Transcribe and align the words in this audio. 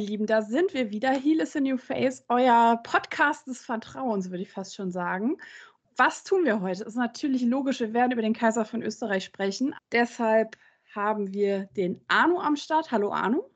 meine 0.00 0.10
Lieben, 0.10 0.26
da 0.26 0.40
sind 0.40 0.72
wir 0.72 0.90
wieder. 0.90 1.10
Heal 1.10 1.40
is 1.40 1.54
a 1.54 1.60
New 1.60 1.76
Face, 1.76 2.24
euer 2.28 2.80
Podcast 2.84 3.46
des 3.46 3.60
Vertrauens, 3.60 4.30
würde 4.30 4.42
ich 4.42 4.50
fast 4.50 4.74
schon 4.74 4.90
sagen. 4.90 5.36
Was 5.98 6.24
tun 6.24 6.46
wir 6.46 6.62
heute? 6.62 6.84
Ist 6.84 6.96
natürlich 6.96 7.42
logisch, 7.42 7.80
wir 7.80 7.92
werden 7.92 8.12
über 8.12 8.22
den 8.22 8.32
Kaiser 8.32 8.64
von 8.64 8.82
Österreich 8.82 9.24
sprechen. 9.24 9.74
Deshalb 9.92 10.56
haben 10.94 11.34
wir 11.34 11.66
den 11.76 12.00
Arno 12.08 12.40
am 12.40 12.56
Start. 12.56 12.90
Hallo 12.90 13.12
Arno. 13.12 13.50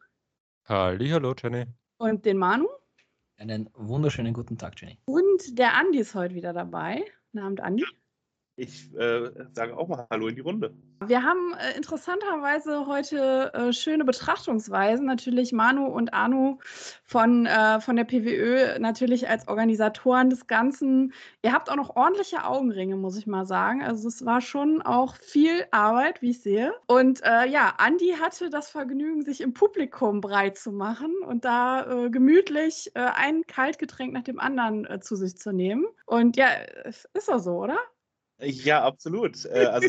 Halli, 0.66 1.08
hallo 1.08 1.34
Jenny. 1.34 1.64
Und 1.96 2.26
den 2.26 2.36
Manu. 2.36 2.68
Einen 3.38 3.70
wunderschönen 3.72 4.34
guten 4.34 4.58
Tag, 4.58 4.78
Jenny. 4.78 4.98
Und 5.06 5.58
der 5.58 5.74
Andi 5.74 5.98
ist 6.00 6.14
heute 6.14 6.34
wieder 6.34 6.52
dabei. 6.52 7.06
Guten 7.32 7.44
Abend, 7.44 7.60
Andi. 7.62 7.84
Ich 8.56 8.94
äh, 8.94 9.30
sage 9.52 9.76
auch 9.76 9.88
mal 9.88 10.06
Hallo 10.10 10.28
in 10.28 10.36
die 10.36 10.40
Runde. 10.40 10.72
Wir 11.04 11.24
haben 11.24 11.54
äh, 11.54 11.76
interessanterweise 11.76 12.86
heute 12.86 13.52
äh, 13.52 13.72
schöne 13.72 14.04
Betrachtungsweisen. 14.04 15.06
Natürlich 15.06 15.52
Manu 15.52 15.86
und 15.86 16.14
Anu 16.14 16.58
von, 17.02 17.46
äh, 17.46 17.80
von 17.80 17.96
der 17.96 18.04
PWÖ 18.04 18.78
natürlich 18.78 19.28
als 19.28 19.48
Organisatoren 19.48 20.30
des 20.30 20.46
Ganzen. 20.46 21.12
Ihr 21.42 21.52
habt 21.52 21.68
auch 21.68 21.74
noch 21.74 21.96
ordentliche 21.96 22.44
Augenringe, 22.44 22.96
muss 22.96 23.18
ich 23.18 23.26
mal 23.26 23.44
sagen. 23.44 23.82
Also 23.82 24.06
es 24.06 24.24
war 24.24 24.40
schon 24.40 24.82
auch 24.82 25.16
viel 25.16 25.66
Arbeit, 25.72 26.22
wie 26.22 26.30
ich 26.30 26.40
sehe. 26.40 26.72
Und 26.86 27.22
äh, 27.24 27.48
ja, 27.48 27.74
Andi 27.78 28.14
hatte 28.20 28.50
das 28.50 28.70
Vergnügen, 28.70 29.22
sich 29.22 29.40
im 29.40 29.52
Publikum 29.52 30.20
breit 30.20 30.56
zu 30.58 30.70
machen 30.70 31.12
und 31.26 31.44
da 31.44 32.04
äh, 32.04 32.10
gemütlich 32.10 32.92
ein 32.94 33.42
Kaltgetränk 33.46 34.12
nach 34.12 34.22
dem 34.22 34.38
anderen 34.38 35.00
zu 35.00 35.16
sich 35.16 35.36
zu 35.36 35.52
nehmen. 35.52 35.86
Und 36.06 36.36
ja, 36.36 36.48
ist 36.84 37.28
doch 37.28 37.40
so, 37.40 37.56
oder? 37.56 37.78
Ja, 38.38 38.82
absolut. 38.82 39.44
Äh, 39.44 39.66
also 39.66 39.88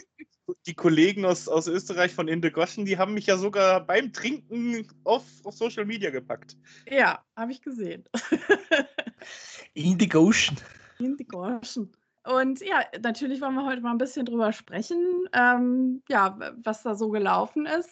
die 0.67 0.73
Kollegen 0.73 1.25
aus, 1.25 1.47
aus 1.47 1.67
Österreich 1.67 2.13
von 2.13 2.27
Indegoschen, 2.27 2.85
die 2.85 2.97
haben 2.97 3.13
mich 3.13 3.25
ja 3.25 3.37
sogar 3.37 3.85
beim 3.85 4.13
Trinken 4.13 4.87
auf, 5.03 5.23
auf 5.43 5.55
Social 5.55 5.85
Media 5.85 6.11
gepackt. 6.11 6.55
Ja, 6.89 7.23
habe 7.35 7.51
ich 7.51 7.61
gesehen. 7.61 8.03
Indigotion. 9.73 10.57
Indigotion. 10.99 11.91
Und 12.25 12.61
ja, 12.61 12.83
natürlich 13.01 13.41
wollen 13.41 13.55
wir 13.55 13.65
heute 13.65 13.81
mal 13.81 13.91
ein 13.91 13.97
bisschen 13.99 14.25
drüber 14.25 14.51
sprechen, 14.51 15.27
ähm, 15.33 16.01
ja, 16.09 16.37
was 16.63 16.81
da 16.83 16.95
so 16.95 17.09
gelaufen 17.09 17.65
ist. 17.65 17.89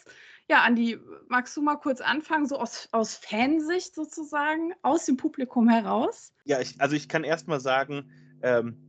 Ja, 0.48 0.62
Andi, 0.62 0.98
magst 1.28 1.56
du 1.56 1.62
mal 1.62 1.76
kurz 1.76 2.00
anfangen, 2.00 2.46
so 2.46 2.58
aus, 2.58 2.88
aus 2.92 3.14
Fansicht 3.14 3.94
sozusagen, 3.94 4.74
aus 4.82 5.06
dem 5.06 5.16
Publikum 5.16 5.68
heraus? 5.68 6.34
Ja, 6.44 6.60
ich, 6.60 6.80
also 6.80 6.96
ich 6.96 7.08
kann 7.08 7.24
erst 7.24 7.48
mal 7.48 7.60
sagen, 7.60 8.10
ähm, 8.42 8.83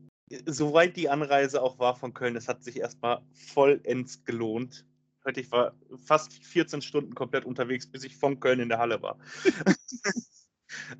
soweit 0.46 0.96
die 0.98 1.10
Anreise 1.10 1.62
auch 1.62 1.80
war 1.80 1.96
von 1.96 2.14
Köln, 2.14 2.36
es 2.36 2.48
hat 2.48 2.64
sich 2.64 2.80
erstmal 2.80 3.22
vollends 3.34 4.24
gelohnt. 4.24 4.86
Heute 5.26 5.42
ich 5.42 5.52
war 5.52 5.74
fast 6.06 6.34
14 6.46 6.82
Stunden 6.82 7.16
komplett 7.16 7.46
unterwegs, 7.46 7.88
bis 7.88 8.04
ich 8.04 8.16
von 8.16 8.40
Köln 8.40 8.60
in 8.60 8.70
der 8.70 8.78
Halle 8.78 9.02
war. 9.02 9.18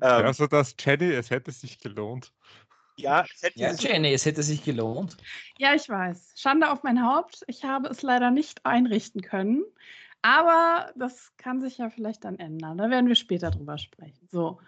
also 0.00 0.46
das, 0.46 0.74
Jenny, 0.78 1.12
es 1.12 1.30
hätte 1.30 1.52
sich 1.52 1.78
gelohnt. 1.78 2.32
Ja, 2.96 3.24
es 3.32 3.42
hätte 3.42 3.60
ja, 3.60 3.72
sich 3.74 3.88
Jenny, 3.88 4.12
es 4.12 4.24
hätte 4.24 4.42
sich 4.42 4.64
gelohnt. 4.64 5.16
Ja, 5.58 5.74
ich 5.74 5.88
weiß. 5.88 6.32
Schande 6.34 6.70
auf 6.70 6.82
mein 6.82 7.04
Haupt. 7.04 7.42
Ich 7.46 7.64
habe 7.64 7.88
es 7.88 8.02
leider 8.02 8.30
nicht 8.30 8.64
einrichten 8.64 9.20
können. 9.20 9.64
Aber 10.22 10.92
das 10.96 11.32
kann 11.36 11.60
sich 11.60 11.78
ja 11.78 11.90
vielleicht 11.90 12.24
dann 12.24 12.38
ändern. 12.38 12.78
Da 12.78 12.90
werden 12.90 13.06
wir 13.06 13.14
später 13.14 13.50
drüber 13.50 13.78
sprechen. 13.78 14.26
So, 14.30 14.60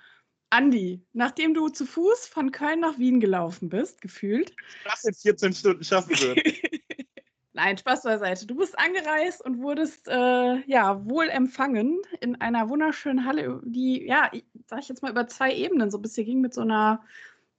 Andi, 0.51 1.05
nachdem 1.13 1.55
du 1.55 1.69
zu 1.69 1.85
Fuß 1.85 2.27
von 2.27 2.53
Köln 2.53 2.81
nach 2.81 2.99
Wien 2.99 3.21
gelaufen 3.21 3.69
bist, 3.69 4.01
gefühlt. 4.01 4.55
Das 4.85 5.05
in 5.05 5.15
14 5.15 5.53
Stunden 5.53 5.85
schaffen 5.85 6.19
würde. 6.19 6.43
Nein, 7.53 7.77
Spaß 7.77 8.05
beiseite. 8.05 8.47
Du 8.47 8.55
bist 8.55 8.79
angereist 8.79 9.45
und 9.45 9.61
wurdest 9.61 10.07
äh, 10.07 10.61
ja 10.67 11.05
wohl 11.05 11.29
empfangen 11.29 12.01
in 12.21 12.41
einer 12.41 12.69
wunderschönen 12.69 13.25
Halle, 13.25 13.61
die, 13.65 14.07
ja, 14.07 14.31
sag 14.67 14.81
ich 14.81 14.89
jetzt 14.89 15.03
mal, 15.03 15.11
über 15.11 15.27
zwei 15.27 15.53
Ebenen 15.53 15.91
so 15.91 15.99
ein 15.99 16.03
bisschen 16.03 16.25
ging 16.25 16.41
mit 16.41 16.55
so 16.55 16.61
einer, 16.61 17.03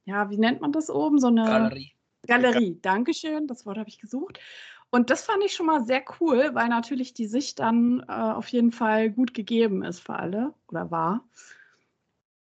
ja, 0.05 0.29
wie 0.29 0.37
nennt 0.37 0.61
man 0.61 0.71
das 0.71 0.89
oben? 0.89 1.19
So 1.19 1.27
eine 1.27 1.43
Galerie. 1.43 1.91
Galerie, 2.27 2.79
Dankeschön, 2.81 3.47
das 3.47 3.65
Wort 3.65 3.77
habe 3.77 3.89
ich 3.89 3.99
gesucht. 3.99 4.39
Und 4.89 5.09
das 5.09 5.23
fand 5.23 5.43
ich 5.43 5.53
schon 5.53 5.65
mal 5.65 5.85
sehr 5.85 6.03
cool, 6.19 6.51
weil 6.53 6.69
natürlich 6.69 7.13
die 7.13 7.27
Sicht 7.27 7.59
dann 7.59 8.03
äh, 8.07 8.11
auf 8.11 8.47
jeden 8.47 8.71
Fall 8.71 9.09
gut 9.11 9.33
gegeben 9.33 9.83
ist 9.83 9.99
für 9.99 10.15
alle 10.15 10.53
oder 10.67 10.89
war 10.91 11.27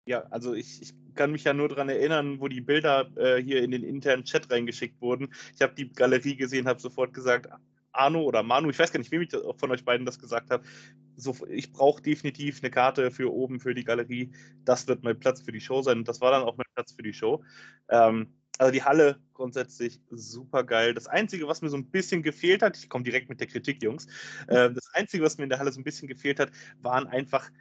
ja, 0.09 0.23
also 0.31 0.55
ich, 0.55 0.81
ich 0.81 0.93
kann 1.13 1.31
mich 1.31 1.43
ja 1.43 1.53
nur 1.53 1.69
daran 1.69 1.87
erinnern, 1.87 2.39
wo 2.39 2.47
die 2.47 2.61
Bilder 2.61 3.11
äh, 3.15 3.41
hier 3.41 3.61
in 3.61 3.69
den 3.69 3.83
internen 3.83 4.23
Chat 4.23 4.51
reingeschickt 4.51 4.99
wurden. 5.01 5.29
Ich 5.53 5.61
habe 5.61 5.75
die 5.75 5.87
Galerie 5.93 6.35
gesehen, 6.35 6.67
habe 6.67 6.79
sofort 6.81 7.13
gesagt, 7.13 7.47
Arno 7.91 8.23
oder 8.23 8.41
Manu, 8.41 8.71
ich 8.71 8.79
weiß 8.79 8.91
gar 8.91 8.97
nicht, 8.97 9.11
wem 9.11 9.21
ich 9.21 9.29
von 9.29 9.69
euch 9.69 9.85
beiden 9.85 10.07
das 10.07 10.17
gesagt 10.17 10.49
habe. 10.49 10.63
So, 11.15 11.35
ich 11.47 11.71
brauche 11.71 12.01
definitiv 12.01 12.59
eine 12.63 12.71
Karte 12.71 13.11
für 13.11 13.31
oben 13.31 13.59
für 13.59 13.75
die 13.75 13.83
Galerie. 13.83 14.31
Das 14.65 14.87
wird 14.87 15.03
mein 15.03 15.19
Platz 15.19 15.41
für 15.41 15.51
die 15.51 15.61
Show 15.61 15.83
sein. 15.83 15.99
Und 15.99 16.07
das 16.07 16.21
war 16.21 16.31
dann 16.31 16.41
auch 16.41 16.57
mein 16.57 16.65
Platz 16.73 16.93
für 16.93 17.03
die 17.03 17.13
Show. 17.13 17.43
Ähm, 17.89 18.33
also 18.57 18.71
die 18.71 18.83
Halle 18.83 19.19
grundsätzlich 19.35 20.01
super 20.09 20.63
geil. 20.63 20.95
Das 20.95 21.05
Einzige, 21.05 21.47
was 21.47 21.61
mir 21.61 21.69
so 21.69 21.77
ein 21.77 21.91
bisschen 21.91 22.23
gefehlt 22.23 22.63
hat, 22.63 22.77
ich 22.77 22.89
komme 22.89 23.03
direkt 23.03 23.29
mit 23.29 23.39
der 23.39 23.47
Kritik, 23.47 23.83
Jungs. 23.83 24.07
Äh, 24.47 24.71
das 24.71 24.89
Einzige, 24.93 25.23
was 25.23 25.37
mir 25.37 25.43
in 25.43 25.49
der 25.51 25.59
Halle 25.59 25.71
so 25.71 25.79
ein 25.79 25.83
bisschen 25.83 26.07
gefehlt 26.07 26.39
hat, 26.39 26.49
waren 26.81 27.05
einfach, 27.05 27.51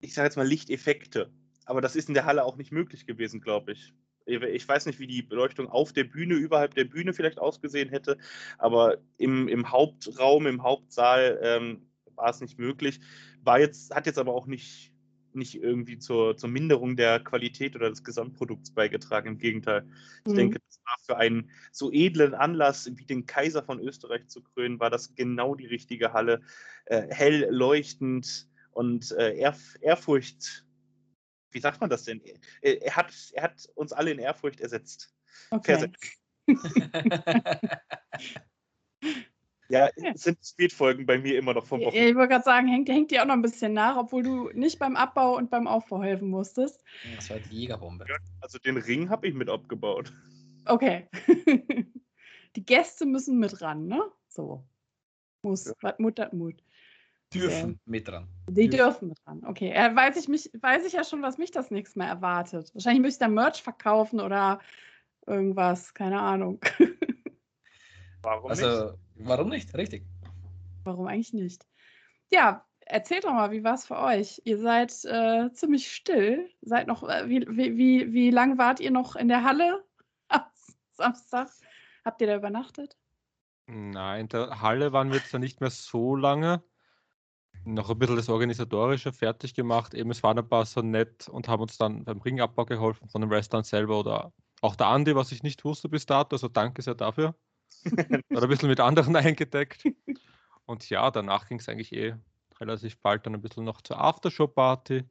ich 0.00 0.12
sage 0.12 0.26
jetzt 0.26 0.36
mal, 0.36 0.46
Lichteffekte 0.46 1.30
aber 1.64 1.80
das 1.80 1.96
ist 1.96 2.08
in 2.08 2.14
der 2.14 2.26
Halle 2.26 2.44
auch 2.44 2.56
nicht 2.56 2.72
möglich 2.72 3.06
gewesen, 3.06 3.40
glaube 3.40 3.72
ich. 3.72 3.94
Ich 4.26 4.66
weiß 4.66 4.86
nicht, 4.86 4.98
wie 4.98 5.06
die 5.06 5.22
Beleuchtung 5.22 5.68
auf 5.68 5.92
der 5.92 6.04
Bühne, 6.04 6.34
überhalb 6.34 6.74
der 6.74 6.84
Bühne 6.84 7.12
vielleicht 7.12 7.38
ausgesehen 7.38 7.90
hätte, 7.90 8.16
aber 8.56 8.96
im, 9.18 9.48
im 9.48 9.70
Hauptraum, 9.70 10.46
im 10.46 10.62
Hauptsaal 10.62 11.38
ähm, 11.42 11.82
war 12.14 12.30
es 12.30 12.40
nicht 12.40 12.58
möglich. 12.58 13.00
War 13.42 13.60
jetzt, 13.60 13.94
hat 13.94 14.06
jetzt 14.06 14.18
aber 14.18 14.32
auch 14.32 14.46
nicht, 14.46 14.92
nicht 15.34 15.56
irgendwie 15.56 15.98
zur, 15.98 16.36
zur 16.38 16.48
Minderung 16.48 16.96
der 16.96 17.20
Qualität 17.20 17.76
oder 17.76 17.90
des 17.90 18.02
Gesamtprodukts 18.02 18.70
beigetragen. 18.70 19.28
Im 19.28 19.38
Gegenteil. 19.38 19.86
Ich 20.24 20.32
mhm. 20.32 20.36
denke, 20.36 20.58
das 20.66 20.80
war 20.84 20.96
für 21.04 21.16
einen 21.18 21.50
so 21.70 21.92
edlen 21.92 22.32
Anlass 22.32 22.90
wie 22.96 23.04
den 23.04 23.26
Kaiser 23.26 23.62
von 23.62 23.78
Österreich 23.80 24.26
zu 24.28 24.42
krönen, 24.42 24.80
war 24.80 24.90
das 24.90 25.14
genau 25.14 25.54
die 25.54 25.66
richtige 25.66 26.14
Halle. 26.14 26.40
Äh, 26.86 27.08
hell 27.10 27.48
leuchtend 27.50 28.48
und 28.72 29.12
äh, 29.12 29.36
Ehrf 29.36 29.76
Ehrfurcht 29.80 30.64
wie 31.54 31.60
sagt 31.60 31.80
man 31.80 31.88
das 31.88 32.04
denn? 32.04 32.20
Er, 32.60 32.82
er, 32.82 32.96
hat, 32.96 33.14
er 33.32 33.44
hat 33.44 33.68
uns 33.74 33.92
alle 33.92 34.10
in 34.10 34.18
Ehrfurcht 34.18 34.60
ersetzt. 34.60 35.14
Okay. 35.50 35.90
ja, 39.68 39.88
sind 40.14 40.44
Speedfolgen 40.44 41.06
bei 41.06 41.18
mir 41.18 41.38
immer 41.38 41.54
noch 41.54 41.66
vom 41.66 41.80
Wochen. 41.80 41.96
Ich 41.96 42.14
wollte 42.14 42.28
gerade 42.34 42.44
sagen, 42.44 42.68
hängt, 42.68 42.88
hängt 42.88 43.10
dir 43.10 43.22
auch 43.22 43.26
noch 43.26 43.34
ein 43.34 43.42
bisschen 43.42 43.72
nach, 43.72 43.96
obwohl 43.96 44.22
du 44.22 44.50
nicht 44.50 44.78
beim 44.78 44.96
Abbau 44.96 45.36
und 45.36 45.50
beim 45.50 45.66
Aufbau 45.66 46.02
helfen 46.02 46.28
musstest. 46.28 46.82
Das 47.16 47.30
war 47.30 47.38
die 47.38 47.60
Jägerbombe. 47.60 48.04
Also 48.40 48.58
den 48.58 48.76
Ring 48.76 49.08
habe 49.08 49.28
ich 49.28 49.34
mit 49.34 49.48
abgebaut. 49.48 50.12
Okay. 50.66 51.08
die 52.56 52.66
Gäste 52.66 53.06
müssen 53.06 53.38
mit 53.38 53.62
ran, 53.62 53.86
ne? 53.86 54.02
So. 54.28 54.66
Muss. 55.42 55.66
Ja. 55.66 55.74
Was 55.80 55.98
Mut 55.98 56.18
hat 56.18 56.32
Mut 56.32 56.63
dürfen 57.34 57.70
okay. 57.70 57.80
mit 57.84 58.08
dran. 58.08 58.28
Die 58.48 58.68
dürfen. 58.68 58.76
dürfen 58.76 59.08
mit 59.08 59.18
dran. 59.24 59.44
Okay, 59.46 59.70
äh, 59.70 59.94
weiß, 59.94 60.16
ich 60.16 60.28
mich, 60.28 60.50
weiß 60.60 60.84
ich 60.86 60.92
ja 60.92 61.04
schon, 61.04 61.22
was 61.22 61.38
mich 61.38 61.50
das 61.50 61.70
nächste 61.70 61.98
Mal 61.98 62.08
erwartet. 62.08 62.72
Wahrscheinlich 62.74 63.02
müsste 63.02 63.24
ich 63.24 63.28
da 63.28 63.34
Merch 63.34 63.62
verkaufen 63.62 64.20
oder 64.20 64.60
irgendwas, 65.26 65.94
keine 65.94 66.20
Ahnung. 66.20 66.60
Warum 68.22 68.50
also, 68.50 68.84
nicht? 68.84 68.98
Warum 69.16 69.48
nicht? 69.48 69.74
Richtig. 69.74 70.04
Warum 70.84 71.06
eigentlich 71.06 71.32
nicht? 71.32 71.66
Ja, 72.30 72.64
erzählt 72.80 73.24
doch 73.24 73.32
mal, 73.32 73.50
wie 73.50 73.64
war 73.64 73.74
es 73.74 73.86
für 73.86 73.98
euch? 73.98 74.40
Ihr 74.44 74.58
seid 74.58 74.92
äh, 75.04 75.50
ziemlich 75.52 75.92
still. 75.92 76.48
Seid 76.62 76.86
noch, 76.86 77.02
äh, 77.08 77.28
wie, 77.28 77.46
wie, 77.48 77.76
wie, 77.76 78.12
wie 78.12 78.30
lange 78.30 78.58
wart 78.58 78.80
ihr 78.80 78.90
noch 78.90 79.16
in 79.16 79.28
der 79.28 79.44
Halle 79.44 79.84
am 80.28 80.42
Samstag? 80.92 81.50
Habt 82.04 82.20
ihr 82.20 82.26
da 82.26 82.36
übernachtet? 82.36 82.96
Nein, 83.66 84.22
in 84.22 84.28
der 84.28 84.60
Halle 84.60 84.92
waren 84.92 85.10
wir 85.10 85.24
zwar 85.24 85.40
nicht 85.40 85.60
mehr 85.60 85.70
so 85.70 86.16
lange 86.16 86.62
noch 87.64 87.90
ein 87.90 87.98
bisschen 87.98 88.16
das 88.16 88.28
Organisatorische 88.28 89.12
fertig 89.12 89.54
gemacht. 89.54 89.94
Eben, 89.94 90.10
es 90.10 90.22
waren 90.22 90.38
ein 90.38 90.48
paar 90.48 90.66
so 90.66 90.82
nett 90.82 91.28
und 91.28 91.48
haben 91.48 91.62
uns 91.62 91.78
dann 91.78 92.04
beim 92.04 92.20
Ringabbau 92.20 92.64
geholfen 92.64 93.08
von 93.08 93.20
dem 93.20 93.30
Restaurant 93.30 93.66
selber 93.66 93.98
oder 93.98 94.32
auch 94.60 94.76
der 94.76 94.88
Andi, 94.88 95.14
was 95.14 95.32
ich 95.32 95.42
nicht 95.42 95.64
wusste 95.64 95.88
bis 95.88 96.06
dato. 96.06 96.36
Also 96.36 96.48
danke 96.48 96.82
sehr 96.82 96.94
dafür. 96.94 97.34
oder 98.30 98.42
ein 98.42 98.48
bisschen 98.48 98.68
mit 98.68 98.80
anderen 98.80 99.16
eingedeckt. 99.16 99.84
Und 100.66 100.88
ja, 100.90 101.10
danach 101.10 101.48
ging 101.48 101.58
es 101.58 101.68
eigentlich 101.68 101.92
eh 101.92 102.14
relativ 102.60 102.98
bald 102.98 103.26
dann 103.26 103.34
ein 103.34 103.42
bisschen 103.42 103.64
noch 103.64 103.80
zur 103.82 104.00
Aftershow-Party. 104.00 105.04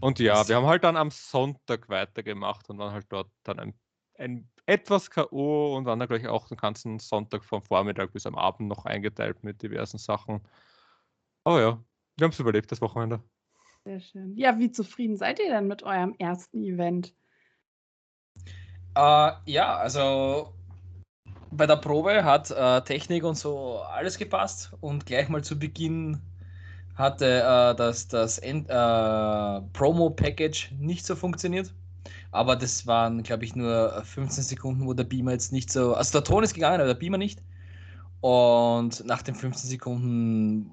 Und 0.00 0.18
ja, 0.18 0.48
wir 0.48 0.56
haben 0.56 0.66
halt 0.66 0.84
dann 0.84 0.96
am 0.96 1.10
Sonntag 1.10 1.88
weitergemacht 1.88 2.70
und 2.70 2.78
waren 2.78 2.92
halt 2.92 3.06
dort 3.10 3.30
dann 3.42 3.58
ein, 3.58 3.74
ein 4.18 4.48
etwas 4.66 5.10
K.O. 5.10 5.76
und 5.76 5.84
waren 5.84 5.98
dann 5.98 6.08
gleich 6.08 6.26
auch 6.26 6.48
den 6.48 6.56
ganzen 6.56 6.98
Sonntag 7.00 7.44
vom 7.44 7.62
Vormittag 7.62 8.12
bis 8.12 8.26
am 8.26 8.36
Abend 8.36 8.68
noch 8.68 8.86
eingeteilt 8.86 9.42
mit 9.42 9.62
diversen 9.62 9.98
Sachen. 9.98 10.40
Oh 11.44 11.58
ja, 11.58 11.82
wir 12.16 12.24
haben 12.24 12.32
es 12.32 12.40
überlebt, 12.40 12.70
das 12.70 12.80
Wochenende. 12.80 13.22
Sehr 13.84 14.00
schön. 14.00 14.36
Ja, 14.36 14.58
wie 14.58 14.70
zufrieden 14.70 15.16
seid 15.16 15.38
ihr 15.38 15.50
denn 15.50 15.66
mit 15.66 15.82
eurem 15.82 16.14
ersten 16.18 16.62
Event? 16.62 17.14
Äh, 18.94 19.32
ja, 19.46 19.76
also 19.76 20.52
bei 21.50 21.66
der 21.66 21.76
Probe 21.76 22.24
hat 22.24 22.50
äh, 22.50 22.82
Technik 22.82 23.24
und 23.24 23.36
so 23.36 23.78
alles 23.78 24.18
gepasst 24.18 24.72
und 24.80 25.06
gleich 25.06 25.28
mal 25.28 25.42
zu 25.42 25.58
Beginn 25.58 26.20
hatte 26.94 27.40
äh, 27.40 27.74
das, 27.74 28.08
das 28.08 28.38
äh, 28.38 28.52
Promo-Package 29.72 30.72
nicht 30.78 31.06
so 31.06 31.16
funktioniert. 31.16 31.72
Aber 32.32 32.54
das 32.54 32.86
waren, 32.86 33.22
glaube 33.22 33.44
ich, 33.44 33.56
nur 33.56 34.02
15 34.04 34.44
Sekunden, 34.44 34.86
wo 34.86 34.92
der 34.94 35.04
Beamer 35.04 35.32
jetzt 35.32 35.52
nicht 35.52 35.72
so. 35.72 35.94
Also 35.94 36.18
der 36.18 36.24
Ton 36.24 36.44
ist 36.44 36.54
gegangen, 36.54 36.76
aber 36.76 36.86
der 36.86 36.94
Beamer 36.94 37.18
nicht. 37.18 37.42
Und 38.20 39.04
nach 39.06 39.22
den 39.22 39.34
15 39.34 39.70
Sekunden 39.70 40.70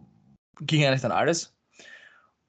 ging 0.61 0.85
eigentlich 0.85 1.01
dann 1.01 1.11
alles. 1.11 1.53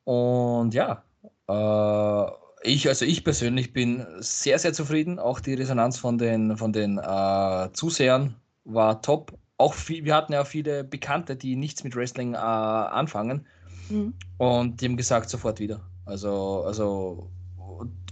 Und 0.05 0.75
ja, 0.75 1.03
äh, 1.49 2.31
ich, 2.63 2.89
also 2.89 3.05
ich 3.05 3.25
persönlich 3.25 3.73
bin 3.73 4.07
sehr, 4.21 4.59
sehr 4.59 4.73
zufrieden. 4.73 5.19
Auch 5.19 5.41
die 5.41 5.55
Resonanz 5.55 5.99
von 5.99 6.19
den, 6.19 6.57
von 6.57 6.73
den 6.73 6.99
äh, 6.99 7.69
Zusehern 7.73 8.35
war 8.65 9.03
top. 9.03 9.37
Auch 9.59 9.75
viel, 9.75 10.05
wir 10.05 10.15
hatten 10.15 10.33
ja 10.33 10.45
viele 10.45 10.85
Bekannte, 10.85 11.37
die 11.37 11.57
nichts 11.57 11.85
mit 11.85 11.97
Wrestling 11.97 12.35
äh, 12.35 12.37
anfangen. 12.37 13.47
Mhm. 13.91 14.15
Und 14.39 14.81
die 14.81 14.87
haben 14.87 14.97
gesagt, 14.97 15.31
sofort 15.31 15.61
wieder. 15.61 15.81
Also, 16.05 16.63
also 16.65 17.31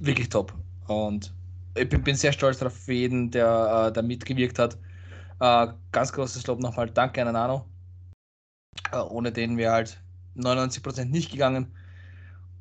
wirklich 0.00 0.28
top. 0.28 0.52
Und 0.87 1.32
ich 1.76 1.88
bin, 1.88 2.02
bin 2.02 2.14
sehr 2.14 2.32
stolz 2.32 2.58
darauf 2.58 2.75
für 2.75 2.92
jeden, 2.92 3.31
der 3.31 3.87
äh, 3.88 3.92
da 3.92 4.02
mitgewirkt 4.02 4.58
hat. 4.58 4.76
Äh, 5.40 5.69
ganz 5.92 6.12
großes 6.12 6.46
Lob 6.46 6.60
nochmal. 6.60 6.90
Danke 6.90 7.25
an 7.25 7.32
Nano. 7.32 7.66
Äh, 8.93 8.99
ohne 8.99 9.32
den 9.32 9.56
wäre 9.56 9.73
halt 9.73 10.00
99% 10.37 11.06
nicht 11.06 11.31
gegangen. 11.31 11.75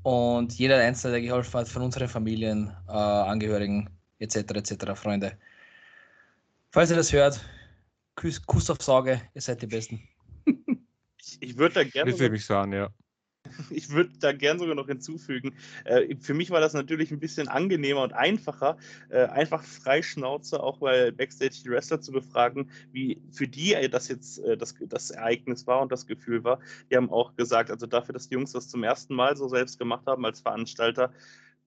Und 0.04 0.54
jeder 0.54 0.78
Einzelne, 0.78 1.14
der 1.14 1.22
geholfen 1.22 1.60
hat, 1.60 1.68
von 1.68 1.82
unseren 1.82 2.08
Familien, 2.08 2.72
äh, 2.88 2.92
Angehörigen 2.92 3.90
etc. 4.20 4.36
etc. 4.36 4.94
Freunde. 4.96 5.38
Falls 6.72 6.90
ihr 6.90 6.96
das 6.96 7.12
hört, 7.12 7.44
Kuss, 8.16 8.42
Kuss 8.46 8.70
auf 8.70 8.82
Sorge, 8.82 9.22
ihr 9.34 9.42
seid 9.42 9.62
die 9.62 9.68
Besten. 9.68 10.08
ich, 10.46 11.42
ich 11.42 11.58
würde 11.58 11.76
da 11.76 11.84
gerne. 11.84 12.12
Das 12.12 12.20
würde 12.20 12.36
ich 12.36 12.46
sagen, 12.46 12.74
ja. 12.74 12.90
Ich 13.70 13.90
würde 13.90 14.12
da 14.20 14.32
gern 14.32 14.60
sogar 14.60 14.76
noch 14.76 14.88
hinzufügen. 14.88 15.56
Äh, 15.84 16.16
für 16.20 16.34
mich 16.34 16.52
war 16.52 16.60
das 16.60 16.74
natürlich 16.74 17.12
ein 17.12 17.20
bisschen 17.20 17.48
angenehmer 17.48 18.04
und 18.04 18.14
einfacher, 18.14 18.78
äh, 19.10 19.26
einfach 19.26 19.64
freischnauze, 19.64 20.62
auch 20.62 20.82
weil 20.82 21.12
Backstage 21.12 21.62
die 21.64 21.70
Wrestler 21.70 22.02
zu 22.02 22.12
befragen, 22.12 22.70
wie 22.92 23.22
für 23.32 23.48
die 23.48 23.76
das 23.90 24.08
jetzt 24.08 24.40
äh, 24.40 24.58
das, 24.58 24.76
das 24.82 25.12
Ereignis 25.12 25.68
war 25.68 25.82
und 25.82 25.92
das 25.92 26.08
Gefühl 26.08 26.44
war. 26.44 26.60
Die 26.90 26.98
haben 26.98 27.10
auch 27.10 27.36
gesagt, 27.36 27.72
also 27.72 27.86
dafür, 27.86 28.14
dass 28.14 28.30
die 28.30 28.36
Jungs 28.36 28.52
das 28.52 28.70
zum 28.70 28.84
ersten 28.84 29.16
Mal 29.16 29.36
so 29.38 29.48
selbst 29.48 29.80
gemacht 29.80 30.06
haben 30.08 30.26
als 30.26 30.42
Veranstalter, 30.42 31.12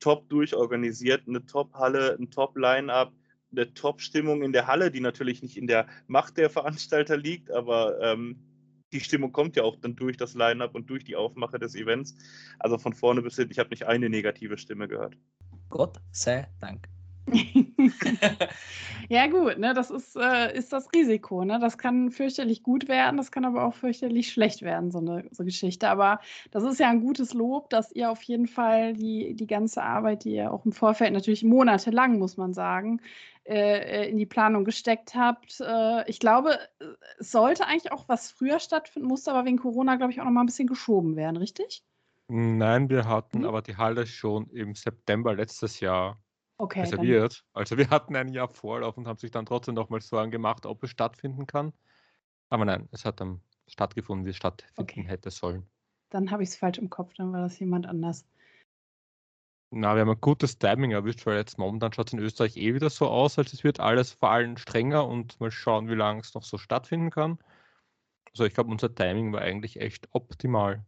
top 0.00 0.28
durchorganisiert, 0.28 1.22
eine 1.26 1.44
Top-Halle, 1.44 2.16
ein 2.18 2.30
Top-Line-Up, 2.30 3.12
eine 3.50 3.74
Top-Stimmung 3.74 4.42
in 4.42 4.52
der 4.52 4.66
Halle, 4.66 4.90
die 4.90 5.00
natürlich 5.00 5.42
nicht 5.42 5.56
in 5.56 5.66
der 5.66 5.86
Macht 6.06 6.36
der 6.36 6.50
Veranstalter 6.50 7.16
liegt, 7.16 7.50
aber 7.50 8.00
ähm, 8.00 8.36
die 8.92 9.00
Stimmung 9.00 9.32
kommt 9.32 9.56
ja 9.56 9.62
auch 9.62 9.76
dann 9.76 9.96
durch 9.96 10.16
das 10.16 10.34
Line-Up 10.34 10.74
und 10.74 10.88
durch 10.90 11.04
die 11.04 11.16
Aufmache 11.16 11.58
des 11.58 11.74
Events. 11.74 12.14
Also 12.58 12.78
von 12.78 12.92
vorne 12.92 13.22
bis 13.22 13.36
hinten, 13.36 13.52
ich 13.52 13.58
habe 13.58 13.70
nicht 13.70 13.86
eine 13.86 14.08
negative 14.08 14.58
Stimme 14.58 14.88
gehört. 14.88 15.16
Gott 15.68 15.98
sei 16.12 16.48
Dank. 16.60 16.88
ja, 19.08 19.26
gut, 19.26 19.58
ne, 19.58 19.74
das 19.74 19.90
ist, 19.90 20.16
äh, 20.16 20.56
ist 20.56 20.72
das 20.72 20.88
Risiko. 20.94 21.44
Ne? 21.44 21.58
Das 21.60 21.76
kann 21.76 22.10
fürchterlich 22.10 22.62
gut 22.62 22.88
werden, 22.88 23.16
das 23.16 23.30
kann 23.30 23.44
aber 23.44 23.64
auch 23.64 23.74
fürchterlich 23.74 24.32
schlecht 24.32 24.62
werden, 24.62 24.90
so 24.90 24.98
eine 24.98 25.24
so 25.30 25.44
Geschichte. 25.44 25.88
Aber 25.88 26.20
das 26.50 26.64
ist 26.64 26.80
ja 26.80 26.88
ein 26.88 27.00
gutes 27.00 27.34
Lob, 27.34 27.70
dass 27.70 27.92
ihr 27.92 28.10
auf 28.10 28.22
jeden 28.22 28.46
Fall 28.46 28.94
die, 28.94 29.34
die 29.34 29.46
ganze 29.46 29.82
Arbeit, 29.82 30.24
die 30.24 30.36
ihr 30.36 30.52
auch 30.52 30.64
im 30.64 30.72
Vorfeld 30.72 31.12
natürlich 31.12 31.44
monatelang, 31.44 32.18
muss 32.18 32.36
man 32.36 32.54
sagen, 32.54 33.00
äh, 33.48 34.02
äh, 34.02 34.10
in 34.10 34.18
die 34.18 34.26
Planung 34.26 34.66
gesteckt 34.66 35.14
habt. 35.14 35.58
Äh, 35.60 36.06
ich 36.06 36.20
glaube, 36.20 36.58
es 37.18 37.32
sollte 37.32 37.64
eigentlich 37.64 37.92
auch 37.92 38.06
was 38.06 38.30
früher 38.30 38.60
stattfinden, 38.60 39.08
musste 39.08 39.30
aber 39.32 39.46
wegen 39.46 39.56
Corona, 39.56 39.96
glaube 39.96 40.12
ich, 40.12 40.20
auch 40.20 40.26
noch 40.26 40.32
mal 40.32 40.42
ein 40.42 40.46
bisschen 40.46 40.68
geschoben 40.68 41.16
werden, 41.16 41.38
richtig? 41.38 41.82
Nein, 42.26 42.90
wir 42.90 43.08
hatten 43.08 43.38
mhm. 43.38 43.44
aber 43.46 43.62
die 43.62 43.78
Halle 43.78 44.06
schon 44.06 44.50
im 44.50 44.74
September 44.74 45.34
letztes 45.34 45.80
Jahr 45.80 46.22
okay, 46.58 46.82
reserviert. 46.82 47.42
Dann. 47.54 47.62
Also 47.62 47.78
wir 47.78 47.88
hatten 47.90 48.16
ein 48.16 48.28
Jahr 48.28 48.48
Vorlauf 48.48 48.98
und 48.98 49.08
haben 49.08 49.18
sich 49.18 49.30
dann 49.30 49.46
trotzdem 49.46 49.76
nochmal 49.76 50.02
Sorgen 50.02 50.30
gemacht, 50.30 50.66
ob 50.66 50.82
es 50.82 50.90
stattfinden 50.90 51.46
kann. 51.46 51.72
Aber 52.50 52.66
nein, 52.66 52.86
es 52.92 53.06
hat 53.06 53.18
dann 53.18 53.40
stattgefunden, 53.66 54.26
wie 54.26 54.30
es 54.30 54.36
stattfinden 54.36 54.82
okay. 54.82 55.04
hätte 55.04 55.30
sollen. 55.30 55.66
Dann 56.10 56.30
habe 56.30 56.42
ich 56.42 56.50
es 56.50 56.56
falsch 56.56 56.76
im 56.76 56.90
Kopf, 56.90 57.14
dann 57.14 57.32
war 57.32 57.40
das 57.40 57.58
jemand 57.58 57.86
anders. 57.86 58.26
Na, 59.70 59.94
wir 59.94 60.00
haben 60.00 60.10
ein 60.10 60.20
gutes 60.20 60.58
Timing 60.58 60.92
erwischt, 60.92 61.26
weil 61.26 61.36
jetzt 61.36 61.58
momentan 61.58 61.92
schaut 61.92 62.08
es 62.08 62.12
in 62.14 62.20
Österreich 62.20 62.56
eh 62.56 62.74
wieder 62.74 62.88
so 62.88 63.06
aus, 63.06 63.38
als 63.38 63.52
es 63.52 63.64
wird 63.64 63.80
alles 63.80 64.12
vor 64.12 64.30
allem 64.30 64.56
strenger 64.56 65.06
und 65.06 65.38
mal 65.40 65.50
schauen, 65.50 65.88
wie 65.88 65.94
lange 65.94 66.20
es 66.20 66.34
noch 66.34 66.42
so 66.42 66.56
stattfinden 66.56 67.10
kann. 67.10 67.38
Also 68.32 68.44
ich 68.44 68.54
glaube, 68.54 68.70
unser 68.70 68.94
Timing 68.94 69.32
war 69.32 69.42
eigentlich 69.42 69.80
echt 69.80 70.08
optimal. 70.12 70.84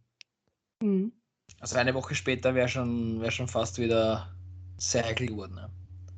Mhm. 0.81 1.11
Also 1.59 1.77
eine 1.77 1.93
Woche 1.93 2.15
später 2.15 2.55
wäre 2.55 2.67
schon, 2.69 3.21
wär 3.21 3.29
schon 3.29 3.47
fast 3.47 3.77
wieder 3.77 4.33
sehr 4.77 5.05
heikel 5.05 5.27
geworden. 5.27 5.55
Ne? 5.55 5.69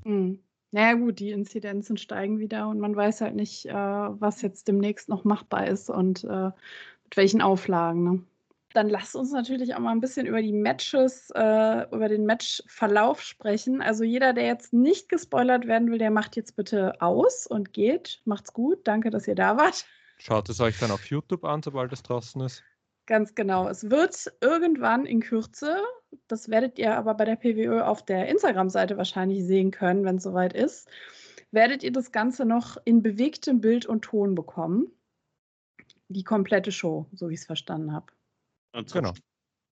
Mhm. 0.05 0.39
Naja 0.71 0.93
gut, 0.93 1.19
die 1.19 1.31
Inzidenzen 1.31 1.97
steigen 1.97 2.39
wieder 2.39 2.67
und 2.67 2.79
man 2.79 2.95
weiß 2.95 3.21
halt 3.21 3.35
nicht, 3.35 3.65
äh, 3.65 3.73
was 3.73 4.41
jetzt 4.41 4.67
demnächst 4.67 5.09
noch 5.09 5.23
machbar 5.23 5.67
ist 5.67 5.89
und 5.89 6.23
äh, 6.23 6.51
mit 7.03 7.17
welchen 7.17 7.41
Auflagen. 7.41 8.03
Ne? 8.03 8.23
Dann 8.73 8.89
lasst 8.89 9.15
uns 9.15 9.31
natürlich 9.31 9.75
auch 9.75 9.79
mal 9.79 9.91
ein 9.91 10.01
bisschen 10.01 10.25
über 10.25 10.41
die 10.41 10.53
Matches, 10.53 11.29
äh, 11.35 11.85
über 11.91 12.09
den 12.09 12.25
Matchverlauf 12.25 13.21
sprechen. 13.21 13.81
Also 13.81 14.03
jeder, 14.03 14.33
der 14.33 14.45
jetzt 14.45 14.73
nicht 14.73 15.09
gespoilert 15.09 15.67
werden 15.67 15.91
will, 15.91 15.99
der 15.99 16.11
macht 16.11 16.35
jetzt 16.35 16.55
bitte 16.55 16.99
aus 16.99 17.45
und 17.45 17.71
geht. 17.71 18.21
Macht's 18.25 18.51
gut. 18.51 18.79
Danke, 18.87 19.11
dass 19.11 19.27
ihr 19.27 19.35
da 19.35 19.57
wart. 19.57 19.85
Schaut 20.17 20.49
es 20.49 20.59
euch 20.59 20.79
dann 20.79 20.91
auf 20.91 21.05
YouTube 21.05 21.43
an, 21.43 21.61
sobald 21.61 21.93
es 21.93 22.01
draußen 22.01 22.41
ist. 22.41 22.63
Ganz 23.05 23.35
genau. 23.35 23.67
Es 23.67 23.89
wird 23.89 24.31
irgendwann 24.41 25.05
in 25.05 25.19
Kürze, 25.19 25.77
das 26.27 26.49
werdet 26.49 26.79
ihr 26.79 26.95
aber 26.95 27.13
bei 27.15 27.25
der 27.25 27.35
PWÖ 27.35 27.81
auf 27.81 28.05
der 28.05 28.29
Instagram-Seite 28.29 28.97
wahrscheinlich 28.97 29.43
sehen 29.43 29.71
können, 29.71 30.05
wenn 30.05 30.17
es 30.17 30.23
soweit 30.23 30.53
ist, 30.53 30.87
werdet 31.51 31.83
ihr 31.83 31.91
das 31.91 32.11
Ganze 32.11 32.45
noch 32.45 32.77
in 32.85 33.03
bewegtem 33.03 33.59
Bild 33.59 33.85
und 33.85 34.03
Ton 34.03 34.35
bekommen. 34.35 34.87
Die 36.07 36.23
komplette 36.23 36.71
Show, 36.71 37.07
so 37.11 37.29
wie 37.29 37.33
ich 37.33 37.41
es 37.41 37.45
verstanden 37.45 37.91
habe. 37.91 38.07
Und 38.73 38.89
zum, 38.89 39.01
genau. 39.01 39.13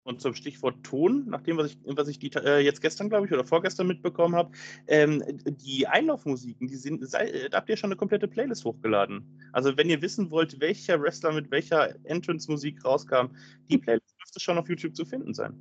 und 0.03 0.21
zum 0.21 0.33
Stichwort 0.33 0.83
Ton, 0.83 1.25
nachdem 1.27 1.57
was 1.57 1.71
ich, 1.71 1.79
was 1.83 2.07
ich 2.07 2.19
die, 2.19 2.31
äh, 2.33 2.59
jetzt 2.59 2.81
gestern, 2.81 3.09
glaube 3.09 3.25
ich, 3.25 3.33
oder 3.33 3.43
vorgestern 3.43 3.87
mitbekommen 3.87 4.35
habe, 4.35 4.51
ähm, 4.87 5.23
die 5.45 5.87
Einlaufmusiken, 5.87 6.67
die 6.67 6.75
sind, 6.75 7.07
sei, 7.09 7.49
da 7.49 7.57
habt 7.57 7.69
ihr 7.69 7.77
schon 7.77 7.89
eine 7.89 7.97
komplette 7.97 8.27
Playlist 8.27 8.63
hochgeladen. 8.63 9.39
Also 9.51 9.75
wenn 9.77 9.89
ihr 9.89 10.01
wissen 10.01 10.29
wollt, 10.31 10.59
welcher 10.59 11.01
Wrestler 11.01 11.33
mit 11.33 11.51
welcher 11.51 11.95
Entrance-Musik 12.05 12.85
rauskam, 12.85 13.35
die 13.69 13.77
Playlist 13.77 14.15
dürfte 14.19 14.39
schon 14.39 14.57
auf 14.57 14.69
YouTube 14.69 14.95
zu 14.95 15.05
finden 15.05 15.33
sein. 15.33 15.55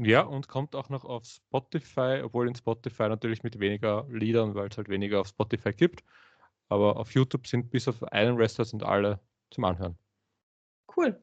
Ja, 0.00 0.22
und 0.22 0.48
kommt 0.48 0.74
auch 0.74 0.88
noch 0.88 1.04
auf 1.04 1.24
Spotify, 1.24 2.20
obwohl 2.24 2.48
in 2.48 2.56
Spotify 2.56 3.08
natürlich 3.08 3.44
mit 3.44 3.60
weniger 3.60 4.06
Liedern, 4.10 4.54
weil 4.56 4.68
es 4.68 4.76
halt 4.76 4.88
weniger 4.88 5.20
auf 5.20 5.28
Spotify 5.28 5.72
gibt. 5.72 6.02
Aber 6.68 6.96
auf 6.96 7.12
YouTube 7.12 7.46
sind 7.46 7.70
bis 7.70 7.86
auf 7.86 8.02
einen 8.12 8.36
Wrestler 8.36 8.64
sind 8.64 8.82
alle 8.82 9.20
zum 9.50 9.64
Anhören. 9.64 9.96
Cool. 10.96 11.22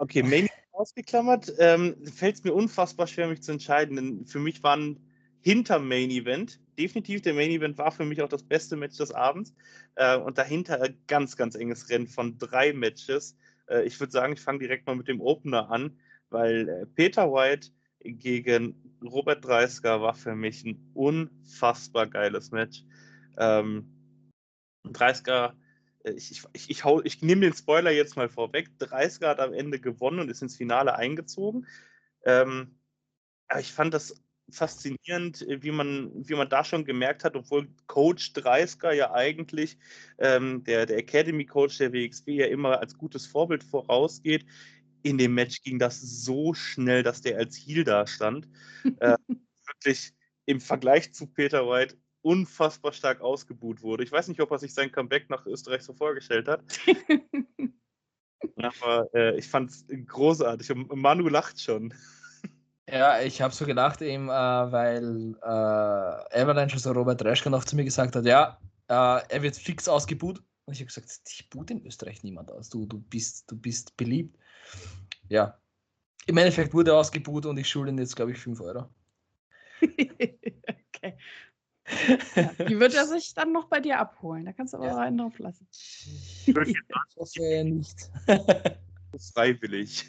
Okay, 0.00 0.22
Main 0.22 0.46
Event 0.46 0.52
ausgeklammert. 0.72 1.52
Ähm, 1.58 1.94
Fällt 2.06 2.36
es 2.36 2.44
mir 2.44 2.54
unfassbar 2.54 3.06
schwer, 3.06 3.28
mich 3.28 3.42
zu 3.42 3.52
entscheiden, 3.52 3.96
denn 3.96 4.24
für 4.24 4.38
mich 4.38 4.62
waren 4.62 4.98
hinter 5.42 5.78
Main 5.78 6.08
Event, 6.08 6.58
definitiv 6.78 7.20
der 7.20 7.34
Main 7.34 7.50
Event 7.50 7.76
war 7.76 7.92
für 7.92 8.06
mich 8.06 8.22
auch 8.22 8.28
das 8.30 8.42
beste 8.42 8.76
Match 8.76 8.96
des 8.96 9.12
Abends 9.12 9.54
äh, 9.96 10.16
und 10.16 10.38
dahinter 10.38 10.80
ein 10.80 10.96
ganz, 11.06 11.36
ganz 11.36 11.54
enges 11.54 11.90
Rennen 11.90 12.06
von 12.06 12.38
drei 12.38 12.72
Matches. 12.72 13.36
Äh, 13.68 13.84
ich 13.84 14.00
würde 14.00 14.10
sagen, 14.10 14.32
ich 14.32 14.40
fange 14.40 14.60
direkt 14.60 14.86
mal 14.86 14.96
mit 14.96 15.06
dem 15.06 15.20
Opener 15.20 15.70
an, 15.70 15.98
weil 16.30 16.66
äh, 16.66 16.86
Peter 16.86 17.30
White 17.30 17.68
gegen 18.02 18.96
Robert 19.04 19.44
Dreisker 19.44 20.00
war 20.00 20.14
für 20.14 20.34
mich 20.34 20.64
ein 20.64 20.90
unfassbar 20.94 22.06
geiles 22.06 22.52
Match. 22.52 22.84
Ähm, 23.36 23.84
Dreisker 24.84 25.54
äh, 26.04 26.12
ich, 26.12 26.30
ich, 26.30 26.44
ich, 26.52 26.70
ich, 26.70 26.84
ich 27.04 27.22
nehme 27.22 27.42
den 27.42 27.54
Spoiler 27.54 27.90
jetzt 27.90 28.16
mal 28.16 28.28
vorweg. 28.28 28.78
30 28.78 29.22
hat 29.22 29.40
am 29.40 29.52
Ende 29.52 29.80
gewonnen 29.80 30.20
und 30.20 30.28
ist 30.28 30.42
ins 30.42 30.56
Finale 30.56 30.96
eingezogen. 30.96 31.66
Ähm, 32.24 32.78
aber 33.48 33.60
ich 33.60 33.72
fand 33.72 33.94
das 33.94 34.22
faszinierend, 34.52 35.42
äh, 35.42 35.62
wie 35.62 35.70
man, 35.70 36.10
wie 36.28 36.34
man 36.34 36.48
da 36.48 36.64
schon 36.64 36.84
gemerkt 36.84 37.24
hat, 37.24 37.36
obwohl 37.36 37.68
Coach 37.86 38.32
Dreisker 38.32 38.92
ja 38.92 39.12
eigentlich 39.12 39.78
ähm, 40.18 40.64
der, 40.64 40.86
der 40.86 40.98
Academy 40.98 41.46
Coach 41.46 41.78
der 41.78 41.92
WXW 41.92 42.34
ja 42.34 42.46
immer 42.46 42.80
als 42.80 42.96
gutes 42.96 43.26
Vorbild 43.26 43.64
vorausgeht. 43.64 44.46
In 45.02 45.18
dem 45.18 45.34
Match 45.34 45.62
ging 45.62 45.78
das 45.78 46.00
so 46.00 46.52
schnell, 46.52 47.02
dass 47.02 47.22
der 47.22 47.38
als 47.38 47.56
Heel 47.56 47.84
da 47.84 48.06
stand. 48.06 48.48
äh, 49.00 49.16
wirklich 49.66 50.12
im 50.46 50.60
Vergleich 50.60 51.12
zu 51.14 51.26
Peter 51.26 51.66
White 51.66 51.96
unfassbar 52.22 52.92
stark 52.92 53.20
ausgebuht 53.20 53.82
wurde. 53.82 54.04
Ich 54.04 54.12
weiß 54.12 54.28
nicht, 54.28 54.40
ob 54.40 54.50
er 54.50 54.58
sich 54.58 54.74
sein 54.74 54.92
Comeback 54.92 55.30
nach 55.30 55.46
Österreich 55.46 55.82
so 55.82 55.92
vorgestellt 55.94 56.48
hat. 56.48 56.62
Aber 58.56 59.08
äh, 59.14 59.38
ich 59.38 59.48
fand 59.48 59.70
es 59.70 59.86
großartig 60.06 60.70
und 60.70 61.00
Manu 61.00 61.28
lacht 61.28 61.60
schon. 61.60 61.94
Ja, 62.88 63.20
ich 63.20 63.40
habe 63.40 63.54
so 63.54 63.64
gedacht, 63.66 64.02
eben, 64.02 64.28
äh, 64.28 64.32
weil 64.32 65.36
äh, 65.42 66.40
Avalanche, 66.40 66.74
also 66.74 66.92
Robert 66.92 67.22
Reschke, 67.24 67.48
noch 67.48 67.64
zu 67.64 67.76
mir 67.76 67.84
gesagt 67.84 68.16
hat, 68.16 68.24
ja, 68.24 68.58
äh, 68.88 69.22
er 69.28 69.42
wird 69.42 69.56
fix 69.56 69.88
ausgebuht. 69.88 70.42
Und 70.64 70.74
ich 70.74 70.80
habe 70.80 70.86
gesagt, 70.86 71.20
ich 71.28 71.48
boot 71.50 71.70
in 71.70 71.84
Österreich 71.86 72.22
niemand 72.22 72.50
aus. 72.50 72.68
Du, 72.68 72.86
du, 72.86 72.98
bist, 72.98 73.50
du 73.50 73.56
bist 73.56 73.96
beliebt. 73.96 74.36
Ja, 75.28 75.58
Im 76.26 76.36
Endeffekt 76.36 76.74
wurde 76.74 76.92
er 76.92 76.96
ausgebucht 76.96 77.46
und 77.46 77.58
ich 77.58 77.68
schulde 77.68 77.92
ihn 77.92 77.98
jetzt, 77.98 78.16
glaube 78.16 78.32
ich, 78.32 78.38
5 78.38 78.60
Euro. 78.60 78.88
okay. 79.82 81.16
Ja, 82.36 82.52
die 82.66 82.78
wird 82.78 82.94
er 82.94 83.06
sich 83.06 83.34
dann 83.34 83.52
noch 83.52 83.66
bei 83.66 83.80
dir 83.80 83.98
abholen. 83.98 84.44
Da 84.44 84.52
kannst 84.52 84.72
du 84.72 84.78
aber 84.78 84.86
Ja. 84.86 84.96
rein 84.96 85.16
drauf 85.16 85.38
lassen. 85.38 85.66
Ich 86.46 86.54
hoffe 87.16 87.64
nicht. 87.64 88.10
Freiwillig. 89.34 90.06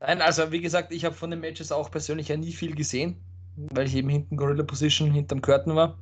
Nein, 0.00 0.22
also 0.22 0.50
wie 0.50 0.60
gesagt, 0.60 0.92
ich 0.92 1.04
habe 1.04 1.14
von 1.14 1.30
den 1.30 1.40
Matches 1.40 1.72
auch 1.72 1.90
persönlich 1.90 2.28
ja 2.28 2.36
nie 2.36 2.52
viel 2.52 2.74
gesehen, 2.74 3.20
weil 3.56 3.86
ich 3.86 3.94
eben 3.94 4.08
hinten 4.08 4.36
Gorilla 4.36 4.62
Position 4.62 5.10
hinterm 5.12 5.42
Curtain 5.42 5.74
war. 5.74 5.98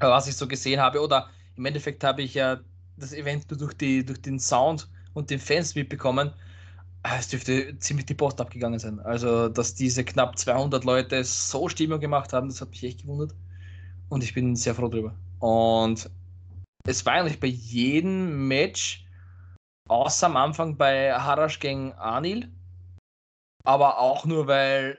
Aber 0.00 0.12
was 0.12 0.28
ich 0.28 0.36
so 0.36 0.46
gesehen 0.46 0.80
habe, 0.80 1.00
oder 1.00 1.30
im 1.56 1.64
Endeffekt 1.64 2.04
habe 2.04 2.22
ich 2.22 2.34
ja 2.34 2.60
das 2.98 3.12
Event 3.12 3.50
nur 3.50 3.58
durch, 3.58 3.74
die, 3.74 4.04
durch 4.04 4.20
den 4.20 4.38
Sound 4.38 4.88
und 5.14 5.30
den 5.30 5.38
Fans 5.38 5.74
mitbekommen. 5.74 6.32
Ah, 7.08 7.18
Es 7.20 7.28
dürfte 7.28 7.78
ziemlich 7.78 8.06
die 8.06 8.14
Post 8.14 8.40
abgegangen 8.40 8.80
sein. 8.80 8.98
Also, 8.98 9.48
dass 9.48 9.76
diese 9.76 10.04
knapp 10.04 10.36
200 10.36 10.82
Leute 10.82 11.22
so 11.22 11.68
Stimmung 11.68 12.00
gemacht 12.00 12.32
haben, 12.32 12.48
das 12.48 12.60
hat 12.60 12.70
mich 12.70 12.82
echt 12.82 13.02
gewundert. 13.02 13.32
Und 14.08 14.24
ich 14.24 14.34
bin 14.34 14.56
sehr 14.56 14.74
froh 14.74 14.88
drüber. 14.88 15.14
Und 15.38 16.10
es 16.84 17.06
war 17.06 17.12
eigentlich 17.12 17.38
bei 17.38 17.46
jedem 17.46 18.48
Match, 18.48 19.06
außer 19.88 20.26
am 20.26 20.36
Anfang 20.36 20.76
bei 20.76 21.12
Harash 21.12 21.60
gegen 21.60 21.92
Anil, 21.92 22.52
aber 23.64 24.00
auch 24.00 24.24
nur, 24.24 24.48
weil 24.48 24.98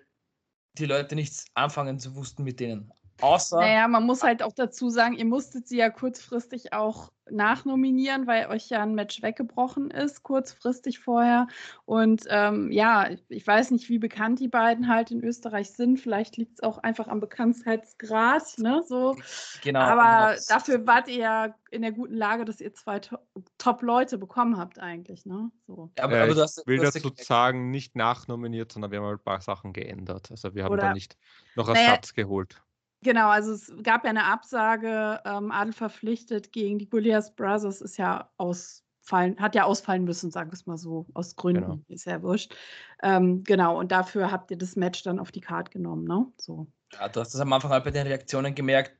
die 0.77 0.85
Leute 0.85 1.13
nichts 1.13 1.45
anfangen 1.55 1.99
zu 1.99 2.15
wussten 2.15 2.45
mit 2.45 2.61
denen. 2.61 2.93
Außer, 3.21 3.59
Naja, 3.59 3.87
man 3.87 4.05
muss 4.05 4.23
halt 4.23 4.43
auch 4.43 4.53
dazu 4.53 4.89
sagen, 4.89 5.15
ihr 5.15 5.25
musstet 5.25 5.67
sie 5.67 5.77
ja 5.77 5.89
kurzfristig 5.89 6.73
auch 6.73 7.11
nachnominieren, 7.29 8.25
weil 8.25 8.47
euch 8.47 8.69
ja 8.69 8.81
ein 8.83 8.95
Match 8.95 9.21
weggebrochen 9.21 9.91
ist, 9.91 10.23
kurzfristig 10.23 10.99
vorher. 10.99 11.47
Und 11.85 12.23
ähm, 12.29 12.71
ja, 12.71 13.09
ich 13.27 13.45
weiß 13.45 13.71
nicht, 13.71 13.89
wie 13.89 13.99
bekannt 13.99 14.39
die 14.39 14.47
beiden 14.47 14.87
halt 14.87 15.11
in 15.11 15.21
Österreich 15.23 15.71
sind. 15.71 15.99
Vielleicht 15.99 16.37
liegt 16.37 16.53
es 16.53 16.63
auch 16.63 16.77
einfach 16.77 17.07
am 17.07 17.19
Bekanntheitsgrad, 17.19 18.57
ne? 18.59 18.81
So. 18.87 19.17
genau. 19.61 19.79
Aber 19.81 20.33
genau. 20.35 20.41
dafür 20.47 20.87
wart 20.87 21.07
ihr 21.09 21.17
ja 21.17 21.55
in 21.69 21.81
der 21.81 21.91
guten 21.91 22.13
Lage, 22.15 22.45
dass 22.45 22.61
ihr 22.61 22.73
zwei 22.73 22.99
To- 22.99 23.17
Top-Leute 23.57 24.17
bekommen 24.17 24.57
habt, 24.57 24.79
eigentlich, 24.79 25.25
ne? 25.25 25.51
So. 25.65 25.91
aber, 25.99 26.13
Äh, 26.13 26.21
aber 26.21 26.27
ich 26.29 26.35
du 26.35 26.41
hast, 26.41 26.65
will 26.67 26.77
du 26.77 26.85
hast 26.85 26.95
ja 26.95 27.01
dazu 27.01 27.23
sagen, 27.23 27.71
nicht 27.71 27.95
nachnominiert, 27.95 28.71
sondern 28.71 28.91
wir 28.91 28.99
haben 28.99 29.05
halt 29.07 29.19
ein 29.19 29.23
paar 29.23 29.41
Sachen 29.41 29.73
geändert. 29.73 30.31
Also 30.31 30.55
wir 30.55 30.63
haben 30.63 30.73
Oder- 30.73 30.83
da 30.83 30.93
nicht 30.93 31.17
noch 31.55 31.67
Naja, 31.67 31.89
Ersatz 31.89 32.13
geholt. 32.13 32.61
Genau, 33.03 33.29
also 33.29 33.53
es 33.53 33.71
gab 33.83 34.03
ja 34.03 34.09
eine 34.09 34.25
Absage, 34.25 35.21
ähm, 35.23 35.51
Adel 35.51 35.73
verpflichtet 35.73 36.51
gegen 36.51 36.79
die 36.79 36.89
Goliath 36.89 37.35
Brothers 37.35 37.81
ist 37.81 37.97
ja 37.97 38.31
ausfallen, 38.37 39.39
hat 39.39 39.53
ja 39.53 39.65
ausfallen 39.65 40.03
müssen, 40.03 40.31
sagen 40.31 40.49
wir 40.49 40.55
es 40.55 40.65
mal 40.65 40.77
so, 40.77 41.05
aus 41.13 41.35
Gründen, 41.35 41.61
Genau. 41.61 41.79
ist 41.89 42.05
ja 42.05 42.21
wurscht. 42.23 42.55
Ähm, 43.03 43.43
genau, 43.43 43.77
und 43.79 43.91
dafür 43.91 44.31
habt 44.31 44.49
ihr 44.51 44.57
das 44.57 44.75
Match 44.75 45.03
dann 45.03 45.19
auf 45.19 45.31
die 45.31 45.41
Karte 45.41 45.71
genommen, 45.71 46.05
ne? 46.05 46.25
So. 46.37 46.67
ja, 46.93 47.07
du 47.07 47.19
hast 47.19 47.33
das 47.33 47.41
am 47.41 47.53
Anfang 47.53 47.71
halt 47.71 47.83
bei 47.83 47.91
den 47.91 48.07
Reaktionen 48.07 48.55
gemerkt. 48.55 48.93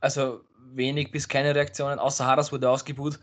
Also 0.00 0.44
wenig 0.74 1.12
bis 1.12 1.28
keine 1.28 1.54
Reaktionen, 1.54 1.98
außer 1.98 2.26
Haras 2.26 2.50
wurde 2.52 2.70
ausgebuht, 2.70 3.20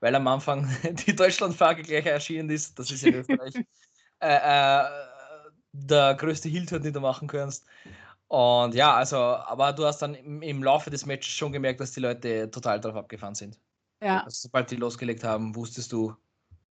weil 0.00 0.14
am 0.14 0.26
Anfang 0.26 0.68
die 1.06 1.14
Deutschlandfrage 1.14 1.82
gleich 1.82 2.06
erschienen 2.06 2.50
ist. 2.50 2.78
Das 2.78 2.90
ist 2.90 3.04
in 3.04 3.14
Österreich 3.14 3.54
äh, 4.20 4.36
äh, 4.36 4.84
der 5.72 6.14
größte 6.14 6.48
Heel-Turn, 6.48 6.82
den 6.82 6.92
du 6.92 7.00
machen 7.00 7.28
kannst. 7.28 7.66
Und 8.28 8.74
ja, 8.74 8.94
also, 8.94 9.16
aber 9.16 9.72
du 9.72 9.86
hast 9.86 10.00
dann 10.00 10.14
im, 10.14 10.42
im 10.42 10.62
Laufe 10.62 10.90
des 10.90 11.06
Matches 11.06 11.32
schon 11.32 11.52
gemerkt, 11.52 11.80
dass 11.80 11.92
die 11.92 12.00
Leute 12.00 12.50
total 12.50 12.80
drauf 12.80 12.96
abgefahren 12.96 13.34
sind. 13.34 13.58
Ja, 14.02 14.24
Also, 14.24 14.42
sobald 14.42 14.70
die 14.70 14.76
losgelegt 14.76 15.24
haben, 15.24 15.54
wusstest 15.56 15.92
du, 15.92 16.14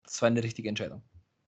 das 0.04 0.20
war 0.22 0.28
eine 0.28 0.42
richtige 0.42 0.68
Entscheidung. 0.68 1.02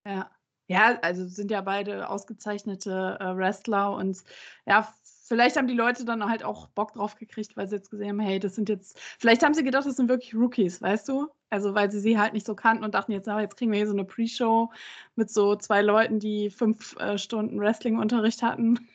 ja. 0.05 0.31
Ja, 0.69 0.99
also 1.03 1.27
sind 1.29 1.53
ja 1.53 1.61
beide 1.61 2.09
ausgezeichnete 2.09 3.19
äh, 3.21 3.37
Wrestler 3.37 3.93
und 3.95 4.25
ja, 4.67 4.93
vielleicht 5.03 5.57
haben 5.57 5.69
die 5.69 5.75
Leute 5.75 6.05
dann 6.05 6.29
halt 6.29 6.43
auch 6.43 6.67
Bock 6.71 6.93
drauf 6.95 7.15
gekriegt, 7.17 7.57
weil 7.57 7.69
sie 7.69 7.77
jetzt 7.77 7.91
gesehen 7.91 8.09
haben, 8.09 8.19
hey, 8.21 8.41
das 8.41 8.57
sind 8.57 8.69
jetzt, 8.69 8.99
vielleicht 8.99 9.45
haben 9.45 9.55
sie 9.55 9.63
gedacht, 9.63 9.87
das 9.87 9.95
sind 9.97 10.09
wirklich 10.09 10.35
Rookies, 10.35 10.83
weißt 10.83 11.09
du? 11.09 11.29
Also 11.51 11.75
weil 11.75 11.93
sie 11.93 12.01
sie 12.01 12.19
halt 12.19 12.33
nicht 12.33 12.47
so 12.47 12.57
kannten 12.57 12.83
und 12.85 12.95
dachten 12.95 13.13
jetzt, 13.13 13.29
jetzt 13.29 13.57
kriegen 13.57 13.71
wir 13.71 13.79
hier 13.79 13.87
so 13.87 13.93
eine 13.93 14.05
Pre-Show 14.05 14.73
mit 15.15 15.31
so 15.31 15.55
zwei 15.55 15.83
Leuten, 15.83 16.19
die 16.19 16.51
fünf 16.51 16.97
äh, 16.97 17.17
Stunden 17.17 17.61
Wrestling-Unterricht 17.61 18.43
hatten. 18.43 18.89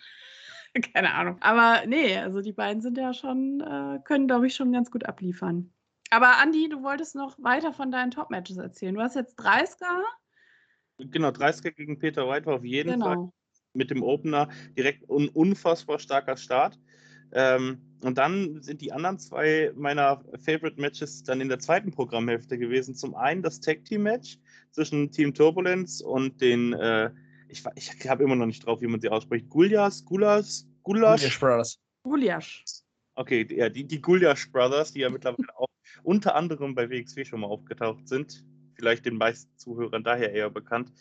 Keine 0.93 1.13
Ahnung. 1.13 1.37
Aber 1.41 1.85
nee, 1.85 2.17
also 2.17 2.41
die 2.41 2.53
beiden 2.53 2.81
sind 2.81 2.97
ja 2.97 3.13
schon, 3.13 3.61
äh, 3.61 3.99
können, 4.03 4.27
glaube 4.27 4.47
ich, 4.47 4.55
schon 4.55 4.71
ganz 4.71 4.89
gut 4.91 5.05
abliefern. 5.05 5.71
Aber 6.09 6.37
Andi, 6.39 6.67
du 6.69 6.83
wolltest 6.83 7.15
noch 7.15 7.41
weiter 7.41 7.71
von 7.73 7.91
deinen 7.91 8.11
Top-Matches 8.11 8.57
erzählen. 8.57 8.95
Du 8.95 9.01
hast 9.01 9.15
jetzt 9.15 9.39
30er. 9.39 10.03
Genau, 10.97 11.29
30er 11.29 11.71
gegen 11.71 11.99
Peter 11.99 12.27
White 12.27 12.45
war 12.45 12.55
auf 12.55 12.65
jeden 12.65 12.99
Fall 13.01 13.15
Genau. 13.15 13.33
mit 13.73 13.89
dem 13.89 14.03
Opener 14.03 14.49
direkt 14.77 15.09
ein 15.09 15.29
unfassbar 15.29 15.99
starker 15.99 16.37
Start. 16.37 16.77
Ähm, 17.33 17.81
und 18.01 18.17
dann 18.17 18.61
sind 18.61 18.81
die 18.81 18.91
anderen 18.91 19.19
zwei 19.19 19.71
meiner 19.75 20.21
Favorite 20.45 20.79
Matches 20.79 21.23
dann 21.23 21.39
in 21.39 21.47
der 21.47 21.59
zweiten 21.59 21.91
Programmhälfte 21.91 22.57
gewesen. 22.57 22.93
Zum 22.93 23.15
einen 23.15 23.41
das 23.41 23.61
Tag 23.61 23.85
Team 23.85 24.03
Match 24.03 24.37
zwischen 24.71 25.11
Team 25.11 25.33
Turbulence 25.33 26.03
und 26.03 26.41
den, 26.41 26.73
äh, 26.73 27.09
ich, 27.51 27.63
ich 27.75 28.09
habe 28.09 28.23
immer 28.23 28.35
noch 28.35 28.45
nicht 28.45 28.65
drauf, 28.65 28.81
wie 28.81 28.87
man 28.87 29.01
sie 29.01 29.09
ausspricht, 29.09 29.49
Guljas, 29.49 30.03
Gulas, 30.05 30.67
Gulasch 30.83 31.21
Gulasch. 31.21 31.39
Brothers. 31.39 31.79
Gulasch. 32.03 32.63
Okay, 33.15 33.43
die- 33.45 33.55
ja, 33.55 33.69
die, 33.69 33.83
die 33.85 34.01
Guljasch 34.01 34.51
Brothers, 34.51 34.93
die 34.93 35.01
ja 35.01 35.09
mittlerweile 35.09 35.55
auch 35.57 35.67
unter 36.03 36.35
anderem 36.35 36.73
bei 36.73 36.89
WXW 36.89 37.25
schon 37.25 37.41
mal 37.41 37.47
aufgetaucht 37.47 38.07
sind. 38.07 38.43
Vielleicht 38.75 39.05
den 39.05 39.17
meisten 39.17 39.55
Zuhörern 39.57 40.03
daher 40.03 40.31
eher 40.33 40.49
bekannt. 40.49 40.91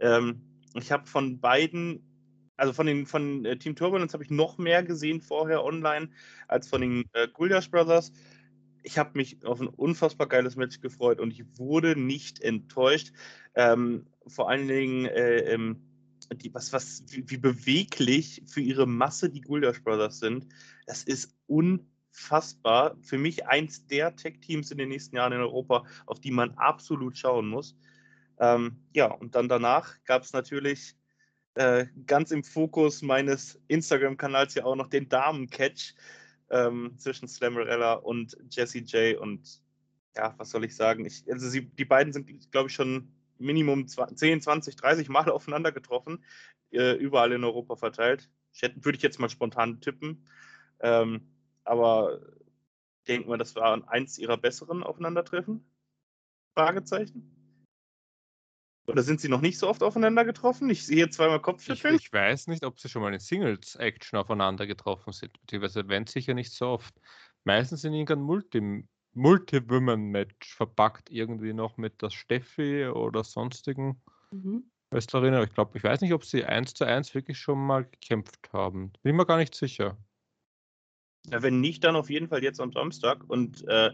Ähm, 0.00 0.42
ich 0.74 0.90
habe 0.90 1.06
von 1.06 1.40
beiden, 1.40 2.02
also 2.56 2.72
von 2.72 2.86
den 2.86 3.06
von 3.06 3.44
äh, 3.44 3.56
Team 3.56 3.76
Turbulence 3.76 4.12
habe 4.12 4.24
ich 4.24 4.30
noch 4.30 4.58
mehr 4.58 4.82
gesehen 4.82 5.20
vorher 5.20 5.64
online 5.64 6.10
als 6.48 6.68
von 6.68 6.80
den 6.80 7.04
äh, 7.12 7.28
Guljasch 7.28 7.70
Brothers. 7.70 8.12
Ich 8.82 8.98
habe 8.98 9.12
mich 9.14 9.44
auf 9.46 9.60
ein 9.60 9.68
unfassbar 9.68 10.26
geiles 10.26 10.56
Match 10.56 10.80
gefreut 10.80 11.20
und 11.20 11.30
ich 11.30 11.44
wurde 11.56 11.96
nicht 11.98 12.40
enttäuscht. 12.42 13.12
Ähm, 13.54 14.06
vor 14.26 14.50
allen 14.50 14.66
Dingen, 14.66 15.06
äh, 15.06 15.38
ähm, 15.54 15.80
die, 16.28 16.52
was, 16.54 16.72
was, 16.72 17.04
wie, 17.08 17.28
wie 17.28 17.36
beweglich 17.36 18.42
für 18.46 18.60
ihre 18.60 18.86
Masse 18.86 19.30
die 19.30 19.40
Guljasch 19.40 19.82
Brothers 19.82 20.18
sind. 20.18 20.46
Das 20.86 21.02
ist 21.04 21.34
unfassbar. 21.46 22.96
Für 23.02 23.18
mich 23.18 23.46
eins 23.46 23.86
der 23.86 24.14
Tech-Teams 24.16 24.70
in 24.70 24.78
den 24.78 24.88
nächsten 24.88 25.16
Jahren 25.16 25.32
in 25.32 25.40
Europa, 25.40 25.84
auf 26.06 26.20
die 26.20 26.30
man 26.30 26.50
absolut 26.52 27.16
schauen 27.18 27.48
muss. 27.48 27.76
Ähm, 28.38 28.78
ja, 28.94 29.06
und 29.06 29.34
dann 29.34 29.48
danach 29.48 30.02
gab 30.04 30.22
es 30.22 30.32
natürlich 30.32 30.96
äh, 31.54 31.86
ganz 32.06 32.30
im 32.30 32.44
Fokus 32.44 33.02
meines 33.02 33.60
Instagram-Kanals 33.68 34.54
ja 34.54 34.64
auch 34.64 34.76
noch 34.76 34.88
den 34.88 35.08
Damen-Catch 35.08 35.94
ähm, 36.50 36.94
zwischen 36.98 37.28
Slammerella 37.28 37.94
und 37.94 38.36
Jessie 38.50 38.80
J. 38.80 39.18
Und 39.18 39.62
ja, 40.16 40.34
was 40.38 40.50
soll 40.50 40.64
ich 40.64 40.74
sagen? 40.74 41.04
Ich, 41.04 41.24
also 41.30 41.48
sie, 41.48 41.66
die 41.66 41.84
beiden 41.84 42.12
sind, 42.12 42.50
glaube 42.52 42.68
ich, 42.68 42.74
schon 42.74 43.12
Minimum 43.42 43.86
20, 43.88 44.18
10, 44.18 44.40
20, 44.40 44.76
30 44.76 45.08
Mal 45.08 45.28
aufeinander 45.30 45.72
getroffen, 45.72 46.24
äh, 46.72 46.94
überall 46.96 47.32
in 47.32 47.44
Europa 47.44 47.76
verteilt. 47.76 48.30
Ich 48.52 48.62
würde 48.62 48.96
ich 48.96 49.02
jetzt 49.02 49.18
mal 49.18 49.30
spontan 49.30 49.80
tippen. 49.80 50.26
Ähm, 50.80 51.28
aber 51.64 52.20
ich 52.98 53.04
denke 53.06 53.28
mal, 53.28 53.38
das 53.38 53.54
war 53.56 53.88
eins 53.88 54.18
ihrer 54.18 54.36
besseren 54.36 54.82
Aufeinandertreffen? 54.82 55.64
Fragezeichen. 56.54 57.32
Oder 58.86 59.02
sind 59.02 59.20
sie 59.20 59.28
noch 59.28 59.40
nicht 59.40 59.58
so 59.58 59.68
oft 59.68 59.82
aufeinander 59.82 60.24
getroffen? 60.24 60.68
Ich 60.68 60.84
sehe 60.84 61.08
zweimal 61.08 61.38
Ich, 61.38 61.42
Kopfschütteln. 61.42 61.96
ich 61.96 62.12
weiß 62.12 62.48
nicht, 62.48 62.64
ob 62.64 62.80
sie 62.80 62.88
schon 62.88 63.02
mal 63.02 63.14
in 63.14 63.20
Singles-Action 63.20 64.18
aufeinander 64.18 64.66
getroffen 64.66 65.12
sind, 65.12 65.32
beziehungsweise 65.40 65.88
wenn 65.88 66.06
sicher 66.06 66.34
nicht 66.34 66.52
so 66.52 66.66
oft. 66.66 66.94
Meistens 67.44 67.84
in 67.84 67.92
irgendein 67.92 68.22
Multi- 68.22 68.86
Multi-Women-Match 69.14 70.54
verpackt, 70.54 71.10
irgendwie 71.10 71.52
noch 71.52 71.76
mit 71.76 72.00
der 72.02 72.10
Steffi 72.10 72.86
oder 72.86 73.24
sonstigen 73.24 74.02
Mhm. 74.32 74.64
Wrestlerinnen. 74.90 75.34
Aber 75.34 75.44
ich 75.44 75.54
glaube, 75.54 75.76
ich 75.76 75.84
weiß 75.84 76.00
nicht, 76.00 76.12
ob 76.12 76.24
sie 76.24 76.44
eins 76.44 76.74
zu 76.74 76.84
eins 76.84 77.14
wirklich 77.14 77.38
schon 77.38 77.58
mal 77.58 77.84
gekämpft 77.84 78.52
haben. 78.52 78.92
Bin 79.02 79.16
mir 79.16 79.26
gar 79.26 79.38
nicht 79.38 79.54
sicher. 79.54 79.98
Ja, 81.30 81.42
wenn 81.42 81.60
nicht, 81.60 81.84
dann 81.84 81.96
auf 81.96 82.10
jeden 82.10 82.28
Fall 82.28 82.42
jetzt 82.42 82.60
am 82.60 82.72
Samstag. 82.72 83.28
Und 83.28 83.66
äh, 83.68 83.90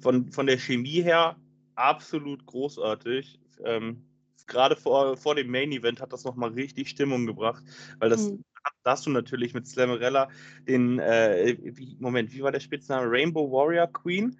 von, 0.00 0.30
von 0.32 0.46
der 0.46 0.58
Chemie 0.58 1.02
her 1.02 1.36
absolut 1.76 2.44
großartig. 2.46 3.40
Ähm, 3.64 4.06
Gerade 4.46 4.76
vor, 4.76 5.16
vor 5.16 5.34
dem 5.34 5.50
Main 5.50 5.72
Event 5.72 6.02
hat 6.02 6.12
das 6.12 6.24
nochmal 6.24 6.50
richtig 6.50 6.90
Stimmung 6.90 7.24
gebracht, 7.26 7.64
weil 7.98 8.10
das 8.10 8.30
Mhm. 8.30 8.44
hast 8.84 9.06
du 9.06 9.10
natürlich 9.10 9.54
mit 9.54 9.66
Slammerella 9.66 10.28
den, 10.68 10.98
äh, 10.98 11.56
wie, 11.62 11.96
Moment, 11.98 12.32
wie 12.34 12.42
war 12.42 12.52
der 12.52 12.60
Spitzname? 12.60 13.10
Rainbow 13.10 13.50
Warrior 13.50 13.86
Queen, 13.86 14.38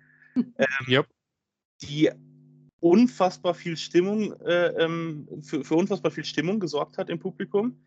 Ja, 0.87 1.05
die 1.83 2.11
unfassbar 2.81 3.55
viel 3.55 3.77
Stimmung, 3.77 4.33
äh, 4.43 4.67
ähm, 4.83 5.27
für, 5.43 5.65
für 5.65 5.75
unfassbar 5.75 6.11
viel 6.11 6.25
Stimmung 6.25 6.61
gesorgt 6.61 6.99
hat 6.99 7.09
im 7.09 7.19
Publikum. 7.19 7.79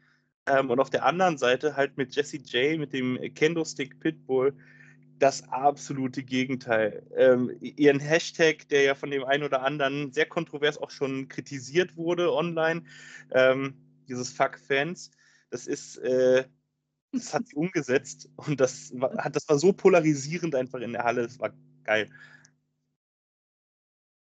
Ähm, 0.48 0.70
und 0.70 0.80
auf 0.80 0.89
der 0.89 1.06
anderen 1.06 1.38
Seite 1.38 1.75
halt 1.75 1.98
mit 1.98 2.16
Jesse 2.16 2.38
J, 2.38 2.80
mit 2.80 2.94
dem 2.94 3.20
Kendo 3.36 3.63
Stick 3.63 4.00
Pitbull, 4.00 4.56
das 5.20 5.44
absolute 5.50 6.24
Gegenteil. 6.24 7.06
Ähm, 7.16 7.51
ihren 7.60 8.00
Hashtag, 8.00 8.68
der 8.70 8.84
ja 8.84 8.96
von 8.96 9.12
dem 9.12 9.24
einen 9.24 9.44
oder 9.44 9.63
anderen 9.63 10.12
sehr 10.13 10.25
kontrovers 10.25 10.77
auch 10.77 10.92
schon 10.92 11.27
kritisiert 11.27 11.96
wurde 11.98 12.34
online, 12.34 12.84
ähm, 13.32 13.75
dieses 14.08 14.32
Fuck 14.32 14.58
Fans, 14.60 15.12
das 15.50 15.68
ist, 15.68 15.98
äh, 15.98 16.46
das 17.12 17.34
hat 17.34 17.48
sie 17.48 17.56
umgesetzt 17.56 18.30
und 18.36 18.60
das 18.60 18.92
war, 19.00 19.30
das 19.30 19.48
war 19.50 19.58
so 19.58 19.74
polarisierend 19.74 20.56
einfach 20.56 20.80
in 20.80 20.94
der 20.94 21.04
Halle, 21.04 21.24
das 21.24 21.39
war 21.39 21.54
geil. 21.84 22.10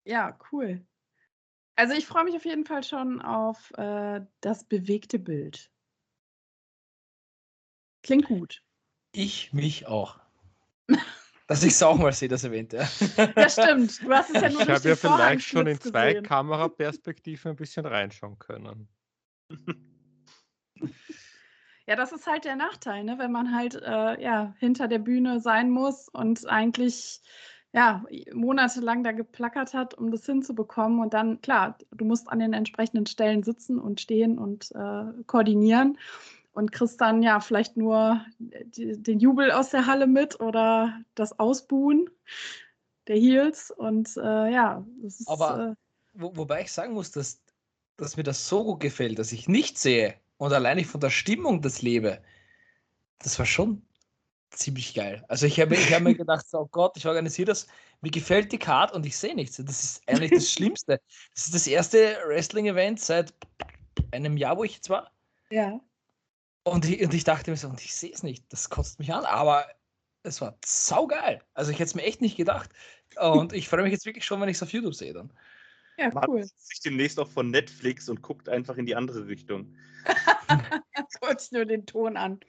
Ja, 0.05 0.39
cool. 0.51 0.85
Also 1.77 1.95
ich 1.95 2.07
freue 2.07 2.25
mich 2.25 2.35
auf 2.35 2.45
jeden 2.45 2.65
Fall 2.65 2.85
schon 2.85 3.23
auf 3.23 3.73
äh, 3.79 4.21
das 4.41 4.65
bewegte 4.65 5.19
Bild. 5.19 5.71
Klingt 8.03 8.27
gut. 8.27 8.63
Ich 9.13 9.53
mich 9.53 9.87
auch. 9.87 10.19
Dass 11.47 11.65
ich 11.65 11.73
es 11.73 11.83
auch 11.83 11.97
mal 11.97 12.13
sehe, 12.13 12.29
das 12.29 12.45
Event. 12.45 12.73
Ja. 12.73 12.87
Das 13.35 13.55
stimmt. 13.55 14.03
Du 14.03 14.11
hast 14.13 14.35
es 14.35 14.41
ja 14.41 14.49
nur 14.51 14.63
Ich 14.63 14.69
habe 14.69 14.89
ja 14.89 14.97
vielleicht 14.97 15.43
schon 15.43 15.67
in 15.67 15.81
zwei 15.81 16.09
gesehen. 16.11 16.25
Kameraperspektiven 16.25 17.51
ein 17.53 17.57
bisschen 17.57 17.87
reinschauen 17.87 18.39
können. 18.39 18.89
Ja, 21.87 21.97
das 21.97 22.13
ist 22.13 22.29
halt 22.29 22.45
der 22.45 22.55
Nachteil, 22.55 23.03
ne? 23.03 23.19
wenn 23.19 23.33
man 23.33 23.53
halt 23.53 23.75
äh, 23.75 24.23
ja, 24.23 24.55
hinter 24.61 24.87
der 24.87 25.01
Bühne 25.01 25.41
sein 25.41 25.71
muss 25.71 26.09
und 26.09 26.47
eigentlich 26.49 27.21
ja, 27.73 28.05
monatelang 28.33 29.05
da 29.05 29.13
geplackert 29.13 29.75
hat, 29.75 29.95
um 29.95 30.11
das 30.11 30.27
hinzubekommen. 30.27 31.01
Und 31.01 31.15
dann, 31.15 31.41
klar, 31.41 31.79
du 31.93 32.05
musst 32.05 32.29
an 32.29 32.41
den 32.41 32.53
entsprechenden 32.53 33.07
Stellen 33.07 33.43
sitzen 33.43 33.79
und 33.79 34.01
stehen 34.01 34.39
und 34.39 34.73
äh, 34.73 35.05
koordinieren 35.27 35.99
und 36.53 36.73
kriegst 36.73 37.01
dann 37.01 37.23
ja 37.23 37.41
vielleicht 37.41 37.77
nur 37.77 38.25
die, 38.39 39.01
den 39.01 39.21
Jubel 39.21 39.53
aus 39.53 39.71
der 39.71 39.87
Halle 39.87 40.07
mit 40.07 40.41
oder 40.41 41.01
das 41.15 41.39
Ausbuhen 41.39 42.11
der 43.07 43.17
Heels. 43.17 43.71
Und 43.71 44.17
äh, 44.17 44.53
ja, 44.53 44.85
das 45.03 45.21
ist. 45.21 45.29
Aber- 45.29 45.71
äh, 45.71 45.75
Wo, 46.15 46.37
wobei 46.37 46.63
ich 46.63 46.73
sagen 46.73 46.95
muss, 46.95 47.13
dass, 47.13 47.41
dass 47.97 48.17
mir 48.17 48.25
das 48.25 48.49
so 48.49 48.65
gut 48.65 48.81
gefällt, 48.81 49.21
dass 49.21 49.31
ich 49.31 49.49
nicht 49.49 49.79
sehe 49.79 50.15
und 50.39 50.53
allein 50.53 50.79
ich 50.79 50.89
von 50.89 51.01
der 51.01 51.11
Stimmung 51.11 51.63
das 51.63 51.83
lebe. 51.83 52.21
Das 53.21 53.39
war 53.39 53.47
schon 53.47 53.83
ziemlich 54.51 54.95
geil. 54.95 55.25
Also 55.29 55.47
ich 55.47 55.61
habe 55.61 55.75
ich 55.75 55.93
hab 55.93 56.03
mir 56.03 56.15
gedacht, 56.15 56.49
so, 56.49 56.61
oh 56.61 56.67
Gott, 56.71 56.97
ich 56.97 57.07
organisiere 57.07 57.47
das, 57.47 57.67
mir 58.01 58.11
gefällt 58.11 58.53
die 58.53 58.59
Card 58.59 58.93
und 58.93 59.07
ich 59.07 59.17
sehe 59.17 59.35
nichts. 59.35 59.57
Das 59.57 59.83
ist 59.83 60.03
eigentlich 60.09 60.31
das 60.33 60.51
Schlimmste. 60.53 61.01
Das 61.35 61.47
ist 61.47 61.55
das 61.55 61.67
erste 61.67 62.19
Wrestling-Event 62.27 63.01
seit 63.01 63.35
einem 64.13 64.37
Jahr, 64.37 64.57
wo 64.57 64.65
ich 64.65 64.75
jetzt 64.77 64.91
war. 64.91 65.13
ja. 65.51 65.81
Und 66.63 66.85
ich, 66.85 67.03
und 67.03 67.15
ich 67.15 67.25
dachte 67.25 67.51
mir 67.51 67.57
so, 67.57 67.69
und 67.69 67.81
ich 67.81 67.95
sehe 67.95 68.13
es 68.13 68.23
nicht, 68.23 68.45
das 68.53 68.69
kotzt 68.69 68.99
mich 68.99 69.15
an, 69.15 69.25
aber 69.25 69.67
es 70.23 70.43
war 70.43 70.59
saugeil. 70.63 71.43
Also 71.55 71.71
ich 71.71 71.77
hätte 71.79 71.87
es 71.89 71.95
mir 71.95 72.03
echt 72.03 72.21
nicht 72.21 72.37
gedacht. 72.37 72.69
Und 73.19 73.55
ich 73.55 73.67
freue 73.69 73.83
mich 73.83 73.93
jetzt 73.93 74.05
wirklich 74.05 74.27
schon, 74.27 74.41
wenn 74.43 74.49
ich 74.51 74.59
es 74.59 74.63
auf 74.63 74.73
YouTube 74.73 74.95
sehe 74.95 75.15
dann. 75.15 75.33
ja, 75.97 76.11
Man 76.13 76.25
cool. 76.29 76.43
hat 76.43 76.49
sich 76.59 76.81
demnächst 76.81 77.19
auch 77.19 77.31
von 77.31 77.51
Netflix 77.51 78.11
und 78.11 78.21
guckt 78.21 78.49
einfach 78.51 78.77
in 78.77 78.85
die 78.85 78.95
andere 78.95 79.27
Richtung. 79.27 79.75
Kurz 81.21 81.51
nur 81.51 81.65
den 81.65 81.87
Ton 81.87 82.19
an. 82.19 82.41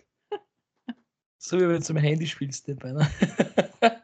So 1.43 1.57
wie 1.57 1.63
wenn 1.63 1.77
du 1.77 1.81
zum 1.81 1.97
Handy 1.97 2.27
spielst, 2.27 2.67
der 2.67 2.75
Beiner. 2.75 3.09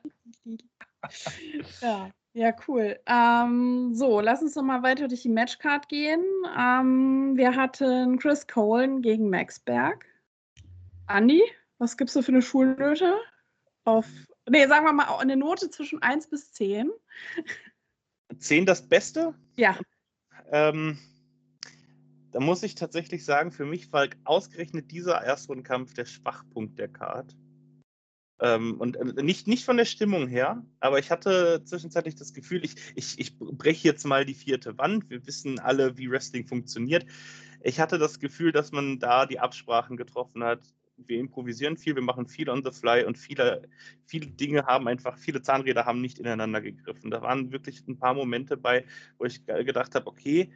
Ja, 1.81 2.11
ja, 2.33 2.53
cool. 2.67 2.99
Ähm, 3.05 3.93
so, 3.93 4.19
lass 4.19 4.41
uns 4.41 4.55
noch 4.55 4.63
mal 4.63 4.83
weiter 4.83 5.07
durch 5.07 5.21
die 5.21 5.29
Matchcard 5.29 5.87
gehen. 5.87 6.21
Ähm, 6.57 7.37
wir 7.37 7.55
hatten 7.55 8.17
Chris 8.17 8.45
Colen 8.47 9.01
gegen 9.01 9.29
Max 9.29 9.59
Berg. 9.59 10.05
Andi, 11.05 11.41
was 11.77 11.95
gibst 11.95 12.15
du 12.15 12.21
für 12.21 12.33
eine 12.33 12.41
Schulnote? 12.41 13.15
Auf, 13.85 14.07
nee, 14.49 14.67
sagen 14.67 14.85
wir 14.85 14.91
mal 14.91 15.17
eine 15.19 15.37
Note 15.37 15.69
zwischen 15.69 16.01
1 16.01 16.29
bis 16.29 16.51
10. 16.51 16.91
10 18.37 18.65
das 18.65 18.85
Beste? 18.85 19.33
Ja, 19.55 19.77
Ähm, 20.51 20.97
da 22.37 22.43
muss 22.43 22.61
ich 22.61 22.75
tatsächlich 22.75 23.25
sagen, 23.25 23.51
für 23.51 23.65
mich 23.65 23.91
war 23.91 24.09
ausgerechnet 24.23 24.91
dieser 24.91 25.23
Erstrundenkampf 25.23 25.95
der 25.95 26.05
Schwachpunkt 26.05 26.77
der 26.77 26.87
Card. 26.87 27.35
Ähm, 28.39 28.79
und 28.79 28.95
äh, 28.95 29.23
nicht, 29.23 29.47
nicht 29.47 29.65
von 29.65 29.75
der 29.75 29.85
Stimmung 29.85 30.27
her, 30.27 30.63
aber 30.79 30.99
ich 30.99 31.09
hatte 31.09 31.63
zwischenzeitlich 31.65 32.13
das 32.13 32.33
Gefühl, 32.33 32.63
ich, 32.63 32.75
ich, 32.93 33.17
ich 33.17 33.39
breche 33.39 33.87
jetzt 33.87 34.05
mal 34.05 34.23
die 34.23 34.35
vierte 34.35 34.77
Wand. 34.77 35.09
Wir 35.09 35.25
wissen 35.25 35.57
alle, 35.57 35.97
wie 35.97 36.11
Wrestling 36.11 36.45
funktioniert. 36.45 37.07
Ich 37.63 37.79
hatte 37.79 37.97
das 37.97 38.19
Gefühl, 38.19 38.51
dass 38.51 38.71
man 38.71 38.99
da 38.99 39.25
die 39.25 39.39
Absprachen 39.39 39.97
getroffen 39.97 40.43
hat. 40.43 40.61
Wir 40.95 41.19
improvisieren 41.19 41.75
viel, 41.75 41.95
wir 41.95 42.03
machen 42.03 42.27
viel 42.27 42.51
on 42.51 42.63
the 42.63 42.69
fly 42.69 43.03
und 43.03 43.17
viele, 43.17 43.67
viele 44.05 44.27
Dinge 44.27 44.67
haben 44.67 44.87
einfach, 44.87 45.17
viele 45.17 45.41
Zahnräder 45.41 45.85
haben 45.85 46.01
nicht 46.01 46.19
ineinander 46.19 46.61
gegriffen. 46.61 47.09
Da 47.09 47.23
waren 47.23 47.51
wirklich 47.51 47.87
ein 47.87 47.97
paar 47.97 48.13
Momente 48.13 48.57
bei, 48.57 48.85
wo 49.17 49.25
ich 49.25 49.43
ge- 49.43 49.63
gedacht 49.63 49.95
habe, 49.95 50.05
okay, 50.05 50.51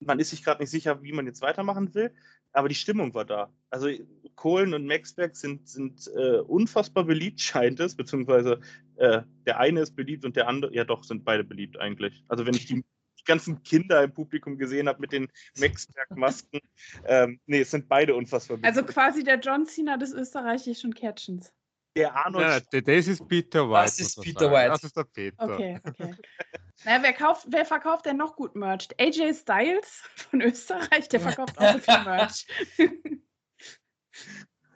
man 0.00 0.18
ist 0.18 0.30
sich 0.30 0.42
gerade 0.42 0.62
nicht 0.62 0.70
sicher, 0.70 1.02
wie 1.02 1.12
man 1.12 1.26
jetzt 1.26 1.42
weitermachen 1.42 1.94
will, 1.94 2.12
aber 2.52 2.68
die 2.68 2.74
Stimmung 2.74 3.14
war 3.14 3.24
da. 3.24 3.52
Also 3.70 3.88
Kohlen 4.34 4.74
und 4.74 4.86
Maxberg 4.86 5.36
sind, 5.36 5.68
sind 5.68 6.10
äh, 6.16 6.38
unfassbar 6.40 7.04
beliebt, 7.04 7.40
scheint 7.40 7.80
es, 7.80 7.94
beziehungsweise 7.94 8.60
äh, 8.96 9.22
der 9.46 9.60
eine 9.60 9.80
ist 9.80 9.96
beliebt 9.96 10.24
und 10.24 10.36
der 10.36 10.48
andere, 10.48 10.74
ja 10.74 10.84
doch, 10.84 11.04
sind 11.04 11.24
beide 11.24 11.44
beliebt 11.44 11.78
eigentlich. 11.78 12.24
Also 12.28 12.46
wenn 12.46 12.54
ich 12.54 12.66
die, 12.66 12.82
die 13.18 13.24
ganzen 13.24 13.62
Kinder 13.62 14.02
im 14.02 14.12
Publikum 14.12 14.58
gesehen 14.58 14.88
habe 14.88 15.00
mit 15.00 15.12
den 15.12 15.28
Maxberg-Masken, 15.58 16.60
ähm, 17.04 17.40
nee, 17.46 17.60
es 17.60 17.70
sind 17.70 17.88
beide 17.88 18.14
unfassbar 18.14 18.56
beliebt. 18.56 18.76
also 18.76 18.90
quasi 18.90 19.22
der 19.22 19.38
John 19.38 19.66
Cena 19.66 19.96
des 19.96 20.12
österreichischen 20.12 20.94
Catchens. 20.94 21.52
Der 21.96 22.14
Arnold 22.14 22.66
Ja, 22.72 22.80
das 22.80 23.06
ist 23.08 23.26
Peter 23.28 23.68
White. 23.68 23.84
Das 23.84 24.00
ist 24.00 24.20
Peter 24.20 24.40
sagen. 24.40 24.54
White. 24.54 24.68
Das 24.68 24.84
ist 24.84 24.96
der 24.96 25.04
Peter. 25.04 25.54
Okay, 25.54 25.80
okay. 25.84 26.14
naja, 26.84 27.02
wer, 27.02 27.12
kauft, 27.12 27.46
wer 27.48 27.64
verkauft 27.64 28.06
denn 28.06 28.16
noch 28.16 28.36
gut 28.36 28.54
Merch? 28.54 28.88
AJ 28.98 29.34
Styles 29.34 30.02
von 30.14 30.40
Österreich, 30.40 31.08
der 31.08 31.20
verkauft 31.20 31.58
auch 31.58 31.72
so 31.72 31.78
viel 31.78 32.04
Merch. 32.04 32.46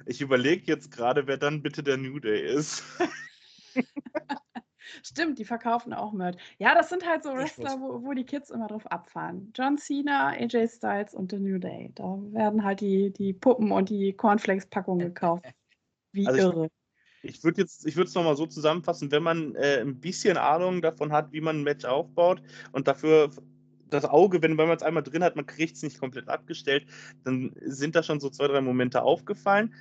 Ich 0.06 0.20
überlege 0.20 0.64
jetzt 0.66 0.90
gerade, 0.90 1.26
wer 1.26 1.38
dann 1.38 1.62
bitte 1.62 1.82
der 1.82 1.96
New 1.96 2.18
Day 2.18 2.44
ist. 2.44 2.84
Stimmt, 5.02 5.38
die 5.38 5.44
verkaufen 5.44 5.94
auch 5.94 6.12
Merch. 6.12 6.36
Ja, 6.58 6.74
das 6.74 6.90
sind 6.90 7.06
halt 7.06 7.22
so 7.22 7.34
Wrestler, 7.34 7.80
wo, 7.80 8.04
wo 8.04 8.12
die 8.12 8.26
Kids 8.26 8.50
immer 8.50 8.66
drauf 8.68 8.86
abfahren. 8.86 9.50
John 9.54 9.78
Cena, 9.78 10.28
AJ 10.28 10.68
Styles 10.68 11.14
und 11.14 11.30
The 11.30 11.38
New 11.38 11.58
Day. 11.58 11.90
Da 11.94 12.18
werden 12.32 12.64
halt 12.64 12.80
die, 12.80 13.12
die 13.12 13.32
Puppen 13.32 13.72
und 13.72 13.88
die 13.88 14.12
Cornflakes-Packungen 14.12 15.06
gekauft. 15.06 15.46
Wie 16.12 16.26
Also 16.26 16.52
irre. 16.52 16.66
Ich 16.66 16.83
würde 17.44 17.62
jetzt, 17.62 17.86
ich 17.86 17.96
würde 17.96 18.08
es 18.08 18.14
nochmal 18.14 18.36
so 18.36 18.46
zusammenfassen, 18.46 19.10
wenn 19.10 19.22
man 19.22 19.54
äh, 19.54 19.80
ein 19.80 20.00
bisschen 20.00 20.36
Ahnung 20.36 20.82
davon 20.82 21.12
hat, 21.12 21.32
wie 21.32 21.40
man 21.40 21.60
ein 21.60 21.62
Match 21.62 21.84
aufbaut 21.84 22.42
und 22.72 22.86
dafür 22.86 23.30
das 23.90 24.04
Auge, 24.04 24.42
wenn, 24.42 24.58
wenn 24.58 24.68
man 24.68 24.76
es 24.76 24.82
einmal 24.82 25.02
drin 25.02 25.24
hat, 25.24 25.36
man 25.36 25.46
kriegt 25.46 25.76
es 25.76 25.82
nicht 25.82 26.00
komplett 26.00 26.28
abgestellt, 26.28 26.86
dann 27.24 27.54
sind 27.64 27.94
da 27.94 28.02
schon 28.02 28.20
so 28.20 28.28
zwei, 28.28 28.48
drei 28.48 28.60
Momente 28.60 29.02
aufgefallen. 29.02 29.74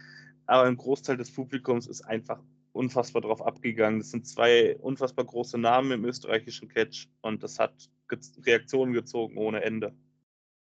Aber 0.45 0.63
ein 0.63 0.77
Großteil 0.77 1.17
des 1.17 1.32
Publikums 1.32 1.88
ist 1.88 2.01
einfach 2.01 2.39
unfassbar 2.73 3.21
drauf 3.21 3.41
abgegangen. 3.41 3.99
Das 3.99 4.12
sind 4.12 4.27
zwei 4.27 4.75
unfassbar 4.77 5.25
große 5.25 5.58
Namen 5.58 5.91
im 5.91 6.06
österreichischen 6.06 6.67
Catch 6.67 7.08
und 7.21 7.43
das 7.43 7.60
hat 7.60 7.89
Reaktionen 8.45 8.93
gezogen 8.93 9.38
ohne 9.38 9.63
Ende. 9.63 9.93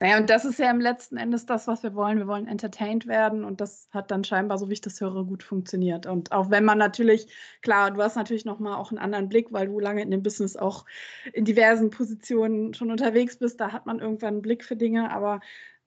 Naja, 0.01 0.17
und 0.17 0.29
das 0.31 0.45
ist 0.45 0.57
ja 0.57 0.71
im 0.71 0.81
letzten 0.81 1.15
Endes 1.15 1.45
das, 1.45 1.67
was 1.67 1.83
wir 1.83 1.93
wollen. 1.93 2.17
Wir 2.17 2.25
wollen 2.25 2.47
entertained 2.47 3.05
werden 3.05 3.43
und 3.43 3.61
das 3.61 3.87
hat 3.91 4.09
dann 4.09 4.23
scheinbar, 4.23 4.57
so 4.57 4.67
wie 4.67 4.73
ich 4.73 4.81
das 4.81 4.99
höre, 4.99 5.25
gut 5.25 5.43
funktioniert. 5.43 6.07
Und 6.07 6.31
auch 6.31 6.49
wenn 6.49 6.65
man 6.65 6.79
natürlich, 6.79 7.27
klar, 7.61 7.91
du 7.91 8.01
hast 8.01 8.15
natürlich 8.15 8.43
nochmal 8.43 8.77
auch 8.77 8.89
einen 8.89 8.97
anderen 8.97 9.29
Blick, 9.29 9.53
weil 9.53 9.67
du 9.67 9.79
lange 9.79 10.01
in 10.01 10.09
dem 10.09 10.23
Business 10.23 10.57
auch 10.57 10.85
in 11.33 11.45
diversen 11.45 11.91
Positionen 11.91 12.73
schon 12.73 12.89
unterwegs 12.89 13.37
bist, 13.37 13.61
da 13.61 13.71
hat 13.71 13.85
man 13.85 13.99
irgendwann 13.99 14.33
einen 14.33 14.41
Blick 14.41 14.63
für 14.63 14.75
Dinge. 14.75 15.11
Aber 15.11 15.39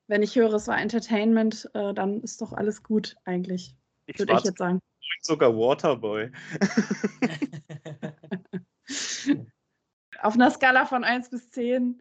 wenn 0.06 0.22
ich 0.22 0.36
höre, 0.36 0.54
es 0.54 0.68
war 0.68 0.80
Entertainment, 0.80 1.68
äh, 1.74 1.92
dann 1.92 2.20
ist 2.20 2.40
doch 2.40 2.52
alles 2.52 2.84
gut 2.84 3.16
eigentlich, 3.24 3.74
Ich 4.06 4.20
würde 4.20 4.34
ich 4.34 4.44
jetzt 4.44 4.58
sagen. 4.58 4.78
sogar 5.22 5.56
Waterboy. 5.56 6.30
Auf 10.22 10.34
einer 10.34 10.52
Skala 10.52 10.86
von 10.86 11.02
1 11.02 11.30
bis 11.30 11.50
10 11.50 12.00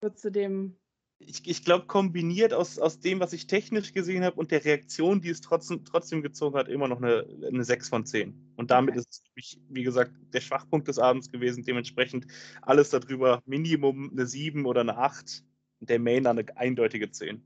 würdest 0.00 0.24
du 0.24 0.30
dem 0.30 0.78
ich, 1.26 1.48
ich 1.48 1.64
glaube, 1.64 1.86
kombiniert 1.86 2.52
aus, 2.52 2.78
aus 2.78 3.00
dem, 3.00 3.20
was 3.20 3.32
ich 3.32 3.46
technisch 3.46 3.92
gesehen 3.92 4.24
habe 4.24 4.36
und 4.36 4.50
der 4.50 4.64
Reaktion, 4.64 5.20
die 5.20 5.30
es 5.30 5.40
trotzdem, 5.40 5.84
trotzdem 5.84 6.22
gezogen 6.22 6.56
hat, 6.56 6.68
immer 6.68 6.88
noch 6.88 6.98
eine, 6.98 7.26
eine 7.46 7.64
6 7.64 7.88
von 7.88 8.04
10. 8.06 8.54
Und 8.56 8.70
damit 8.70 8.92
Okay. 8.92 9.00
ist 9.00 9.24
es, 9.36 9.60
wie 9.68 9.82
gesagt, 9.82 10.12
der 10.32 10.40
Schwachpunkt 10.40 10.88
des 10.88 10.98
Abends 10.98 11.30
gewesen. 11.30 11.64
Dementsprechend 11.64 12.26
alles 12.62 12.90
darüber 12.90 13.42
Minimum 13.46 14.10
eine 14.10 14.26
7 14.26 14.66
oder 14.66 14.82
eine 14.82 14.96
8. 14.96 15.44
Und 15.80 15.90
der 15.90 15.98
Main 15.98 16.26
eine 16.26 16.44
eindeutige 16.56 17.10
10. 17.10 17.42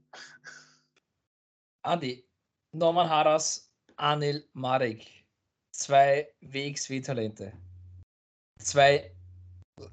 Andi, 1.83 2.27
Norman 2.73 3.09
Haras, 3.09 3.73
Anil 3.97 4.47
Marek. 4.53 5.07
Zwei 5.73 6.29
WXW-Talente. 6.41 7.53
Zwei, 8.59 9.13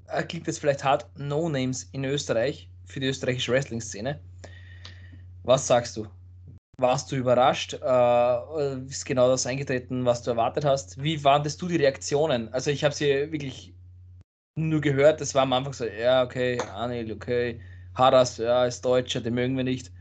äh, 0.08 0.24
klingt 0.24 0.48
jetzt 0.48 0.60
vielleicht 0.60 0.84
hart, 0.84 1.08
No-Names 1.18 1.84
in 1.92 2.06
Österreich 2.06 2.70
für 2.86 3.00
die 3.00 3.08
österreichische 3.08 3.52
Wrestling-Szene. 3.52 4.20
Was 5.44 5.68
sagst 5.68 5.98
du? 5.98 6.08
Warst 6.78 7.12
du 7.12 7.16
überrascht? 7.16 7.74
Äh, 7.74 8.80
ist 8.86 9.06
genau 9.06 9.30
das 9.30 9.46
eingetreten, 9.46 10.06
was 10.06 10.24
du 10.24 10.32
erwartet 10.32 10.66
hast? 10.66 11.02
Wie 11.02 11.18
das 11.18 11.58
du 11.58 11.68
die 11.68 11.76
Reaktionen? 11.76 12.52
Also 12.54 12.72
ich 12.72 12.84
habe 12.84 12.96
sie 12.96 13.32
wirklich 13.32 13.74
nur 14.56 14.82
gehört, 14.82 15.22
das 15.22 15.36
war 15.36 15.44
am 15.44 15.54
Anfang 15.54 15.74
so, 15.74 15.86
ja, 15.86 16.24
okay, 16.24 16.60
Anil, 16.76 17.12
okay, 17.12 17.60
Haras, 17.96 18.38
ja, 18.38 18.66
ist 18.66 18.84
Deutscher, 18.84 19.22
den 19.22 19.34
mögen 19.34 19.58
wir 19.58 19.64
nicht. 19.64 19.92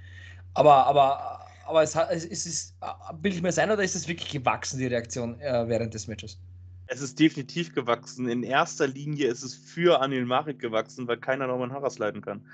Aber, 0.55 0.87
aber, 0.87 1.47
aber 1.67 1.83
es, 1.83 1.95
hat, 1.95 2.11
es 2.11 2.25
ist, 2.25 2.75
bilde 3.21 3.37
ich 3.37 3.43
mir 3.43 3.53
sein 3.53 3.71
oder 3.71 3.83
ist 3.83 3.95
es 3.95 4.09
wirklich 4.09 4.31
gewachsen, 4.31 4.79
die 4.79 4.87
Reaktion 4.87 5.41
äh, 5.41 5.69
während 5.69 5.95
des 5.95 6.07
Matches? 6.07 6.39
Es 6.87 7.01
ist 7.01 7.19
definitiv 7.19 7.75
gewachsen. 7.75 8.29
In 8.29 8.43
erster 8.43 8.87
Linie 8.87 9.29
ist 9.29 9.43
es 9.43 9.55
für 9.55 10.01
Anil 10.01 10.27
Marek 10.27 10.59
gewachsen, 10.59 11.09
weil 11.09 11.17
keiner 11.17 11.47
Norman 11.47 11.73
Harras 11.73 11.99
leiden 11.99 12.21
kann. 12.21 12.45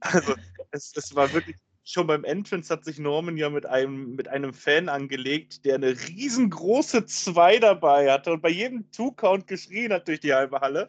Also, 0.00 0.34
es, 0.70 0.92
es 0.96 1.14
war 1.14 1.32
wirklich 1.32 1.56
schon 1.82 2.06
beim 2.06 2.24
Entrance 2.24 2.72
hat 2.72 2.84
sich 2.84 2.98
Norman 2.98 3.36
ja 3.36 3.50
mit 3.50 3.66
einem, 3.66 4.14
mit 4.14 4.28
einem 4.28 4.52
Fan 4.52 4.88
angelegt, 4.88 5.64
der 5.64 5.76
eine 5.76 5.90
riesengroße 5.90 7.06
2 7.06 7.58
dabei 7.58 8.10
hatte 8.10 8.32
und 8.32 8.42
bei 8.42 8.50
jedem 8.50 8.90
Two-Count 8.92 9.46
geschrien 9.46 9.92
hat 9.92 10.06
durch 10.06 10.20
die 10.20 10.34
halbe 10.34 10.60
Halle. 10.60 10.88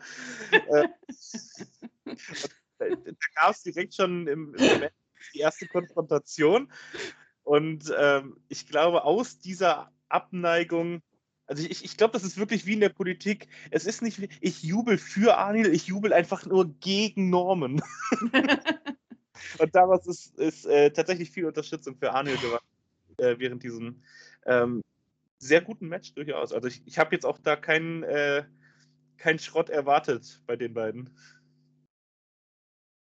Äh, 0.51 0.87
da 2.77 2.85
gab 3.35 3.51
es 3.51 3.63
direkt 3.63 3.95
schon 3.95 4.27
im, 4.27 4.53
im 4.55 4.89
die 5.33 5.39
erste 5.39 5.67
Konfrontation. 5.67 6.71
Und 7.43 7.91
ähm, 7.97 8.37
ich 8.49 8.67
glaube, 8.67 9.03
aus 9.03 9.39
dieser 9.39 9.91
Abneigung, 10.09 11.01
also 11.47 11.65
ich, 11.67 11.83
ich 11.83 11.97
glaube, 11.97 12.13
das 12.13 12.23
ist 12.23 12.37
wirklich 12.37 12.65
wie 12.65 12.73
in 12.73 12.79
der 12.79 12.89
Politik. 12.89 13.47
Es 13.71 13.85
ist 13.85 14.01
nicht, 14.01 14.19
ich 14.41 14.63
jubel 14.63 14.97
für 14.97 15.37
Arnil, 15.37 15.73
ich 15.73 15.87
jubel 15.87 16.13
einfach 16.13 16.45
nur 16.45 16.73
gegen 16.79 17.29
Norman. 17.29 17.81
Und 19.59 19.75
daraus 19.75 20.07
ist, 20.07 20.37
ist 20.37 20.65
äh, 20.65 20.91
tatsächlich 20.91 21.31
viel 21.31 21.45
Unterstützung 21.45 21.95
für 21.97 22.13
Arnil 22.13 22.37
geworden 22.37 22.65
äh, 23.17 23.35
während 23.37 23.63
diesem 23.63 24.01
ähm, 24.45 24.81
sehr 25.37 25.61
guten 25.61 25.87
Match 25.87 26.13
durchaus. 26.13 26.53
Also 26.53 26.67
ich, 26.67 26.85
ich 26.85 26.99
habe 26.99 27.13
jetzt 27.15 27.25
auch 27.25 27.39
da 27.39 27.55
keinen 27.55 28.03
äh, 28.03 28.43
kein 29.17 29.39
Schrott 29.39 29.69
erwartet 29.69 30.41
bei 30.47 30.55
den 30.55 30.73
beiden. 30.73 31.09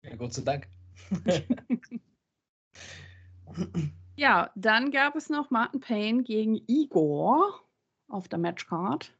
Ja, 0.02 0.16
Gott 0.16 0.34
sei 0.34 0.42
Dank. 0.42 0.68
ja, 4.16 4.50
dann 4.54 4.90
gab 4.90 5.16
es 5.16 5.30
noch 5.30 5.50
Martin 5.50 5.80
Payne 5.80 6.22
gegen 6.22 6.60
Igor 6.66 7.60
auf 8.08 8.28
der 8.28 8.38
Matchcard. 8.38 9.16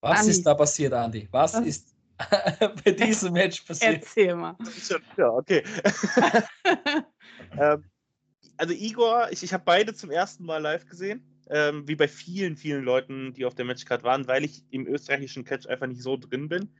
Was 0.00 0.20
Andi. 0.20 0.30
ist 0.30 0.46
da 0.46 0.54
passiert, 0.54 0.92
Andy? 0.92 1.28
Was, 1.30 1.54
Was 1.54 1.66
ist 1.66 1.91
bei 2.84 2.92
diesem 2.92 3.32
Match 3.32 3.62
passiert? 3.62 4.02
Erzähl 4.02 4.34
mal. 4.34 4.56
Ja, 5.16 5.30
okay. 5.30 5.62
ähm, 7.58 7.84
also 8.56 8.74
Igor, 8.74 9.28
ich, 9.30 9.42
ich 9.42 9.52
habe 9.52 9.64
beide 9.64 9.94
zum 9.94 10.10
ersten 10.10 10.44
Mal 10.44 10.58
live 10.58 10.86
gesehen. 10.86 11.26
Ähm, 11.50 11.86
wie 11.88 11.96
bei 11.96 12.08
vielen, 12.08 12.56
vielen 12.56 12.84
Leuten, 12.84 13.34
die 13.34 13.44
auf 13.44 13.54
der 13.54 13.64
Matchcard 13.64 14.04
waren, 14.04 14.26
weil 14.28 14.44
ich 14.44 14.64
im 14.70 14.86
österreichischen 14.86 15.44
Catch 15.44 15.66
einfach 15.66 15.86
nicht 15.86 16.02
so 16.02 16.16
drin 16.16 16.48
bin. 16.48 16.70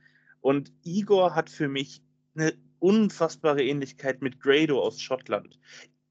Und 0.41 0.71
Igor 0.83 1.35
hat 1.35 1.49
für 1.49 1.67
mich 1.67 2.01
eine 2.35 2.53
unfassbare 2.79 3.63
Ähnlichkeit 3.63 4.21
mit 4.21 4.39
Grado 4.39 4.81
aus 4.81 5.01
Schottland. 5.01 5.59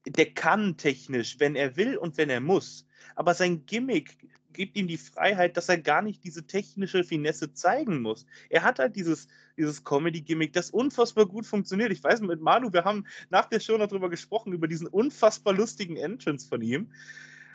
Der 0.05 0.33
kann 0.33 0.77
technisch, 0.77 1.39
wenn 1.39 1.55
er 1.55 1.75
will 1.77 1.97
und 1.97 2.17
wenn 2.17 2.29
er 2.29 2.41
muss. 2.41 2.85
Aber 3.15 3.33
sein 3.33 3.65
Gimmick 3.65 4.17
gibt 4.53 4.77
ihm 4.77 4.87
die 4.87 4.97
Freiheit, 4.97 5.57
dass 5.57 5.69
er 5.69 5.77
gar 5.77 6.01
nicht 6.01 6.23
diese 6.23 6.45
technische 6.45 7.03
Finesse 7.03 7.53
zeigen 7.53 8.01
muss. 8.01 8.25
Er 8.49 8.63
hat 8.63 8.79
halt 8.79 8.95
dieses, 8.95 9.27
dieses 9.57 9.83
Comedy-Gimmick, 9.83 10.53
das 10.53 10.69
unfassbar 10.69 11.25
gut 11.25 11.45
funktioniert. 11.45 11.91
Ich 11.91 12.03
weiß 12.03 12.21
mit 12.21 12.41
Manu, 12.41 12.71
wir 12.71 12.85
haben 12.85 13.05
nach 13.29 13.45
der 13.45 13.59
Show 13.59 13.77
noch 13.77 13.87
drüber 13.87 14.09
gesprochen, 14.09 14.53
über 14.53 14.67
diesen 14.67 14.87
unfassbar 14.87 15.53
lustigen 15.53 15.97
Entrance 15.97 16.47
von 16.47 16.61
ihm. 16.61 16.91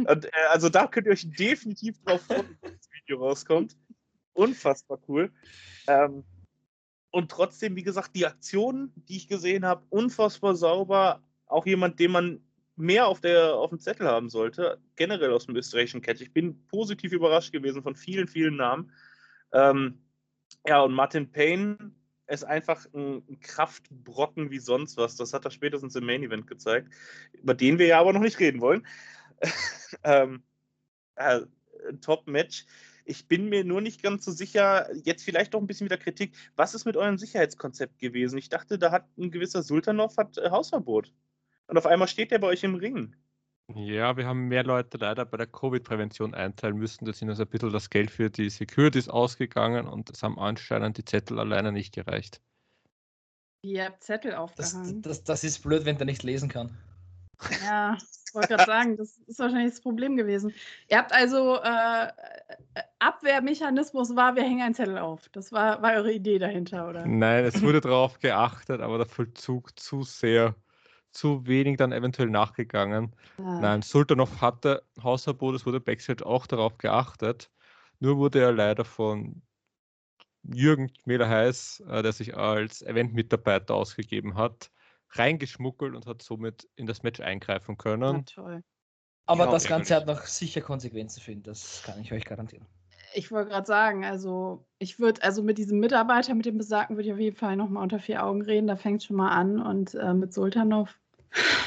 Und, 0.07 0.27
äh, 0.27 0.31
also 0.51 0.69
da 0.69 0.87
könnt 0.87 1.07
ihr 1.07 1.13
euch 1.13 1.29
definitiv 1.31 1.99
drauf 2.05 2.23
freuen, 2.23 2.57
wenn 2.63 2.77
das 2.77 2.89
Video 2.91 3.19
rauskommt. 3.19 3.77
Unfassbar 4.35 4.99
cool. 5.09 5.33
Ähm, 5.87 6.25
und 7.11 7.31
trotzdem, 7.31 7.75
wie 7.77 7.83
gesagt, 7.83 8.15
die 8.15 8.27
Aktionen, 8.27 8.93
die 8.95 9.17
ich 9.17 9.29
gesehen 9.29 9.65
habe, 9.65 9.85
unfassbar 9.89 10.55
sauber. 10.55 11.23
Auch 11.47 11.67
jemand, 11.67 11.99
den 11.99 12.13
man 12.13 12.48
mehr 12.79 13.07
auf, 13.07 13.21
der, 13.21 13.55
auf 13.55 13.71
dem 13.71 13.81
Zettel 13.81 14.07
haben 14.07 14.31
sollte, 14.31 14.79
generell 14.97 15.33
aus 15.33 15.47
dem 15.47 15.57
österreichischen 15.57 16.03
Catch. 16.03 16.21
Ich 16.21 16.33
bin 16.33 16.67
positiv 16.69 17.13
überrascht 17.13 17.53
gewesen 17.53 17.83
von 17.83 17.95
vielen, 17.95 18.29
vielen 18.29 18.57
Namen. 18.57 18.93
Ähm, 19.53 20.03
ja, 20.67 20.81
und 20.81 20.93
Martin 20.93 21.31
Payne 21.31 21.93
ist 22.29 22.45
einfach 22.45 22.87
ein, 22.95 23.41
Kraftbrocken 23.41 24.51
wie 24.51 24.59
sonst 24.59 24.97
was. 24.97 25.17
Das 25.17 25.33
hat 25.33 25.45
er 25.45 25.51
spätestens 25.51 25.97
im 25.97 26.05
Main 26.05 26.23
Event 26.23 26.47
gezeigt, 26.47 26.93
über 27.33 27.55
den 27.55 27.79
wir 27.79 27.87
ja 27.87 28.01
aber 28.01 28.13
noch 28.13 28.21
nicht 28.21 28.39
reden 28.39 28.61
wollen. 28.61 28.87
ähm, 30.05 30.43
äh, 31.17 31.41
Top-Match. 32.01 32.67
Ich 33.05 33.27
bin 33.27 33.49
mir 33.49 33.65
nur 33.65 33.81
nicht 33.81 34.03
ganz 34.03 34.27
so 34.27 34.33
sicher, 34.33 34.87
jetzt 35.05 35.25
vielleicht 35.25 35.55
doch 35.55 35.61
ein 35.61 35.67
bisschen 35.67 35.87
wieder 35.87 35.97
Kritik, 35.97 36.37
was 36.57 36.75
ist 36.75 36.85
mit 36.85 36.97
eurem 36.97 37.17
Sicherheitskonzept 37.17 37.99
gewesen? 37.99 38.37
Ich 38.39 38.51
dachte, 38.51 38.79
da 38.79 38.91
hat 38.91 39.07
ein 39.17 39.31
gewisser 39.31 39.63
Sultanov 39.63 40.17
hat 40.19 40.37
äh, 40.37 40.51
Hausverbot. 40.51 41.13
Und 41.69 41.77
auf 41.77 41.87
einmal 41.87 42.09
steht 42.09 42.31
der 42.31 42.39
bei 42.39 42.49
euch 42.49 42.65
im 42.65 42.75
Ring. 42.75 43.15
Ja, 43.75 44.17
wir 44.17 44.27
haben 44.27 44.49
mehr 44.49 44.65
Leute 44.65 44.97
leider 44.97 45.27
bei 45.27 45.37
der 45.37 45.47
Covid-Prävention 45.47 46.35
einteilen 46.35 46.79
müssen. 46.79 47.05
Da 47.05 47.13
sind 47.13 47.29
also 47.29 47.43
ein 47.43 47.49
bisschen 47.49 47.71
das 47.71 47.91
Geld 47.91 48.11
für 48.11 48.31
die 48.31 48.49
Securities 48.49 49.09
ausgegangen 49.09 49.87
und 49.87 50.09
es 50.09 50.23
haben 50.23 50.39
anscheinend 50.39 50.97
die 50.97 51.05
Zettel 51.05 51.39
alleine 51.39 51.71
nicht 51.71 51.95
gereicht. 51.95 52.41
Ihr 53.63 53.85
habt 53.85 54.03
Zettel 54.03 54.35
aufgehangen. 54.35 55.03
Das, 55.03 55.19
das, 55.19 55.25
das 55.25 55.45
ist 55.45 55.63
blöd, 55.63 55.85
wenn 55.85 55.99
der 55.99 56.07
nicht 56.07 56.23
lesen 56.23 56.49
kann. 56.49 56.79
Ja, 57.65 57.97
ich 58.27 58.35
wollte 58.35 58.49
gerade 58.49 58.65
sagen, 58.65 58.97
das 58.97 59.19
ist 59.27 59.39
wahrscheinlich 59.39 59.73
das 59.73 59.81
Problem 59.81 60.17
gewesen. 60.17 60.53
Ihr 60.89 60.99
habt 60.99 61.13
also 61.13 61.57
äh, 61.63 62.09
Abwehrmechanismus 62.99 64.17
war, 64.17 64.35
wir 64.35 64.43
hängen 64.43 64.63
einen 64.63 64.75
Zettel 64.75 64.99
auf. 64.99 65.29
Das 65.31 65.53
war, 65.53 65.81
war 65.83 65.93
eure 65.95 66.13
Idee 66.13 66.39
dahinter, 66.39 66.89
oder? 66.89 67.07
Nein, 67.07 67.45
es 67.45 67.63
wurde 67.63 67.81
darauf 67.83 68.19
geachtet, 68.19 68.81
aber 68.81 68.99
der 68.99 69.07
Vollzug 69.07 69.79
zu 69.79 70.03
sehr, 70.03 70.55
zu 71.19 71.47
wenig 71.47 71.79
dann 71.79 71.93
eventuell 71.93 72.31
nachgegangen. 72.31 73.13
Ja. 73.39 73.61
Nein, 73.61 73.83
Sultanov 73.83 74.41
hatte 74.41 74.85
Hausverbot, 75.03 75.57
es 75.57 75.67
wurde 75.67 75.81
Backstage 75.81 76.25
auch 76.25 76.47
darauf 76.47 76.79
geachtet. 76.79 77.51
Nur 77.99 78.17
wurde 78.19 78.41
er 78.41 78.53
leider 78.53 78.85
von 78.85 79.43
Jürgen 80.45 80.93
Mehler-Heiß, 81.05 81.83
äh, 81.89 82.03
der 82.03 82.13
sich 82.13 82.37
als 82.37 82.83
Eventmitarbeiter 82.83 83.75
ausgegeben 83.75 84.37
hat, 84.37 84.71
reingeschmuggelt 85.11 85.97
und 85.97 86.07
hat 86.07 86.23
somit 86.23 86.69
in 86.77 86.87
das 86.87 87.03
Match 87.03 87.21
eingreifen 87.21 87.77
können. 87.77 88.17
Ja, 88.17 88.23
toll. 88.23 88.63
Aber 89.27 89.47
ja, 89.47 89.51
das 89.51 89.67
Ganze 89.67 89.97
hat 89.97 90.07
noch 90.07 90.23
sicher 90.23 90.61
Konsequenzen 90.61 91.21
für 91.21 91.33
ihn, 91.33 91.43
das 91.43 91.83
kann 91.85 92.01
ich 92.01 92.13
euch 92.13 92.25
garantieren. 92.25 92.67
Ich 93.15 93.31
wollte 93.31 93.51
gerade 93.51 93.67
sagen, 93.67 94.05
also 94.05 94.67
ich 94.79 94.99
würde, 94.99 95.23
also 95.23 95.43
mit 95.43 95.59
diesem 95.59 95.81
Mitarbeiter, 95.81 96.35
mit 96.35 96.47
dem 96.47 96.59
Besagten, 96.59 96.97
würde 96.97 97.09
ich 97.09 97.13
auf 97.13 97.19
jeden 97.19 97.37
Fall 97.37 97.57
nochmal 97.57 97.83
unter 97.83 97.99
vier 97.99 98.25
Augen 98.25 98.43
reden, 98.43 98.67
da 98.67 98.77
fängt 98.77 99.03
schon 99.03 99.17
mal 99.17 99.31
an. 99.31 99.61
Und 99.61 99.95
äh, 99.95 100.15
mit 100.15 100.33
Sultanov, 100.33 100.99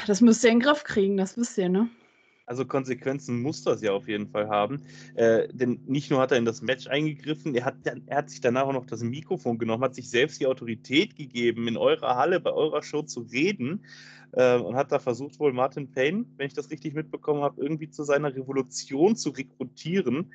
das 0.06 0.20
müsst 0.20 0.44
ihr 0.44 0.50
in 0.50 0.58
den 0.58 0.66
Griff 0.66 0.84
kriegen, 0.84 1.16
das 1.16 1.36
wisst 1.36 1.58
ihr, 1.58 1.68
ne? 1.68 1.88
Also 2.46 2.66
Konsequenzen 2.66 3.40
muss 3.40 3.62
das 3.62 3.82
ja 3.82 3.92
auf 3.92 4.08
jeden 4.08 4.28
Fall 4.28 4.48
haben. 4.48 4.82
Äh, 5.14 5.48
denn 5.52 5.80
nicht 5.86 6.10
nur 6.10 6.20
hat 6.20 6.32
er 6.32 6.38
in 6.38 6.44
das 6.44 6.60
Match 6.60 6.86
eingegriffen, 6.86 7.54
er 7.54 7.64
hat, 7.64 7.76
er 7.84 8.16
hat 8.16 8.30
sich 8.30 8.40
danach 8.40 8.66
auch 8.66 8.72
noch 8.72 8.86
das 8.86 9.02
Mikrofon 9.02 9.58
genommen, 9.58 9.84
hat 9.84 9.94
sich 9.94 10.10
selbst 10.10 10.40
die 10.40 10.46
Autorität 10.46 11.16
gegeben, 11.16 11.68
in 11.68 11.76
eurer 11.76 12.16
Halle, 12.16 12.40
bei 12.40 12.52
eurer 12.52 12.82
Show 12.82 13.02
zu 13.02 13.20
reden 13.20 13.84
äh, 14.32 14.56
und 14.58 14.76
hat 14.76 14.90
da 14.92 14.98
versucht, 14.98 15.38
wohl 15.38 15.52
Martin 15.52 15.92
Payne, 15.92 16.26
wenn 16.36 16.46
ich 16.46 16.54
das 16.54 16.70
richtig 16.70 16.94
mitbekommen 16.94 17.42
habe, 17.42 17.62
irgendwie 17.62 17.90
zu 17.90 18.02
seiner 18.02 18.34
Revolution 18.34 19.14
zu 19.16 19.30
rekrutieren. 19.30 20.32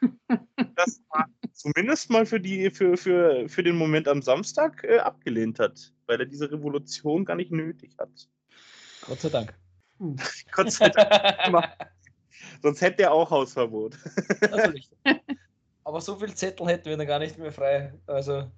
das 0.76 1.02
war 1.10 1.26
zumindest 1.52 2.10
mal 2.10 2.26
für, 2.26 2.40
die, 2.40 2.70
für, 2.70 2.96
für, 2.96 3.48
für 3.48 3.62
den 3.62 3.76
Moment 3.76 4.08
am 4.08 4.22
Samstag 4.22 4.82
äh, 4.84 4.98
abgelehnt 4.98 5.58
hat, 5.58 5.92
weil 6.06 6.20
er 6.20 6.26
diese 6.26 6.50
Revolution 6.50 7.24
gar 7.24 7.36
nicht 7.36 7.52
nötig 7.52 7.96
hat. 7.98 8.28
Gott 9.06 9.20
sei 9.20 9.28
Dank. 9.28 9.54
Gott 10.52 10.72
sei 10.72 10.88
Dank. 10.88 11.68
Sonst 12.62 12.80
hätte 12.80 13.04
er 13.04 13.12
auch 13.12 13.30
Hausverbot. 13.30 13.98
Aber 15.84 16.00
so 16.00 16.16
viel 16.16 16.34
Zettel 16.34 16.66
hätten 16.66 16.86
wir 16.86 16.96
dann 16.96 17.06
gar 17.06 17.18
nicht 17.18 17.38
mehr 17.38 17.52
frei. 17.52 17.92
Also, 18.06 18.50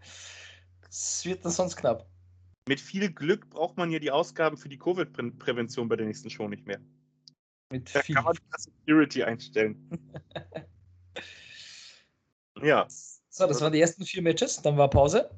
es 0.88 1.24
wird 1.24 1.44
dann 1.44 1.52
sonst 1.52 1.76
knapp. 1.76 2.06
Mit 2.68 2.80
viel 2.80 3.12
Glück 3.12 3.48
braucht 3.50 3.76
man 3.76 3.90
ja 3.90 3.98
die 3.98 4.10
Ausgaben 4.10 4.56
für 4.56 4.68
die 4.68 4.78
Covid-Prävention 4.78 5.88
bei 5.88 5.96
der 5.96 6.06
nächsten 6.06 6.30
Show 6.30 6.48
nicht 6.48 6.66
mehr. 6.66 6.80
Mit 7.70 7.94
da 7.94 8.02
viel. 8.02 8.14
kann 8.14 8.24
man 8.24 8.36
das 8.52 8.64
Security 8.64 9.24
einstellen. 9.24 10.10
ja. 12.62 12.86
So, 12.88 13.46
das 13.46 13.60
waren 13.60 13.72
die 13.72 13.80
ersten 13.80 14.04
vier 14.04 14.22
Matches. 14.22 14.60
Dann 14.60 14.76
war 14.76 14.90
Pause. 14.90 15.30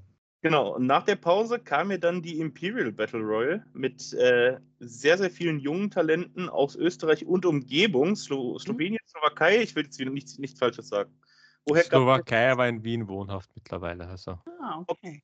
Genau, 0.45 0.75
und 0.75 0.85
nach 0.85 1.05
der 1.05 1.17
Pause 1.17 1.59
kam 1.59 1.89
mir 1.89 1.99
dann 1.99 2.21
die 2.21 2.39
Imperial 2.39 2.93
Battle 2.93 3.21
Royal 3.21 3.65
mit 3.73 4.13
äh, 4.13 4.61
sehr, 4.79 5.17
sehr 5.17 5.31
vielen 5.31 5.59
jungen 5.59 5.91
Talenten 5.91 6.51
aus 6.51 6.77
Österreich 6.77 7.25
und 7.25 7.47
Umgebung, 7.47 8.15
Slo 8.15 8.53
mhm. 8.53 8.59
Slowenien, 8.59 9.01
Slowakei, 9.07 9.63
ich 9.63 9.75
will 9.75 9.85
jetzt 9.85 9.99
wieder 9.99 10.11
nichts, 10.11 10.39
nichts 10.39 10.59
Falsches 10.59 10.89
sagen. 10.89 11.19
Woher 11.65 11.85
Slowakei 11.85 12.55
war 12.59 12.69
in 12.69 12.85
Wien 12.85 13.09
wohnhaft 13.09 13.49
mittlerweile. 13.55 14.07
Also. 14.07 14.33
Ah, 14.61 14.85
okay. 14.87 15.23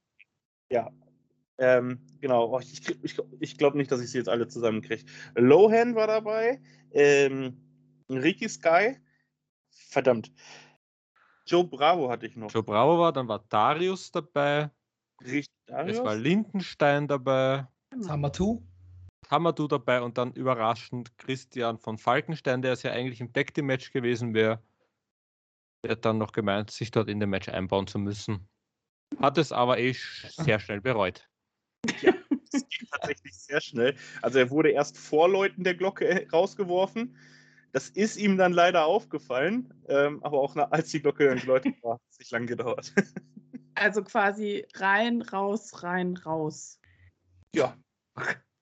Ja. 0.70 0.90
Ähm, 1.58 2.00
genau, 2.22 2.56
oh, 2.56 2.60
ich, 2.60 2.88
ich, 3.02 3.18
ich 3.40 3.58
glaube 3.58 3.76
nicht, 3.76 3.92
dass 3.92 4.00
ich 4.00 4.10
sie 4.10 4.16
jetzt 4.16 4.30
alle 4.30 4.48
zusammenkriege. 4.48 5.04
Lohan 5.34 5.96
war 5.96 6.06
dabei, 6.06 6.62
ähm, 6.92 7.60
Ricky 8.08 8.48
Sky, 8.48 8.96
verdammt. 9.68 10.32
Joe 11.44 11.64
Bravo 11.64 12.08
hatte 12.08 12.24
ich 12.24 12.36
noch. 12.36 12.50
Joe 12.50 12.62
Bravo 12.62 12.98
war, 12.98 13.12
dann 13.12 13.28
war 13.28 13.44
Darius 13.50 14.10
dabei, 14.12 14.70
Richtig, 15.22 15.48
es 15.66 15.74
war 15.74 15.84
Darius? 15.84 16.16
Lindenstein 16.22 17.08
dabei, 17.08 17.66
Hamatu. 18.08 18.62
Hamadu 19.30 19.68
dabei 19.68 20.02
und 20.02 20.18
dann 20.18 20.32
überraschend 20.32 21.16
Christian 21.16 21.78
von 21.78 21.98
Falkenstein, 21.98 22.62
der 22.62 22.72
es 22.72 22.82
ja 22.82 22.90
eigentlich 22.92 23.20
im 23.20 23.32
Tag 23.32 23.54
Team 23.54 23.66
Match 23.66 23.92
gewesen 23.92 24.34
wäre. 24.34 24.60
Der 25.84 25.92
hat 25.92 26.04
dann 26.04 26.18
noch 26.18 26.32
gemeint, 26.32 26.70
sich 26.70 26.90
dort 26.90 27.08
in 27.08 27.20
dem 27.20 27.30
Match 27.30 27.48
einbauen 27.48 27.86
zu 27.86 27.98
müssen. 27.98 28.48
Hat 29.18 29.38
es 29.38 29.52
aber 29.52 29.78
eh 29.78 29.90
sch- 29.90 30.42
sehr 30.42 30.58
schnell 30.58 30.80
bereut. 30.80 31.28
Das 31.84 32.68
ging 32.68 32.88
tatsächlich 32.90 33.38
sehr 33.38 33.60
schnell. 33.60 33.96
Also 34.22 34.38
er 34.40 34.50
wurde 34.50 34.70
erst 34.70 34.98
vor 34.98 35.28
Leuten 35.28 35.62
der 35.62 35.74
Glocke 35.74 36.26
rausgeworfen. 36.32 37.16
Das 37.72 37.88
ist 37.88 38.16
ihm 38.16 38.36
dann 38.36 38.52
leider 38.52 38.86
aufgefallen, 38.86 39.72
ähm, 39.88 40.22
aber 40.24 40.40
auch 40.40 40.56
als 40.56 40.90
die 40.90 41.00
Glocke 41.00 41.28
dann 41.28 41.38
geläutet 41.38 41.80
war, 41.82 41.94
hat 41.94 42.02
es 42.10 42.18
nicht 42.18 42.32
lang 42.32 42.46
gedauert. 42.46 42.92
Also 43.74 44.02
quasi 44.02 44.66
rein, 44.74 45.22
raus, 45.22 45.82
rein, 45.82 46.16
raus. 46.16 46.78
ja, 47.54 47.76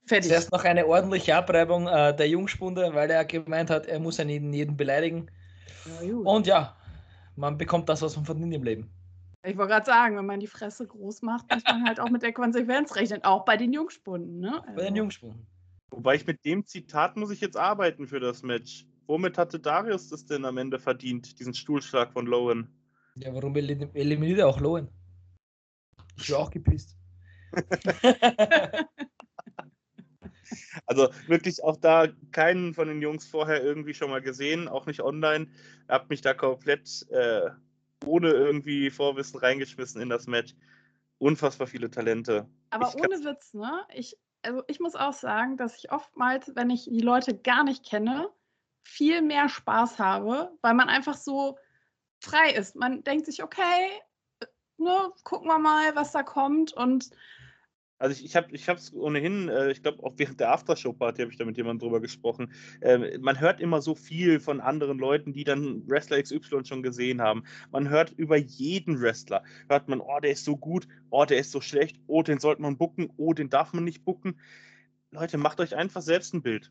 Fertig. 0.06 0.30
Zuerst 0.30 0.52
noch 0.52 0.64
eine 0.64 0.86
ordentliche 0.86 1.36
Abreibung 1.36 1.86
äh, 1.86 2.16
der 2.16 2.28
Jungspunde, 2.28 2.94
weil 2.94 3.10
er 3.10 3.24
gemeint 3.26 3.68
hat, 3.68 3.86
er 3.86 4.00
muss 4.00 4.16
ja 4.16 4.24
jeden, 4.24 4.52
jeden 4.54 4.76
beleidigen. 4.76 5.30
Und 6.24 6.46
ja, 6.46 6.76
man 7.36 7.58
bekommt 7.58 7.88
das, 7.90 8.00
was 8.00 8.16
man 8.16 8.24
verdient 8.24 8.54
im 8.54 8.62
Leben. 8.62 8.90
Ich 9.46 9.56
wollte 9.56 9.72
gerade 9.72 9.86
sagen, 9.86 10.16
wenn 10.16 10.26
man 10.26 10.40
die 10.40 10.46
Fresse 10.46 10.86
groß 10.86 11.22
macht, 11.22 11.52
muss 11.52 11.62
man 11.64 11.86
halt 11.86 12.00
auch 12.00 12.08
mit 12.08 12.22
der 12.22 12.32
Konsequenz 12.32 12.96
rechnen, 12.96 13.22
auch 13.22 13.44
bei 13.44 13.56
den 13.56 13.72
Jungspunden. 13.72 14.40
Ne? 14.40 14.62
Bei 14.74 14.82
den 14.82 14.84
Also, 14.84 14.96
Jungspunden. 14.96 15.46
wobei 15.90 16.14
ich 16.16 16.26
mit 16.26 16.44
dem 16.44 16.64
Zitat 16.66 17.16
muss 17.16 17.30
ich 17.30 17.40
jetzt 17.40 17.56
arbeiten 17.56 18.06
für 18.06 18.20
das 18.20 18.42
Match. 18.42 18.86
Womit 19.06 19.38
hatte 19.38 19.60
Darius 19.60 20.08
das 20.08 20.24
denn 20.24 20.44
am 20.44 20.56
Ende 20.58 20.78
verdient, 20.78 21.38
diesen 21.38 21.54
Stuhlschlag 21.54 22.12
von 22.12 22.26
Lowen? 22.26 22.68
Ja, 23.16 23.34
warum 23.34 23.54
elim- 23.56 23.90
eliminiert 23.94 24.40
er 24.40 24.48
auch 24.48 24.60
Lohen? 24.60 24.88
Ich 26.18 26.30
war 26.30 26.40
auch 26.40 26.50
gepisst. 26.50 26.96
Also 30.86 31.08
wirklich 31.26 31.62
auch 31.62 31.76
da 31.76 32.06
keinen 32.32 32.72
von 32.72 32.88
den 32.88 33.02
Jungs 33.02 33.26
vorher 33.26 33.62
irgendwie 33.62 33.94
schon 33.94 34.10
mal 34.10 34.22
gesehen, 34.22 34.68
auch 34.68 34.86
nicht 34.86 35.02
online. 35.02 35.48
Hab 35.88 36.08
mich 36.08 36.22
da 36.22 36.34
komplett 36.34 37.06
äh, 37.10 37.50
ohne 38.04 38.30
irgendwie 38.30 38.90
Vorwissen 38.90 39.38
reingeschmissen 39.40 40.00
in 40.00 40.08
das 40.08 40.26
Match. 40.26 40.54
Unfassbar 41.18 41.66
viele 41.66 41.90
Talente. 41.90 42.48
Aber 42.70 42.88
Ich 42.88 42.94
ohne 42.94 43.24
Witz, 43.24 43.52
ne? 43.52 43.84
Ich, 43.94 44.16
also 44.42 44.62
ich 44.68 44.80
muss 44.80 44.94
auch 44.94 45.12
sagen, 45.12 45.56
dass 45.56 45.76
ich 45.76 45.92
oftmals, 45.92 46.52
wenn 46.54 46.70
ich 46.70 46.84
die 46.84 47.00
Leute 47.00 47.36
gar 47.36 47.64
nicht 47.64 47.84
kenne, 47.84 48.30
viel 48.82 49.20
mehr 49.20 49.48
Spaß 49.48 49.98
habe, 49.98 50.56
weil 50.62 50.74
man 50.74 50.88
einfach 50.88 51.16
so 51.16 51.58
frei 52.20 52.52
ist. 52.52 52.76
Man 52.76 53.02
denkt 53.02 53.26
sich, 53.26 53.42
okay, 53.42 53.90
ne, 54.78 55.12
gucken 55.24 55.48
wir 55.48 55.58
mal, 55.58 55.94
was 55.96 56.12
da 56.12 56.22
kommt. 56.22 56.72
Und 56.72 57.10
Also 58.00 58.12
ich, 58.12 58.24
ich 58.24 58.36
habe 58.36 58.48
ich 58.54 58.68
es 58.68 58.92
ohnehin, 58.94 59.48
äh, 59.48 59.70
ich 59.72 59.82
glaube 59.82 60.02
auch 60.04 60.14
während 60.16 60.38
der 60.40 60.52
Aftershow-Party 60.52 61.22
habe 61.22 61.32
ich 61.32 61.38
da 61.38 61.44
mit 61.44 61.56
jemandem 61.56 61.80
drüber 61.88 62.00
gesprochen. 62.00 62.52
Ähm, 62.80 63.20
man 63.20 63.40
hört 63.40 63.60
immer 63.60 63.80
so 63.82 63.94
viel 63.96 64.38
von 64.40 64.60
anderen 64.60 64.98
Leuten, 64.98 65.32
die 65.32 65.44
dann 65.44 65.82
Wrestler 65.88 66.22
XY 66.22 66.64
schon 66.64 66.82
gesehen 66.82 67.20
haben. 67.20 67.44
Man 67.72 67.88
hört 67.88 68.12
über 68.12 68.36
jeden 68.36 69.00
Wrestler, 69.00 69.42
hört 69.68 69.88
man, 69.88 70.00
oh, 70.00 70.20
der 70.20 70.30
ist 70.32 70.44
so 70.44 70.56
gut, 70.56 70.86
oh, 71.10 71.24
der 71.24 71.38
ist 71.38 71.50
so 71.50 71.60
schlecht, 71.60 71.98
oh, 72.06 72.22
den 72.22 72.38
sollte 72.38 72.62
man 72.62 72.78
bucken, 72.78 73.12
oh, 73.16 73.32
den 73.34 73.50
darf 73.50 73.72
man 73.72 73.84
nicht 73.84 74.04
bucken. 74.04 74.40
Leute, 75.10 75.38
macht 75.38 75.60
euch 75.60 75.74
einfach 75.74 76.02
selbst 76.02 76.34
ein 76.34 76.42
Bild. 76.42 76.70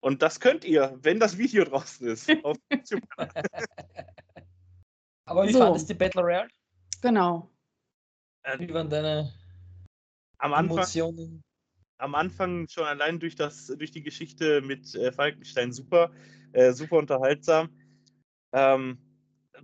Und 0.00 0.22
das 0.22 0.40
könnt 0.40 0.64
ihr, 0.64 0.98
wenn 1.02 1.20
das 1.20 1.38
Video 1.38 1.64
draußen 1.64 2.06
ist. 2.08 2.28
Auf 2.44 2.56
YouTube. 2.72 3.02
Aber 5.26 5.46
wie 5.46 5.52
So. 5.52 5.58
fandest 5.60 5.88
du 5.88 5.94
die 5.94 5.98
Battle 5.98 6.22
Royale? 6.22 6.48
Genau. 7.02 7.50
Wie 8.58 8.72
waren 8.72 8.88
deine 8.88 9.32
Am 10.38 10.54
Anfang 10.54 10.78
Emotionen? 10.78 11.42
am 12.02 12.14
Anfang 12.16 12.68
schon 12.68 12.84
allein 12.84 13.20
durch, 13.20 13.36
das, 13.36 13.68
durch 13.68 13.92
die 13.92 14.02
Geschichte 14.02 14.60
mit 14.60 14.94
äh, 14.96 15.12
Falkenstein 15.12 15.72
super, 15.72 16.10
äh, 16.52 16.72
super 16.72 16.96
unterhaltsam. 16.96 17.70
Ähm, 18.52 18.98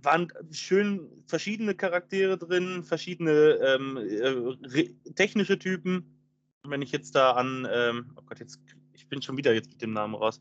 waren 0.01 0.31
schön 0.51 1.23
verschiedene 1.27 1.75
Charaktere 1.75 2.37
drin, 2.37 2.83
verschiedene 2.83 3.59
ähm, 3.61 3.97
äh, 3.97 4.89
technische 5.15 5.59
Typen. 5.59 6.15
Wenn 6.63 6.81
ich 6.81 6.91
jetzt 6.91 7.13
da 7.15 7.31
an, 7.31 7.67
ähm, 7.69 8.13
oh 8.15 8.21
Gott, 8.25 8.39
jetzt, 8.39 8.59
ich 8.93 9.07
bin 9.09 9.21
schon 9.21 9.37
wieder 9.37 9.53
jetzt 9.53 9.71
mit 9.71 9.81
dem 9.81 9.91
Namen 9.91 10.15
raus. 10.15 10.39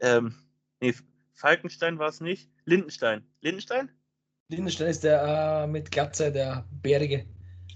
Ähm, 0.00 0.34
nee, 0.80 0.94
Falkenstein 1.34 1.98
war 1.98 2.08
es 2.08 2.20
nicht. 2.20 2.50
Lindenstein. 2.64 3.26
Lindenstein? 3.40 3.90
Lindenstein 4.52 4.88
ist 4.88 5.02
der 5.02 5.64
äh, 5.64 5.66
mit 5.66 5.90
Glatze, 5.90 6.30
der 6.30 6.66
Bärige. 6.82 7.24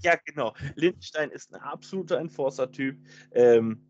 Ja, 0.03 0.15
genau. 0.25 0.53
Lindenstein 0.75 1.31
ist 1.31 1.53
ein 1.53 1.59
absoluter 1.59 2.19
Enforcer-Typ. 2.19 2.99
Ähm, 3.31 3.83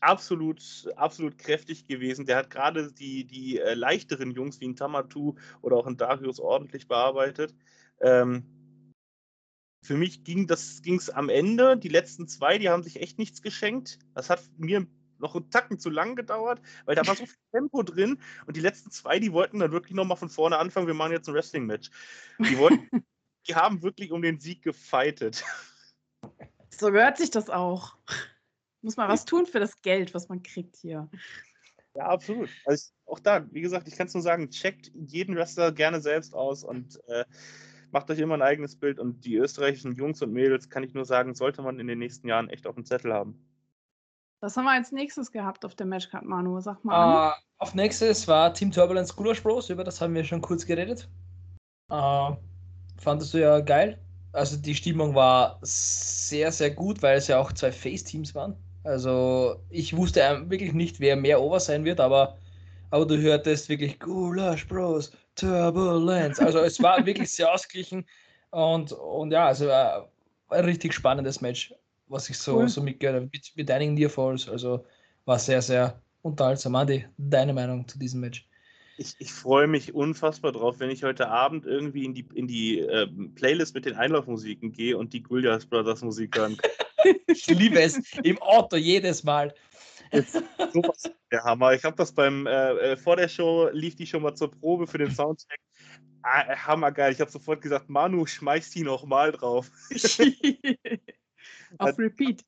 absolut, 0.00 0.60
absolut 0.96 1.38
kräftig 1.38 1.86
gewesen. 1.86 2.26
Der 2.26 2.36
hat 2.36 2.50
gerade 2.50 2.92
die, 2.92 3.24
die 3.24 3.60
äh, 3.60 3.74
leichteren 3.74 4.32
Jungs 4.32 4.60
wie 4.60 4.68
ein 4.68 4.76
Tamatu 4.76 5.36
oder 5.60 5.76
auch 5.76 5.86
ein 5.86 5.96
Darius 5.96 6.40
ordentlich 6.40 6.88
bearbeitet. 6.88 7.54
Ähm, 8.00 8.44
für 9.84 9.96
mich 9.96 10.24
ging 10.24 10.48
ging's 10.82 11.10
am 11.10 11.28
Ende. 11.28 11.76
Die 11.76 11.88
letzten 11.88 12.26
zwei, 12.26 12.58
die 12.58 12.68
haben 12.68 12.82
sich 12.82 13.00
echt 13.00 13.18
nichts 13.18 13.40
geschenkt. 13.40 14.00
Das 14.14 14.30
hat 14.30 14.42
mir 14.56 14.86
noch 15.22 15.34
einen 15.34 15.48
Tacken 15.48 15.78
zu 15.78 15.88
lang 15.88 16.16
gedauert, 16.16 16.60
weil 16.84 16.94
da 16.94 17.06
war 17.06 17.14
so 17.14 17.24
viel 17.24 17.34
Tempo 17.52 17.82
drin. 17.82 18.20
Und 18.46 18.56
die 18.56 18.60
letzten 18.60 18.90
zwei, 18.90 19.18
die 19.18 19.32
wollten 19.32 19.60
dann 19.60 19.72
wirklich 19.72 19.94
nochmal 19.94 20.18
von 20.18 20.28
vorne 20.28 20.58
anfangen. 20.58 20.86
Wir 20.86 20.94
machen 20.94 21.12
jetzt 21.12 21.28
ein 21.28 21.34
Wrestling-Match. 21.34 21.90
Die 22.38 22.58
wollten, 22.58 22.88
die 23.48 23.54
haben 23.54 23.82
wirklich 23.82 24.12
um 24.12 24.20
den 24.20 24.40
Sieg 24.40 24.62
gefightet. 24.62 25.44
So 26.68 26.90
gehört 26.90 27.16
sich 27.16 27.30
das 27.30 27.48
auch. 27.48 27.96
Muss 28.82 28.96
man 28.96 29.08
was 29.08 29.24
tun 29.24 29.46
für 29.46 29.60
das 29.60 29.80
Geld, 29.80 30.12
was 30.12 30.28
man 30.28 30.42
kriegt 30.42 30.76
hier. 30.76 31.08
Ja, 31.94 32.06
absolut. 32.06 32.48
Also 32.64 32.90
auch 33.06 33.20
da, 33.20 33.46
wie 33.52 33.60
gesagt, 33.60 33.86
ich 33.86 33.96
kann 33.96 34.06
es 34.06 34.14
nur 34.14 34.22
sagen, 34.22 34.50
checkt 34.50 34.90
jeden 34.94 35.36
Wrestler 35.36 35.72
gerne 35.72 36.00
selbst 36.00 36.34
aus 36.34 36.64
und 36.64 36.98
äh, 37.08 37.24
macht 37.92 38.10
euch 38.10 38.18
immer 38.18 38.34
ein 38.34 38.42
eigenes 38.42 38.76
Bild. 38.76 38.98
Und 38.98 39.24
die 39.24 39.36
österreichischen 39.36 39.94
Jungs 39.94 40.22
und 40.22 40.32
Mädels, 40.32 40.70
kann 40.70 40.82
ich 40.82 40.94
nur 40.94 41.04
sagen, 41.04 41.34
sollte 41.34 41.62
man 41.62 41.78
in 41.78 41.86
den 41.86 41.98
nächsten 41.98 42.26
Jahren 42.26 42.48
echt 42.48 42.66
auf 42.66 42.74
dem 42.74 42.86
Zettel 42.86 43.12
haben. 43.12 43.38
Was 44.42 44.56
haben 44.56 44.64
wir 44.64 44.72
als 44.72 44.90
nächstes 44.90 45.30
gehabt 45.30 45.64
auf 45.64 45.76
der 45.76 45.86
Matchcard, 45.86 46.24
Manu? 46.24 46.60
Sag 46.60 46.84
mal. 46.84 47.30
Äh, 47.30 47.32
auf 47.58 47.76
nächstes 47.76 48.26
war 48.26 48.52
Team 48.52 48.72
Turbulence 48.72 49.14
Gulasch 49.14 49.40
Bros, 49.40 49.70
über 49.70 49.84
das 49.84 50.00
haben 50.00 50.14
wir 50.14 50.24
schon 50.24 50.40
kurz 50.40 50.66
geredet. 50.66 51.08
Äh, 51.88 52.30
fandest 52.98 53.34
du 53.34 53.38
ja 53.38 53.60
geil. 53.60 54.00
Also 54.32 54.56
die 54.56 54.74
Stimmung 54.74 55.14
war 55.14 55.60
sehr, 55.62 56.50
sehr 56.50 56.72
gut, 56.72 57.00
weil 57.02 57.18
es 57.18 57.28
ja 57.28 57.38
auch 57.38 57.52
zwei 57.52 57.70
Face-Teams 57.70 58.34
waren. 58.34 58.56
Also 58.82 59.62
ich 59.70 59.96
wusste 59.96 60.20
wirklich 60.48 60.72
nicht, 60.72 60.98
wer 60.98 61.14
mehr 61.14 61.40
over 61.40 61.60
sein 61.60 61.84
wird, 61.84 62.00
aber, 62.00 62.36
aber 62.90 63.06
du 63.06 63.16
hörtest 63.18 63.68
wirklich 63.68 64.00
Gulasch 64.00 64.66
Bros, 64.66 65.12
Turbulence. 65.36 66.44
Also 66.44 66.58
es 66.58 66.82
war 66.82 67.06
wirklich 67.06 67.30
sehr 67.30 67.52
ausgeglichen 67.52 68.04
und, 68.50 68.90
und 68.90 69.30
ja, 69.30 69.46
also 69.46 69.68
war 69.68 70.08
ein 70.48 70.64
richtig 70.64 70.94
spannendes 70.94 71.40
Match, 71.40 71.72
was 72.12 72.28
ich 72.30 72.38
so, 72.38 72.58
Cool. 72.58 72.68
so 72.68 72.82
mitgehört 72.82 73.16
habe, 73.16 73.30
mit, 73.32 73.52
mit 73.56 73.70
einigen 73.70 73.94
Nearfalls. 73.94 74.48
Also 74.48 74.84
war 75.24 75.38
sehr, 75.38 75.62
sehr 75.62 76.00
unterhaltsam. 76.20 76.76
Andi, 76.76 77.06
deine 77.16 77.52
Meinung 77.52 77.88
zu 77.88 77.98
diesem 77.98 78.20
Match? 78.20 78.46
Ich, 78.98 79.16
ich 79.18 79.32
freue 79.32 79.66
mich 79.66 79.94
unfassbar 79.94 80.52
drauf, 80.52 80.78
wenn 80.78 80.90
ich 80.90 81.02
heute 81.02 81.28
Abend 81.28 81.64
irgendwie 81.64 82.04
in 82.04 82.14
die, 82.14 82.28
in 82.34 82.46
die 82.46 82.80
ähm, 82.80 83.34
Playlist 83.34 83.74
mit 83.74 83.86
den 83.86 83.94
Einlaufmusiken 83.94 84.72
gehe 84.72 84.96
und 84.96 85.12
die 85.12 85.22
Gullias 85.22 85.66
Brothers 85.66 86.02
Musik 86.02 86.36
hören 86.36 86.56
kann. 86.56 86.70
Ich 87.26 87.48
liebe 87.48 87.80
es 87.82 87.98
im 88.22 88.40
Auto 88.40 88.76
jedes 88.76 89.24
Mal. 89.24 89.52
Sowas 90.72 91.10
der 91.32 91.42
Hammer. 91.42 91.72
Ich 91.72 91.82
habe 91.82 91.96
das 91.96 92.12
beim, 92.12 92.46
äh, 92.46 92.92
äh, 92.92 92.96
vor 92.96 93.16
der 93.16 93.26
Show 93.26 93.70
lief 93.72 93.96
die 93.96 94.06
schon 94.06 94.22
mal 94.22 94.36
zur 94.36 94.52
Probe 94.52 94.86
für 94.86 94.98
den 94.98 95.10
Soundcheck. 95.10 95.58
Ah, 96.22 96.54
hammergeil. 96.54 97.12
Ich 97.12 97.20
habe 97.20 97.28
sofort 97.28 97.60
gesagt, 97.60 97.90
Manu, 97.90 98.24
schmeiß 98.24 98.70
die 98.70 98.84
nochmal 98.84 99.32
drauf. 99.32 99.68
auf 101.78 101.98
Repeat. 101.98 102.44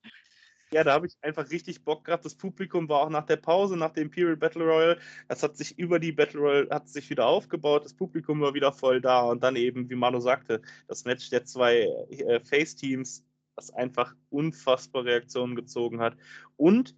Ja, 0.75 0.83
da 0.83 0.93
habe 0.93 1.07
ich 1.07 1.17
einfach 1.23 1.51
richtig 1.51 1.85
Bock 1.85 2.05
gehabt. 2.05 2.25
Das 2.25 2.35
Publikum 2.35 2.89
war 2.89 3.03
auch 3.03 3.09
nach 3.09 3.27
der 3.27 3.37
Pause, 3.37 3.77
nach 3.77 3.93
dem 3.93 4.05
Imperial 4.05 4.37
Battle 4.37 4.65
Royale, 4.65 4.99
das 5.29 5.43
hat 5.43 5.57
sich 5.57 5.79
über 5.79 6.01
die 6.01 6.11
Battle 6.11 6.41
Royale 6.41 6.69
hat 6.71 6.89
sich 6.89 7.09
wieder 7.11 7.27
aufgebaut. 7.27 7.85
Das 7.85 7.95
Publikum 7.95 8.41
war 8.41 8.55
wieder 8.55 8.73
voll 8.73 9.01
da 9.01 9.21
und 9.21 9.45
dann 9.45 9.55
eben, 9.55 9.89
wie 9.89 9.95
Manu 9.95 10.19
sagte, 10.19 10.63
das 10.89 11.05
Match 11.05 11.31
der 11.31 11.45
zwei 11.45 11.83
äh, 12.11 12.41
Face-Teams, 12.41 13.25
das 13.55 13.71
einfach 13.71 14.17
unfassbare 14.31 15.05
Reaktionen 15.05 15.55
gezogen 15.55 16.01
hat 16.01 16.17
und 16.57 16.97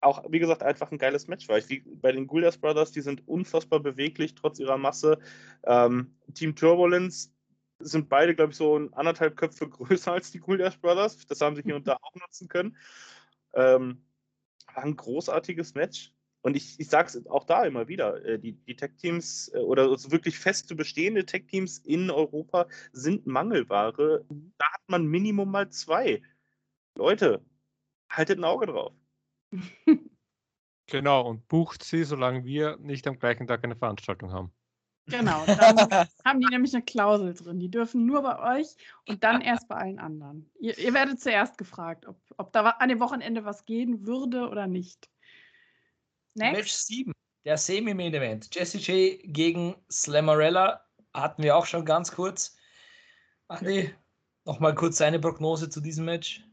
auch, 0.00 0.24
wie 0.30 0.38
gesagt, 0.38 0.62
einfach 0.62 0.90
ein 0.90 0.98
geiles 0.98 1.26
Match 1.26 1.48
war. 1.48 1.58
Ich, 1.58 1.68
wie 1.68 1.80
bei 1.80 2.12
den 2.12 2.26
Guldas 2.26 2.56
Brothers, 2.56 2.92
die 2.92 3.00
sind 3.00 3.26
unfassbar 3.26 3.80
beweglich, 3.80 4.34
trotz 4.34 4.60
ihrer 4.60 4.78
Masse. 4.78 5.18
Ähm, 5.64 6.16
Team 6.34 6.54
Turbulence 6.54 7.32
sind 7.78 8.08
beide, 8.08 8.34
glaube 8.34 8.52
ich, 8.52 8.58
so 8.58 8.76
anderthalb 8.92 9.36
Köpfe 9.36 9.68
größer 9.70 10.12
als 10.12 10.30
die 10.30 10.42
Cool 10.46 10.58
Dash 10.58 10.78
Brothers. 10.78 11.26
Das 11.26 11.40
haben 11.40 11.56
sie 11.56 11.62
hier 11.62 11.76
und 11.76 11.86
da 11.86 11.96
auch 12.00 12.14
nutzen 12.14 12.48
können. 12.48 12.76
Ähm, 13.54 14.04
war 14.74 14.84
ein 14.84 14.96
großartiges 14.96 15.74
Match. 15.74 16.12
Und 16.42 16.56
ich, 16.56 16.78
ich 16.78 16.88
sage 16.88 17.08
es 17.08 17.26
auch 17.26 17.44
da 17.44 17.64
immer 17.64 17.88
wieder, 17.88 18.24
äh, 18.24 18.38
die, 18.38 18.52
die 18.52 18.76
Tech-Teams 18.76 19.52
äh, 19.54 19.58
oder 19.58 19.96
so 19.98 20.12
wirklich 20.12 20.38
feste 20.38 20.74
bestehende 20.74 21.26
Tech-Teams 21.26 21.78
in 21.78 22.10
Europa 22.10 22.68
sind 22.92 23.26
Mangelware. 23.26 24.24
Da 24.58 24.72
hat 24.72 24.82
man 24.86 25.06
Minimum 25.06 25.50
mal 25.50 25.68
zwei. 25.70 26.22
Leute, 26.96 27.44
haltet 28.10 28.38
ein 28.38 28.44
Auge 28.44 28.66
drauf. 28.66 28.94
Genau, 30.90 31.28
und 31.28 31.46
bucht 31.48 31.84
sie, 31.84 32.02
solange 32.04 32.44
wir 32.44 32.78
nicht 32.78 33.06
am 33.06 33.18
gleichen 33.18 33.46
Tag 33.46 33.62
eine 33.62 33.76
Veranstaltung 33.76 34.32
haben. 34.32 34.54
Genau, 35.08 35.44
dann 35.46 36.06
haben 36.24 36.40
die 36.40 36.46
nämlich 36.50 36.74
eine 36.74 36.84
Klausel 36.84 37.34
drin. 37.34 37.58
Die 37.58 37.70
dürfen 37.70 38.06
nur 38.06 38.22
bei 38.22 38.58
euch 38.58 38.68
und 39.06 39.24
dann 39.24 39.40
erst 39.40 39.68
bei 39.68 39.76
allen 39.76 39.98
anderen. 39.98 40.50
Ihr, 40.60 40.78
ihr 40.78 40.94
werdet 40.94 41.20
zuerst 41.20 41.58
gefragt, 41.58 42.06
ob, 42.06 42.16
ob 42.36 42.52
da 42.52 42.68
an 42.68 42.88
dem 42.88 43.00
Wochenende 43.00 43.44
was 43.44 43.64
gehen 43.64 44.06
würde 44.06 44.48
oder 44.48 44.66
nicht. 44.66 45.08
Match 46.34 46.72
7, 46.72 47.12
der 47.44 47.56
Semi-Main-Event. 47.56 48.54
Jesse 48.54 48.78
J 48.78 49.20
gegen 49.24 49.74
Slammarella 49.90 50.84
hatten 51.12 51.42
wir 51.42 51.56
auch 51.56 51.66
schon 51.66 51.84
ganz 51.84 52.12
kurz. 52.12 52.56
Andi, 53.48 53.92
nochmal 54.44 54.74
kurz 54.74 54.98
seine 54.98 55.18
Prognose 55.18 55.68
zu 55.68 55.80
diesem 55.80 56.04
Match. 56.04 56.44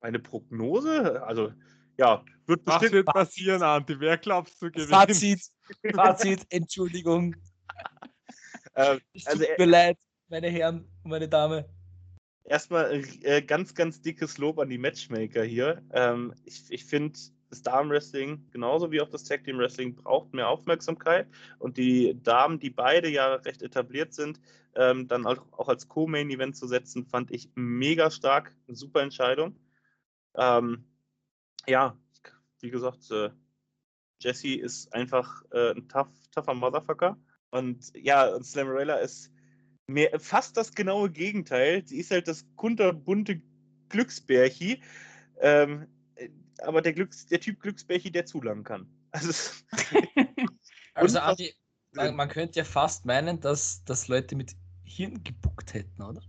Eine 0.00 0.18
Prognose? 0.18 1.22
Also, 1.22 1.52
ja, 1.98 2.24
wird 2.46 2.64
bestimmt. 2.64 2.92
wird 2.92 3.06
passieren, 3.06 3.62
Anti? 3.62 3.98
Wer 4.00 4.18
glaubst 4.18 4.60
du 4.62 4.70
gewinnt? 4.70 4.88
Fazit, 4.88 5.42
Fazit, 5.94 6.46
Entschuldigung. 6.50 7.36
Äh, 8.74 8.98
Es 9.14 9.26
also, 9.26 9.44
tut 9.44 9.58
mir 9.58 9.66
leid, 9.66 9.98
meine 10.28 10.48
Herren 10.48 10.88
und 11.02 11.10
meine 11.10 11.28
Dame. 11.28 11.68
erstmal 12.44 13.02
äh, 13.22 13.42
ganz, 13.42 13.74
ganz 13.74 14.00
dickes 14.00 14.38
Lob 14.38 14.58
an 14.58 14.68
die 14.70 14.78
Matchmaker 14.78 15.44
hier. 15.44 15.82
Ähm, 15.92 16.34
ich 16.44 16.64
ich 16.70 16.84
finde, 16.84 17.18
das 17.50 17.62
Damenwrestling, 17.62 18.48
genauso 18.50 18.90
wie 18.90 19.02
auch 19.02 19.10
das 19.10 19.24
Tag 19.24 19.44
Team 19.44 19.58
Wrestling, 19.58 19.94
braucht 19.94 20.32
mehr 20.32 20.48
Aufmerksamkeit. 20.48 21.28
Und 21.58 21.76
die 21.76 22.18
Damen, 22.22 22.58
die 22.58 22.70
beide 22.70 23.10
ja 23.10 23.34
recht 23.34 23.60
etabliert 23.62 24.14
sind, 24.14 24.40
ähm, 24.74 25.06
dann 25.06 25.26
auch, 25.26 25.44
auch 25.52 25.68
als 25.68 25.86
Co-Main-Event 25.86 26.56
zu 26.56 26.66
setzen, 26.66 27.04
fand 27.04 27.30
ich 27.30 27.50
mega 27.54 28.10
stark. 28.10 28.56
Eine 28.66 28.76
super 28.76 29.02
Entscheidung. 29.02 29.58
Ähm, 30.34 30.86
ja, 31.66 31.94
wie 32.60 32.70
gesagt, 32.70 33.10
äh, 33.10 33.30
Jesse 34.18 34.54
ist 34.54 34.94
einfach 34.94 35.42
äh, 35.50 35.72
ein 35.72 35.88
tough, 35.88 36.08
tougher 36.34 36.54
Motherfucker. 36.54 37.18
Und 37.52 37.92
ja, 37.94 38.26
und 38.34 38.44
Slammerella 38.44 38.96
ist 38.96 39.30
mehr, 39.86 40.18
fast 40.18 40.56
das 40.56 40.74
genaue 40.74 41.10
Gegenteil. 41.10 41.86
Sie 41.86 41.98
ist 41.98 42.10
halt 42.10 42.26
das 42.26 42.44
kunterbunte 42.56 43.40
Glücksbärchi. 43.88 44.82
Ähm, 45.40 45.86
äh, 46.16 46.30
aber 46.62 46.82
der, 46.82 46.94
Glücks, 46.94 47.26
der 47.26 47.40
Typ 47.40 47.60
Glücksbärchi, 47.60 48.10
der 48.10 48.26
zu 48.26 48.40
lang 48.42 48.64
kann. 48.64 48.86
Also, 49.12 49.32
Also, 50.94 51.18
Andi, 51.20 51.54
man, 51.92 52.16
man 52.16 52.28
könnte 52.28 52.58
ja 52.58 52.64
fast 52.64 53.04
meinen, 53.06 53.40
dass, 53.40 53.84
dass 53.84 54.08
Leute 54.08 54.36
mit 54.36 54.54
Hirn 54.84 55.22
gebuckt 55.22 55.74
hätten, 55.74 56.02
oder? 56.02 56.22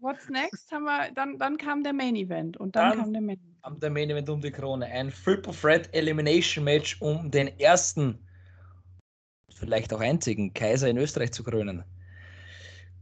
What's 0.00 0.28
next? 0.30 0.70
Haben 0.72 0.84
wir, 0.84 1.12
dann, 1.12 1.38
dann 1.38 1.58
kam 1.58 1.82
der 1.82 1.92
Main 1.92 2.16
Event 2.16 2.56
und 2.56 2.74
dann, 2.74 2.90
Dann- 2.90 2.98
kam 3.00 3.12
der 3.12 3.22
Main 3.22 3.36
Event. 3.38 3.58
Am 3.62 3.80
der 3.80 3.90
Main 3.90 4.10
Event 4.10 4.28
um 4.28 4.40
die 4.40 4.50
Krone. 4.50 4.86
Ein 4.86 5.10
Triple 5.10 5.52
Threat 5.54 5.94
Elimination 5.94 6.64
Match, 6.64 7.00
um 7.00 7.30
den 7.30 7.48
ersten, 7.58 8.23
vielleicht 9.64 9.92
auch 9.92 10.00
einzigen 10.00 10.52
Kaiser 10.54 10.88
in 10.88 10.98
Österreich 10.98 11.32
zu 11.32 11.42
krönen. 11.44 11.84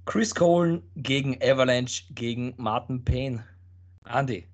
Chris 0.05 0.35
Cole 0.35 0.83
gegen 0.96 1.38
Avalanche 1.42 2.05
gegen 2.14 2.55
Martin 2.57 3.05
Payne. 3.05 3.44
Andy, 4.05 4.48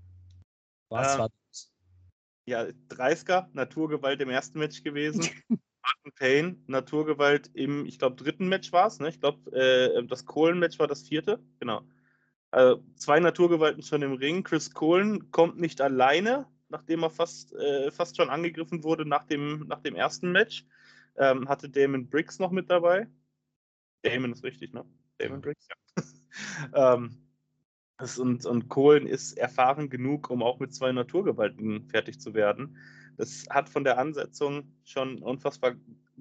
was 0.90 1.14
Ähm, 1.14 1.18
war 1.20 1.30
das? 1.50 1.72
ja, 2.46 2.66
30er, 2.88 3.48
Naturgewalt 3.52 4.20
im 4.20 4.30
ersten 4.30 4.58
Match 4.58 4.82
gewesen. 4.82 5.20
Martin 5.82 6.12
Payne, 6.16 6.56
Naturgewalt 6.66 7.50
im, 7.54 7.86
ich 7.86 7.98
glaube, 7.98 8.16
dritten 8.16 8.48
Match 8.48 8.72
war 8.72 8.86
es. 8.88 8.98
Ne? 9.00 9.08
Ich 9.08 9.20
glaube, 9.20 9.50
äh, 9.52 10.06
das 10.06 10.26
Kohlen-Match 10.26 10.78
war 10.78 10.86
das 10.86 11.02
vierte. 11.02 11.42
Genau. 11.60 11.82
Also, 12.50 12.82
zwei 12.96 13.20
Naturgewalten 13.20 13.82
schon 13.82 14.02
im 14.02 14.14
Ring. 14.14 14.42
Chris 14.42 14.72
Kohlen 14.72 15.30
kommt 15.30 15.58
nicht 15.58 15.80
alleine, 15.80 16.46
nachdem 16.68 17.02
er 17.02 17.10
fast, 17.10 17.54
äh, 17.54 17.90
fast 17.90 18.16
schon 18.16 18.30
angegriffen 18.30 18.82
wurde 18.84 19.06
nach 19.06 19.24
dem, 19.24 19.66
nach 19.68 19.80
dem 19.80 19.94
ersten 19.96 20.32
Match. 20.32 20.66
Ähm, 21.18 21.48
hatte 21.48 21.68
Damon 21.68 22.08
Briggs 22.08 22.38
noch 22.38 22.50
mit 22.50 22.70
dabei. 22.70 23.08
Damon 24.02 24.32
ist 24.32 24.44
richtig, 24.44 24.72
ne? 24.72 24.84
Damon 25.18 25.40
Briggs, 25.40 25.66
ja. 25.68 26.02
ähm, 26.96 27.28
und, 28.18 28.46
und 28.46 28.68
Kohlen 28.68 29.06
ist 29.06 29.36
erfahren 29.36 29.90
genug, 29.90 30.30
um 30.30 30.42
auch 30.42 30.60
mit 30.60 30.72
zwei 30.72 30.92
Naturgewalten 30.92 31.88
fertig 31.88 32.20
zu 32.20 32.34
werden. 32.34 32.76
Das 33.16 33.46
hat 33.50 33.68
von 33.68 33.82
der 33.82 33.98
Ansetzung 33.98 34.72
schon 34.84 35.16
ein 35.16 35.22
unfassbar 35.22 35.74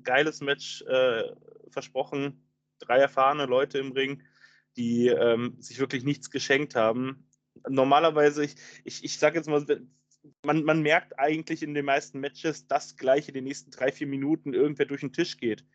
geiles 0.04 0.42
Match 0.42 0.82
äh, 0.84 1.24
versprochen. 1.70 2.44
Drei 2.80 2.98
erfahrene 2.98 3.46
Leute 3.46 3.78
im 3.78 3.92
Ring, 3.92 4.24
die 4.76 5.08
ähm, 5.08 5.56
sich 5.60 5.80
wirklich 5.80 6.04
nichts 6.04 6.32
geschenkt 6.32 6.76
haben. 6.76 7.28
Normalerweise, 7.68 8.44
ich, 8.44 8.56
ich, 8.84 9.04
ich 9.04 9.20
sage 9.20 9.38
jetzt 9.38 9.48
mal, 9.48 9.64
man, 10.44 10.64
man 10.64 10.82
merkt 10.82 11.20
eigentlich 11.20 11.64
in 11.64 11.74
den 11.74 11.86
meisten 11.86 12.20
Matches, 12.20 12.68
dass 12.68 12.96
gleich 12.96 13.28
in 13.28 13.34
den 13.34 13.44
nächsten 13.44 13.72
drei, 13.72 13.92
vier 13.92 14.08
Minuten 14.08 14.54
irgendwer 14.54 14.86
durch 14.86 15.02
den 15.02 15.14
Tisch 15.14 15.38
geht. 15.38 15.66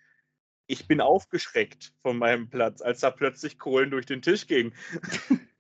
Ich 0.66 0.86
bin 0.86 1.00
aufgeschreckt 1.00 1.92
von 2.02 2.18
meinem 2.18 2.48
Platz, 2.48 2.80
als 2.80 3.00
da 3.00 3.10
plötzlich 3.10 3.58
Kohlen 3.58 3.90
durch 3.90 4.06
den 4.06 4.22
Tisch 4.22 4.46
ging. 4.46 4.72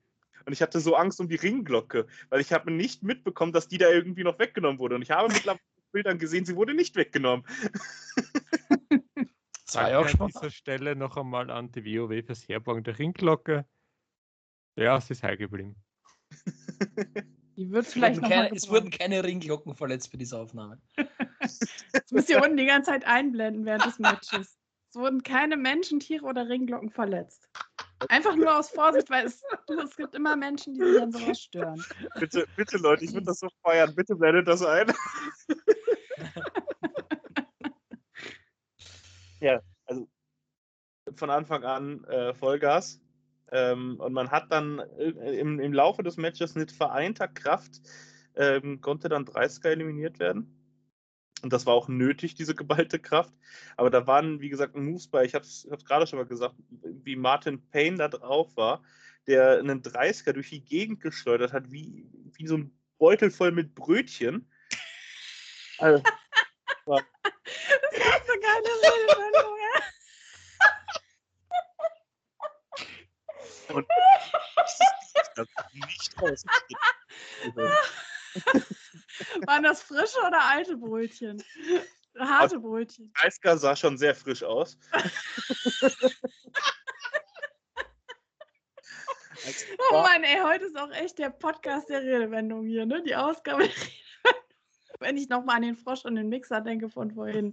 Und 0.44 0.52
ich 0.52 0.62
hatte 0.62 0.80
so 0.80 0.96
Angst 0.96 1.20
um 1.20 1.28
die 1.28 1.36
Ringglocke, 1.36 2.06
weil 2.28 2.40
ich 2.40 2.52
habe 2.52 2.70
nicht 2.70 3.02
mitbekommen, 3.02 3.52
dass 3.52 3.68
die 3.68 3.78
da 3.78 3.88
irgendwie 3.88 4.24
noch 4.24 4.38
weggenommen 4.38 4.78
wurde. 4.78 4.96
Und 4.96 5.02
ich 5.02 5.10
habe 5.10 5.32
mittlerweile 5.32 5.60
auf 5.60 5.82
Bildern 5.92 6.18
gesehen, 6.18 6.44
sie 6.44 6.56
wurde 6.56 6.74
nicht 6.74 6.96
weggenommen. 6.96 7.46
Ja 9.74 10.00
auch 10.00 10.20
an 10.20 10.26
dieser 10.26 10.50
Stelle 10.50 10.94
noch 10.94 11.16
einmal 11.16 11.50
an 11.50 11.72
die 11.72 11.82
WoW 11.82 12.22
fürs 12.26 12.46
Herborgen 12.46 12.84
der 12.84 12.98
Ringglocke. 12.98 13.64
Ja, 14.76 14.98
es 14.98 15.08
ist 15.08 15.22
heil 15.22 15.38
geblieben. 15.38 15.76
Die 17.56 17.70
wird 17.70 17.86
Es 17.86 17.92
vielleicht 17.92 18.16
wurden, 18.16 18.30
noch 18.30 18.36
keine, 18.36 18.56
es 18.56 18.68
wurden 18.68 18.90
keine 18.90 19.24
Ringglocken 19.24 19.74
verletzt 19.74 20.10
für 20.10 20.18
diese 20.18 20.38
Aufnahme. 20.38 20.78
Das 21.92 22.12
müsst 22.12 22.30
ihr 22.30 22.40
unten 22.40 22.56
die 22.56 22.66
ganze 22.66 22.92
Zeit 22.92 23.04
einblenden 23.04 23.66
während 23.66 23.84
des 23.84 23.98
Matches. 23.98 24.56
Es 24.88 24.94
wurden 24.94 25.24
keine 25.24 25.56
Menschen, 25.56 25.98
Tiere 25.98 26.24
oder 26.24 26.48
Ringglocken 26.48 26.90
verletzt. 26.90 27.48
Einfach 28.08 28.36
nur 28.36 28.56
aus 28.56 28.70
Vorsicht, 28.70 29.10
weil 29.10 29.26
es, 29.26 29.42
es 29.84 29.96
gibt 29.96 30.14
immer 30.14 30.36
Menschen, 30.36 30.74
die 30.74 30.84
sich 30.84 31.02
an 31.02 31.10
sowas 31.10 31.40
stören. 31.40 31.84
Bitte, 32.18 32.46
bitte 32.56 32.78
Leute, 32.78 33.04
ich 33.04 33.12
würde 33.12 33.26
das 33.26 33.40
so 33.40 33.48
feiern. 33.62 33.92
Bitte 33.94 34.14
blendet 34.14 34.46
das 34.46 34.62
ein. 34.62 34.92
ja, 39.40 39.60
also 39.86 40.06
von 41.14 41.30
Anfang 41.30 41.64
an 41.64 42.04
äh, 42.04 42.34
Vollgas. 42.34 43.00
Ähm, 43.52 44.00
und 44.00 44.12
man 44.12 44.30
hat 44.30 44.50
dann 44.50 44.80
äh, 44.98 45.38
im, 45.38 45.60
im 45.60 45.72
Laufe 45.72 46.02
des 46.02 46.16
Matches 46.16 46.54
mit 46.54 46.72
vereinter 46.72 47.28
Kraft 47.28 47.80
ähm, 48.34 48.80
konnte 48.80 49.08
dann 49.08 49.26
30er 49.26 49.68
eliminiert 49.68 50.18
werden. 50.18 50.58
Und 51.42 51.52
das 51.52 51.66
war 51.66 51.74
auch 51.74 51.88
nötig, 51.88 52.34
diese 52.34 52.54
geballte 52.54 52.98
Kraft. 52.98 53.34
Aber 53.76 53.90
da 53.90 54.06
waren, 54.06 54.40
wie 54.40 54.48
gesagt, 54.48 54.76
Moves 54.76 55.08
bei, 55.08 55.24
ich 55.24 55.34
habe 55.34 55.44
es 55.44 55.66
gerade 55.84 56.06
schon 56.06 56.18
mal 56.18 56.26
gesagt, 56.26 56.54
wie 56.82 57.16
Martin 57.16 57.68
Payne 57.68 57.98
da 57.98 58.08
drauf 58.08 58.56
war, 58.56 58.82
der 59.26 59.58
einen 59.58 59.82
30er 59.82 60.32
durch 60.32 60.50
die 60.50 60.64
Gegend 60.64 61.00
geschleudert 61.00 61.52
hat, 61.52 61.70
wie, 61.70 62.08
wie 62.32 62.46
so 62.46 62.56
ein 62.56 62.72
Beutel 62.98 63.30
voll 63.30 63.52
mit 63.52 63.74
Brötchen. 63.74 64.48
Also, 65.78 66.00
Das 66.84 67.00
ist 67.00 68.26
so 68.26 68.34
geile 68.40 68.72
Redewendung, 68.82 69.56
ja. 69.58 69.80
das 75.34 75.48
ist 75.48 75.74
nicht 75.74 76.11
raus. 76.11 76.11
Waren 79.46 79.62
das 79.62 79.82
frische 79.82 80.18
oder 80.26 80.42
alte 80.42 80.76
Brötchen? 80.76 81.42
Harte 82.18 82.58
Brötchen. 82.58 83.12
30er 83.14 83.56
sah 83.56 83.76
schon 83.76 83.96
sehr 83.98 84.14
frisch 84.14 84.42
aus. 84.42 84.78
Also, 89.44 89.64
Oh 89.90 90.02
Mann, 90.02 90.22
ey, 90.22 90.38
heute 90.40 90.66
ist 90.66 90.78
auch 90.78 90.92
echt 90.92 91.18
der 91.18 91.30
Podcast 91.30 91.88
der 91.88 92.00
Redewendung 92.02 92.64
hier, 92.64 92.86
ne? 92.86 93.02
Die 93.02 93.16
Ausgabe 93.16 93.64
der 93.64 93.72
Redewendung. 93.74 94.42
Wenn 95.00 95.16
ich 95.16 95.28
nochmal 95.28 95.56
an 95.56 95.62
den 95.62 95.76
Frosch 95.76 96.04
und 96.04 96.14
den 96.14 96.28
Mixer 96.28 96.60
denke 96.60 96.88
von 96.88 97.10
vorhin. 97.10 97.52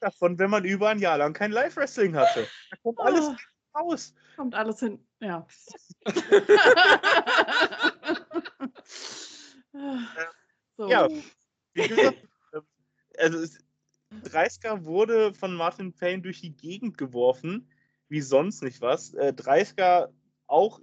davon, 0.00 0.38
wenn 0.38 0.50
man 0.50 0.66
über 0.66 0.90
ein 0.90 0.98
Jahr 0.98 1.16
lang 1.16 1.32
kein 1.32 1.50
Live-Wrestling 1.52 2.14
hatte. 2.14 2.46
Da 2.70 2.76
kommt 2.82 2.98
alles 3.00 3.30
Oh, 3.72 3.78
raus. 3.78 4.12
kommt 4.36 4.54
alles 4.54 4.80
hin. 4.80 5.02
Ja. 5.20 5.46
so. 10.76 10.88
Ja. 10.88 11.08
Wie 11.74 11.88
gesagt, 11.88 12.18
ähm, 12.52 12.62
also 13.18 13.38
es, 13.38 13.58
30er 14.24 14.84
wurde 14.84 15.34
von 15.34 15.54
Martin 15.54 15.92
Payne 15.92 16.22
durch 16.22 16.40
die 16.40 16.56
Gegend 16.56 16.96
geworfen, 16.98 17.70
wie 18.08 18.22
sonst 18.22 18.62
nicht 18.62 18.80
was. 18.80 19.12
Äh, 19.14 19.32
30er 19.36 20.08
auch 20.46 20.80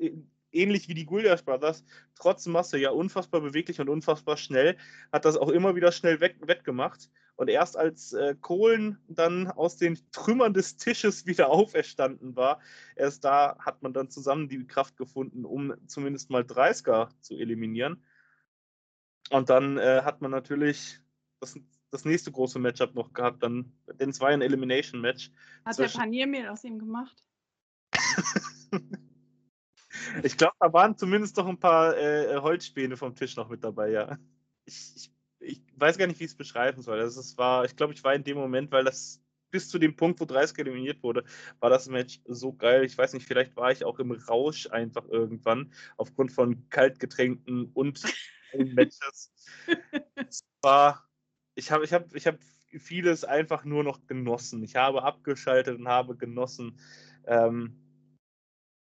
ähnlich 0.56 0.88
wie 0.88 0.94
die 0.94 1.06
Gulliash 1.06 1.44
Brothers, 1.44 1.84
trotz 2.16 2.46
Masse 2.46 2.78
ja 2.78 2.92
unfassbar 2.92 3.42
beweglich 3.42 3.80
und 3.80 3.90
unfassbar 3.90 4.38
schnell, 4.38 4.78
hat 5.12 5.26
das 5.26 5.38
auch 5.38 5.50
immer 5.50 5.76
wieder 5.76 5.92
schnell 5.92 6.20
weg, 6.20 6.38
wettgemacht. 6.42 7.10
Und 7.36 7.50
erst 7.50 7.76
als 7.76 8.14
äh, 8.14 8.36
Kohlen 8.40 8.98
dann 9.08 9.48
aus 9.48 9.78
den 9.78 10.00
Trümmern 10.12 10.54
des 10.54 10.78
Tisches 10.78 11.26
wieder 11.26 11.50
auferstanden 11.52 12.36
war, 12.36 12.62
erst 12.96 13.26
da 13.26 13.58
hat 13.60 13.84
man 13.84 13.94
dann 13.94 14.10
zusammen 14.10 14.48
die 14.48 14.66
Kraft 14.66 14.98
gefunden, 14.98 15.46
um 15.46 15.74
zumindest 15.88 16.30
mal 16.30 16.44
30er 16.44 17.10
zu 17.22 17.36
eliminieren. 17.36 18.04
Und 19.32 19.50
dann 19.50 19.78
äh, 19.78 20.02
hat 20.04 20.22
man 20.22 20.32
natürlich 20.32 21.00
das, 21.40 21.60
das 21.92 22.06
nächste 22.06 22.32
große 22.32 22.60
Matchup 22.60 22.94
noch 22.94 23.14
gehabt, 23.14 23.44
dann, 23.44 23.74
denn 24.00 24.12
es 24.12 24.20
war 24.20 24.30
ein 24.30 24.42
Elimination-Match. 24.42 25.32
Hat 25.66 25.80
der 25.80 25.88
Paniermehl 25.88 26.48
aus 26.48 26.64
ihm 26.64 26.80
gemacht? 26.80 27.24
ich 30.24 30.38
glaube, 30.38 30.56
da 30.60 30.72
waren 30.74 30.98
zumindest 30.98 31.38
noch 31.38 31.48
ein 31.48 31.60
paar 31.60 31.98
äh, 31.98 32.38
Holzspäne 32.38 32.98
vom 32.98 33.16
Tisch 33.16 33.36
noch 33.36 33.50
mit 33.50 33.64
dabei, 33.64 33.92
ja. 33.92 34.18
Ich, 34.66 34.94
ich, 34.96 35.12
ich 35.40 35.62
weiß 35.76 35.98
gar 35.98 36.08
nicht, 36.08 36.20
wie 36.20 36.26
ich 36.26 36.32
es 36.32 36.38
beschreiben 36.38 36.82
soll. 36.82 37.00
Also 37.00 37.20
es 37.20 37.38
war, 37.38 37.66
ich 37.66 37.76
glaube, 37.76 37.94
ich 37.94 38.04
war 38.04 38.14
in 38.14 38.24
dem 38.24 38.38
Moment, 38.38 38.72
weil 38.72 38.84
das 38.84 39.22
bis 39.52 39.70
zu 39.70 39.80
dem 39.80 39.96
Punkt, 39.96 40.20
wo 40.20 40.26
30 40.26 40.58
eliminiert 40.60 41.02
wurde, 41.02 41.24
war 41.60 41.70
das 41.70 41.88
Match 41.88 42.20
so 42.26 42.52
geil. 42.54 42.84
Ich 42.84 42.98
weiß 42.98 43.14
nicht, 43.14 43.26
vielleicht 43.26 43.56
war 43.56 43.72
ich 43.72 43.86
auch 43.86 44.00
im 44.00 44.12
Rausch 44.12 44.68
einfach 44.68 45.08
irgendwann 45.08 45.72
aufgrund 45.98 46.32
von 46.34 46.68
Kaltgetränken 46.70 47.72
und 47.74 48.02
Matches. 48.54 49.32
es 50.16 50.42
war, 50.62 51.08
ich 51.56 51.72
habe 51.72 51.86
ich 51.86 51.94
hab, 51.94 52.14
ich 52.14 52.28
hab 52.28 52.38
vieles 52.80 53.24
einfach 53.24 53.64
nur 53.64 53.84
noch 53.84 54.06
genossen. 54.08 54.62
Ich 54.64 54.76
habe 54.76 55.04
abgeschaltet 55.04 55.80
und 55.80 55.88
habe 55.88 56.18
genossen, 56.18 56.78
ähm, 57.26 57.80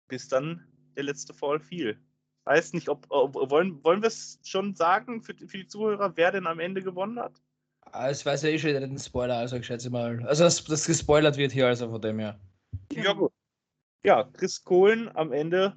bis 0.08 0.28
dann 0.28 0.67
der 0.99 1.05
letzte 1.05 1.32
Fall 1.32 1.61
fiel. 1.61 1.99
Weiß 2.44 2.72
nicht, 2.72 2.88
ob, 2.88 3.07
ob 3.09 3.34
wollen, 3.51 3.82
wollen 3.84 4.03
wir 4.03 4.09
es 4.09 4.38
schon 4.42 4.74
sagen 4.74 5.22
für, 5.22 5.34
für, 5.34 5.59
die 5.59 5.66
Zuhörer, 5.66 6.16
wer 6.16 6.32
denn 6.32 6.46
am 6.46 6.61
Ende 6.61 6.82
gewonnen 6.82 7.18
hat? 7.18 7.40
Ah, 7.92 8.11
es 8.11 8.26
weiß 8.26 8.42
ja 8.42 8.51
eh 8.51 8.59
schon 8.59 8.72
den 8.72 8.99
Spoiler, 8.99 9.36
also 9.36 9.57
ich 9.57 9.66
schätze 9.66 9.90
mal. 9.90 10.22
Also, 10.26 10.44
dass 10.44 10.64
das 10.64 10.86
gespoilert 10.86 11.36
wird 11.36 11.53
hier, 11.53 11.66
also 11.66 11.88
von 11.88 12.01
dem 12.01 12.18
her. 12.18 12.38
Ja, 12.92 13.12
gut. 13.12 13.32
Ja, 14.05 14.24
Chris 14.24 14.62
Kohlen 14.62 15.14
am 15.16 15.32
Ende 15.32 15.76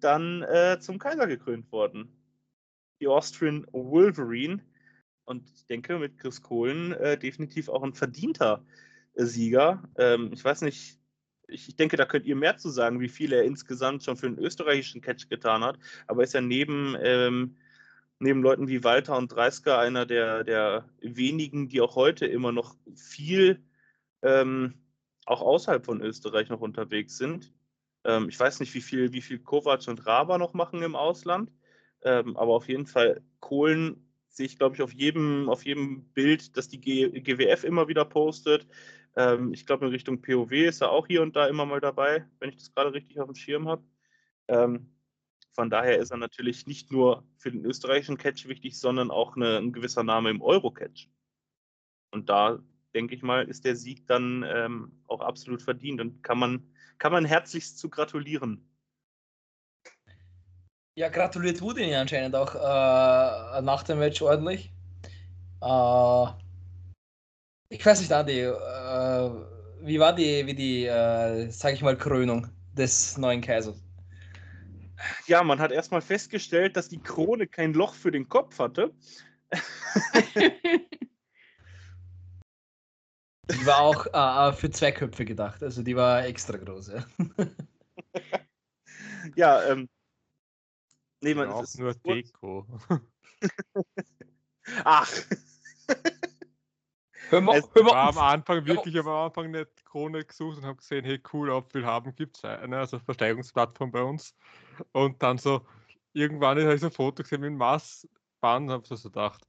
dann 0.00 0.42
äh, 0.42 0.78
zum 0.80 0.98
Kaiser 0.98 1.26
gekrönt 1.26 1.70
worden. 1.70 2.16
Die 3.00 3.08
Austrian 3.08 3.66
Wolverine. 3.72 4.62
Und 5.24 5.50
ich 5.50 5.66
denke, 5.66 5.98
mit 5.98 6.18
Chris 6.18 6.40
Kohlen 6.40 6.92
äh, 6.92 7.18
definitiv 7.18 7.68
auch 7.68 7.82
ein 7.82 7.94
verdienter 7.94 8.64
äh, 9.14 9.24
Sieger. 9.24 9.82
Ähm, 9.96 10.30
ich 10.32 10.44
weiß 10.44 10.62
nicht, 10.62 10.98
ich 11.52 11.76
denke, 11.76 11.96
da 11.96 12.04
könnt 12.04 12.26
ihr 12.26 12.36
mehr 12.36 12.56
zu 12.56 12.70
sagen, 12.70 13.00
wie 13.00 13.08
viel 13.08 13.32
er 13.32 13.44
insgesamt 13.44 14.02
schon 14.04 14.16
für 14.16 14.30
den 14.30 14.38
österreichischen 14.38 15.00
Catch 15.00 15.28
getan 15.28 15.62
hat. 15.64 15.78
Aber 16.06 16.22
ist 16.22 16.34
ja 16.34 16.40
neben, 16.40 16.96
ähm, 17.00 17.56
neben 18.18 18.42
Leuten 18.42 18.68
wie 18.68 18.84
Walter 18.84 19.16
und 19.16 19.28
Dreisker 19.28 19.78
einer 19.78 20.06
der, 20.06 20.44
der 20.44 20.88
wenigen, 21.00 21.68
die 21.68 21.80
auch 21.80 21.96
heute 21.96 22.26
immer 22.26 22.52
noch 22.52 22.76
viel 22.94 23.62
ähm, 24.22 24.74
auch 25.26 25.42
außerhalb 25.42 25.84
von 25.84 26.00
Österreich 26.00 26.48
noch 26.48 26.60
unterwegs 26.60 27.16
sind. 27.18 27.52
Ähm, 28.04 28.28
ich 28.28 28.38
weiß 28.38 28.60
nicht, 28.60 28.74
wie 28.74 28.80
viel, 28.80 29.12
wie 29.12 29.22
viel 29.22 29.38
Kovac 29.38 29.86
und 29.88 30.06
Raba 30.06 30.38
noch 30.38 30.54
machen 30.54 30.82
im 30.82 30.96
Ausland. 30.96 31.52
Ähm, 32.02 32.36
aber 32.36 32.54
auf 32.54 32.68
jeden 32.68 32.86
Fall 32.86 33.22
Kohlen 33.40 34.08
sehe 34.28 34.46
ich, 34.46 34.58
glaube 34.58 34.74
ich, 34.74 34.82
auf 34.82 34.92
jedem, 34.92 35.48
auf 35.48 35.64
jedem 35.64 36.04
Bild, 36.14 36.56
das 36.56 36.68
die 36.68 36.80
G 36.80 37.20
GWF 37.20 37.64
immer 37.64 37.88
wieder 37.88 38.04
postet. 38.04 38.66
Ähm, 39.16 39.52
ich 39.52 39.66
glaube, 39.66 39.86
in 39.86 39.92
Richtung 39.92 40.22
POW 40.22 40.52
ist 40.52 40.80
er 40.80 40.90
auch 40.90 41.06
hier 41.06 41.22
und 41.22 41.36
da 41.36 41.46
immer 41.46 41.66
mal 41.66 41.80
dabei, 41.80 42.26
wenn 42.38 42.50
ich 42.50 42.56
das 42.56 42.74
gerade 42.74 42.92
richtig 42.92 43.20
auf 43.20 43.26
dem 43.26 43.34
Schirm 43.34 43.68
habe. 43.68 43.84
Ähm, 44.48 44.92
von 45.52 45.68
daher 45.68 45.98
ist 45.98 46.10
er 46.10 46.16
natürlich 46.16 46.66
nicht 46.66 46.90
nur 46.90 47.24
für 47.36 47.50
den 47.50 47.64
österreichischen 47.64 48.16
Catch 48.16 48.48
wichtig, 48.48 48.78
sondern 48.78 49.10
auch 49.10 49.36
eine, 49.36 49.58
ein 49.58 49.72
gewisser 49.72 50.02
Name 50.02 50.30
im 50.30 50.40
Euro-Catch. 50.40 51.08
Und 52.10 52.30
da, 52.30 52.58
denke 52.94 53.14
ich 53.14 53.22
mal, 53.22 53.46
ist 53.48 53.64
der 53.64 53.76
Sieg 53.76 54.06
dann 54.06 54.44
ähm, 54.46 55.02
auch 55.08 55.20
absolut 55.20 55.62
verdient 55.62 56.00
und 56.00 56.22
kann 56.22 56.38
man, 56.38 56.72
kann 56.98 57.12
man 57.12 57.26
herzlichst 57.26 57.78
zu 57.78 57.90
gratulieren. 57.90 58.66
Ja, 60.94 61.08
gratuliert 61.08 61.60
wurde 61.60 61.82
ihn 61.82 61.94
anscheinend 61.94 62.34
auch 62.34 62.54
äh, 62.54 63.62
nach 63.62 63.82
dem 63.82 63.98
Match 63.98 64.20
ordentlich. 64.20 64.72
Äh, 65.62 66.26
ich 67.70 67.84
weiß 67.84 68.00
nicht, 68.00 68.12
Andi, 68.12 68.40
äh, 68.40 68.52
wie 69.80 69.98
war 69.98 70.14
die, 70.14 70.46
wie 70.46 70.54
die, 70.54 70.86
äh, 70.86 71.50
sag 71.50 71.74
ich 71.74 71.82
mal, 71.82 71.96
Krönung 71.96 72.48
des 72.72 73.18
neuen 73.18 73.40
Kaisers? 73.40 73.82
Ja, 75.26 75.42
man 75.42 75.58
hat 75.58 75.72
erstmal 75.72 76.00
festgestellt, 76.00 76.76
dass 76.76 76.88
die 76.88 77.02
Krone 77.02 77.46
kein 77.46 77.72
Loch 77.72 77.94
für 77.94 78.10
den 78.10 78.28
Kopf 78.28 78.58
hatte. 78.58 78.94
die 83.50 83.66
war 83.66 83.80
auch 83.80 84.06
äh, 84.06 84.48
äh, 84.48 84.52
für 84.52 84.70
zwei 84.70 84.92
Köpfe 84.92 85.24
gedacht, 85.24 85.62
also 85.62 85.82
die 85.82 85.96
war 85.96 86.24
extra 86.24 86.56
groß. 86.56 86.88
Ja, 86.88 87.06
ja 89.36 89.70
ähm. 89.70 89.88
Nee, 91.20 91.34
man, 91.34 91.50
auch 91.50 91.64
nur 91.76 91.94
Deko. 91.94 92.66
Ach. 94.84 95.12
Hör 97.32 97.40
mal, 97.40 97.56
es 97.56 97.70
hör 97.74 97.82
mal 97.82 97.92
war 97.92 98.08
am 98.08 98.18
Anfang 98.18 98.66
wirklich 98.66 98.98
am 98.98 99.08
Anfang 99.08 99.46
eine 99.46 99.66
Krone 99.84 100.22
gesucht 100.22 100.58
und 100.58 100.66
habe 100.66 100.76
gesehen, 100.76 101.02
hey 101.02 101.18
cool, 101.32 101.48
ob 101.48 101.72
wir 101.72 101.86
haben, 101.86 102.14
gibt 102.14 102.36
es 102.36 102.44
eine, 102.44 102.76
also 102.76 102.98
Versteigerungsplattform 102.98 103.90
bei 103.90 104.02
uns. 104.02 104.36
Und 104.92 105.22
dann 105.22 105.38
so, 105.38 105.66
irgendwann 106.12 106.60
habe 106.60 106.74
ich 106.74 106.82
so 106.82 106.88
ein 106.88 106.92
Foto 106.92 107.22
gesehen 107.22 107.40
mit 107.40 107.48
einem 107.48 107.56
Maßband 107.56 108.68
und 108.68 108.70
habe 108.70 108.86
so 108.86 108.96
gedacht, 109.08 109.48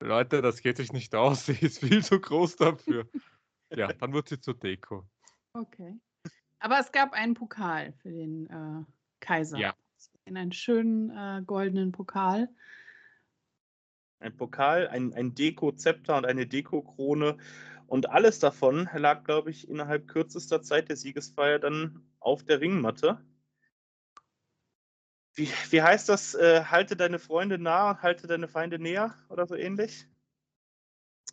Leute, 0.00 0.42
das 0.42 0.60
geht 0.60 0.76
sich 0.76 0.92
nicht 0.92 1.14
aus, 1.14 1.46
sie 1.46 1.52
ist 1.52 1.78
viel 1.78 2.02
zu 2.02 2.20
groß 2.20 2.56
dafür. 2.56 3.08
ja, 3.70 3.92
dann 3.92 4.12
wurde 4.12 4.30
sie 4.30 4.40
zur 4.40 4.54
Deko. 4.54 5.06
Okay. 5.52 5.96
Aber 6.58 6.80
es 6.80 6.90
gab 6.90 7.12
einen 7.12 7.34
Pokal 7.34 7.92
für 8.02 8.10
den 8.10 8.46
äh, 8.50 8.84
Kaiser. 9.20 9.58
Ja. 9.58 9.76
In 10.24 10.36
einen 10.36 10.50
schönen 10.50 11.10
äh, 11.10 11.42
goldenen 11.46 11.92
Pokal 11.92 12.48
ein 14.24 14.36
Pokal, 14.36 14.88
ein, 14.88 15.12
ein 15.14 15.34
Deko-Zepter 15.34 16.16
und 16.16 16.26
eine 16.26 16.46
Deko-Krone. 16.46 17.36
Und 17.86 18.10
alles 18.10 18.38
davon 18.38 18.88
lag, 18.94 19.24
glaube 19.24 19.50
ich, 19.50 19.68
innerhalb 19.68 20.08
kürzester 20.08 20.62
Zeit 20.62 20.88
der 20.88 20.96
Siegesfeier 20.96 21.58
dann 21.58 22.02
auf 22.18 22.42
der 22.44 22.60
Ringmatte. 22.60 23.20
Wie, 25.34 25.48
wie 25.70 25.82
heißt 25.82 26.08
das? 26.08 26.34
Äh, 26.34 26.64
halte 26.64 26.96
deine 26.96 27.18
Freunde 27.18 27.58
nah, 27.58 28.00
halte 28.00 28.26
deine 28.26 28.48
Feinde 28.48 28.78
näher 28.78 29.14
oder 29.28 29.46
so 29.46 29.54
ähnlich? 29.54 30.06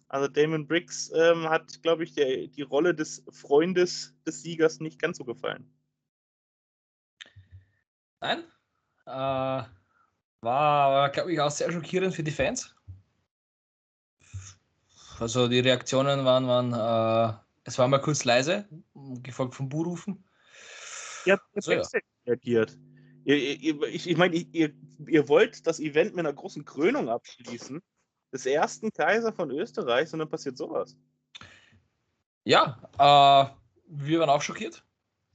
Also 0.08 0.28
Damon 0.28 0.68
Briggs 0.68 1.10
ähm, 1.16 1.50
hat, 1.50 1.82
glaube 1.84 2.04
ich, 2.04 2.14
der, 2.14 2.48
die 2.48 2.64
Rolle 2.64 2.94
des 2.94 3.24
Freundes 3.30 4.14
des 4.26 4.44
Siegers 4.44 4.82
nicht 4.82 5.00
ganz 5.00 5.18
so 5.18 5.24
gefallen. 5.24 5.74
Nein. 8.20 8.44
Äh, 9.06 9.64
war, 10.42 11.10
glaube 11.12 11.32
ich, 11.32 11.40
auch 11.40 11.52
sehr 11.52 11.72
schockierend 11.72 12.14
für 12.14 12.24
die 12.24 12.32
Fans. 12.32 12.76
Also 15.22 15.48
die 15.48 15.60
Reaktionen 15.60 16.26
waren, 16.26 16.48
waren 16.48 16.74
äh, 16.74 17.38
es 17.64 17.78
war 17.78 17.88
mal 17.88 18.02
kurz 18.02 18.24
leise, 18.24 18.68
gefolgt 19.22 19.54
von 19.54 19.70
Buhrufen. 19.70 20.24
Ihr 21.26 21.34
habt 21.34 21.46
also, 21.54 21.74
ja. 21.74 21.84
reagiert. 22.26 22.76
Ihr, 23.26 23.38
ihr, 23.38 23.84
ich, 23.84 24.10
ich 24.10 24.18
meine, 24.18 24.36
ihr, 24.36 24.74
ihr 25.06 25.30
wollt 25.30 25.68
das 25.68 25.80
Event 25.80 26.16
mit 26.16 26.26
einer 26.26 26.34
großen 26.34 26.66
Krönung 26.66 27.08
abschließen, 27.08 27.84
des 28.34 28.46
ersten 28.48 28.92
Kaiser 28.92 29.32
von 29.32 29.52
Österreich, 29.52 30.12
und 30.12 30.18
dann 30.18 30.30
passiert 30.30 30.58
sowas. 30.58 30.98
Ja, 32.44 32.80
äh, 32.98 33.54
wir 33.90 34.20
waren 34.22 34.30
auch 34.32 34.42
schockiert. 34.42 34.84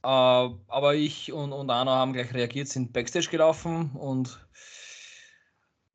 Äh, 0.02 0.08
aber 0.08 0.96
ich 0.96 1.32
und, 1.32 1.52
und 1.52 1.70
Arno 1.70 1.92
haben 1.92 2.12
gleich 2.12 2.34
reagiert, 2.34 2.66
sind 2.66 2.92
Backstage 2.92 3.28
gelaufen 3.30 3.92
und 3.92 4.44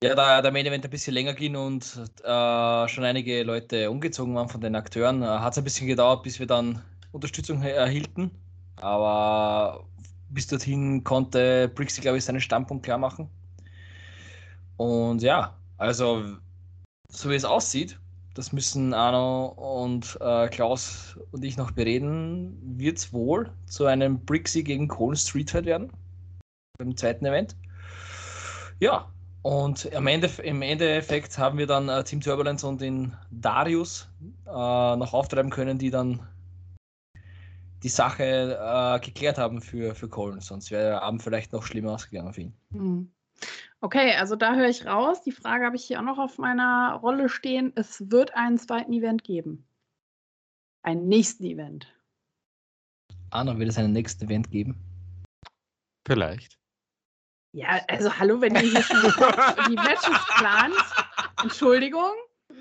ja, 0.04 0.16
da 0.16 0.42
der 0.42 0.52
Main 0.52 0.66
Event 0.66 0.84
ein 0.84 0.90
bisschen 0.90 1.14
länger 1.14 1.34
ging 1.34 1.56
und 1.56 1.84
äh, 2.24 2.88
schon 2.88 3.04
einige 3.04 3.44
Leute 3.44 3.90
umgezogen 3.92 4.34
waren 4.34 4.50
von 4.50 4.62
den 4.62 4.76
Akteuren, 4.76 5.22
äh, 5.22 5.26
hat 5.26 5.54
es 5.54 5.58
ein 5.60 5.64
bisschen 5.64 5.88
gedauert, 5.88 6.24
bis 6.24 6.40
wir 6.40 6.48
dann 6.48 6.82
Unterstützung 7.12 7.62
erhielten. 7.62 8.32
Aber 8.78 9.86
bis 10.30 10.48
dorthin 10.48 11.04
konnte 11.04 11.70
Brixie, 11.76 12.02
glaube 12.02 12.18
ich, 12.18 12.26
seinen 12.26 12.42
Standpunkt 12.42 12.84
klar 12.84 12.98
machen. 12.98 13.30
Und 14.78 15.22
ja, 15.22 15.56
also 15.78 16.24
so 17.10 17.30
wie 17.30 17.36
es 17.36 17.46
aussieht, 17.46 18.00
das 18.34 18.54
müssen 18.54 18.94
Arno 18.96 19.48
und 19.50 20.18
äh, 20.22 20.48
Klaus 20.48 21.20
und 21.32 21.44
ich 21.44 21.58
noch 21.58 21.72
bereden, 21.72 22.58
wird 22.80 22.98
es 22.98 23.14
wohl 23.14 23.52
zu 23.68 23.86
einem 23.86 24.20
Brixie 24.26 24.64
gegen 24.64 24.88
Cole 24.88 25.18
Street 25.18 25.52
Fight 25.52 25.66
werden. 25.66 25.92
Beim 26.80 26.96
zweiten 26.98 27.26
Event. 27.26 27.56
Ja, 28.80 29.12
Und 29.44 29.92
am 29.96 30.06
Ende, 30.06 30.30
im 30.44 30.62
Endeffekt 30.62 31.38
haben 31.38 31.58
wir 31.58 31.66
dann 31.66 31.90
äh, 31.90 32.04
Team 32.04 32.22
Turbulence 32.22 32.66
und 32.66 32.80
den 32.80 33.18
Darius 33.32 34.08
äh, 34.46 34.52
noch 34.52 35.14
auftreiben 35.14 35.50
können, 35.50 35.80
die 35.80 35.90
dann 35.90 36.28
die 37.82 37.90
Sache 37.90 38.24
äh, 38.24 39.00
geklärt 39.04 39.40
haben 39.40 39.62
für, 39.62 39.96
für 39.96 40.08
Colin. 40.08 40.42
Sonst 40.42 40.70
wäre 40.70 40.84
der 40.84 41.02
Abend 41.02 41.24
vielleicht 41.24 41.54
noch 41.54 41.64
schlimmer 41.64 41.94
ausgegangen 41.94 42.34
für 42.34 42.42
ihn. 42.42 42.54
Hm. 42.72 43.12
Okay, 43.80 44.14
also 44.14 44.36
da 44.36 44.54
höre 44.54 44.70
ich 44.70 44.86
raus. 44.86 45.24
Die 45.24 45.32
Frage 45.32 45.66
habe 45.66 45.76
ich 45.76 45.86
hier 45.86 46.00
auch 46.00 46.06
noch 46.06 46.20
auf 46.20 46.38
meiner 46.38 47.00
Rolle 47.02 47.28
stehen. 47.28 47.74
Es 47.76 48.12
wird 48.12 48.36
einen 48.36 48.60
zweiten 48.60 48.94
Event 48.94 49.24
geben. 49.24 49.66
Einen 50.84 51.08
nächsten 51.08 51.46
Event. 51.46 51.88
Anna, 53.32 53.58
wird 53.58 53.70
es 53.70 53.78
einen 53.80 53.94
nächsten 53.94 54.26
Event 54.26 54.52
geben? 54.52 54.76
Vielleicht. 56.06 56.61
Ja, 57.54 57.82
also 57.88 58.18
hallo, 58.18 58.40
wenn 58.40 58.56
ihr 58.56 58.62
hier 58.62 58.82
schon 58.82 59.02
die 59.70 59.76
Matches 59.76 60.26
plant. 60.38 60.76
Entschuldigung, 61.44 62.12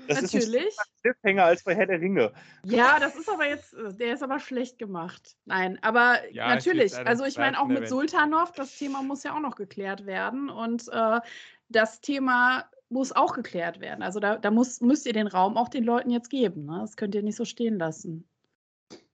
Das 0.07 0.21
ist 0.21 0.33
ein 0.33 0.39
natürlich. 0.39 0.75
Cliffhanger 1.01 1.45
als 1.45 1.63
bei 1.63 1.75
Herr 1.75 1.85
der 1.85 2.01
Ringe. 2.01 2.33
Ja, 2.65 2.99
das 2.99 3.15
ist 3.15 3.29
aber 3.29 3.47
jetzt, 3.47 3.73
der 3.73 4.13
ist 4.13 4.23
aber 4.23 4.39
schlecht 4.39 4.79
gemacht. 4.79 5.37
Nein, 5.45 5.79
aber 5.81 6.19
Ja, 6.31 6.49
natürlich. 6.49 6.97
Also 6.97 7.23
ich 7.23 7.37
meine 7.37 7.59
auch 7.59 7.67
mit 7.67 7.87
Sultanov, 7.87 8.51
das 8.51 8.77
Thema 8.77 9.01
muss 9.01 9.23
ja 9.23 9.33
auch 9.33 9.39
noch 9.39 9.55
geklärt 9.55 10.05
werden 10.05 10.49
und 10.49 10.87
äh, 10.91 11.21
das 11.69 12.01
Thema 12.01 12.65
muss 12.89 13.13
auch 13.13 13.33
geklärt 13.33 13.79
werden. 13.79 14.03
Also 14.03 14.19
da, 14.19 14.35
da 14.35 14.51
muss, 14.51 14.81
müsst 14.81 15.05
ihr 15.05 15.13
den 15.13 15.27
Raum 15.27 15.55
auch 15.55 15.69
den 15.69 15.85
Leuten 15.85 16.09
jetzt 16.09 16.29
geben. 16.29 16.65
Ne? 16.65 16.79
Das 16.81 16.97
könnt 16.97 17.15
ihr 17.15 17.23
nicht 17.23 17.37
so 17.37 17.45
stehen 17.45 17.79
lassen. 17.79 18.27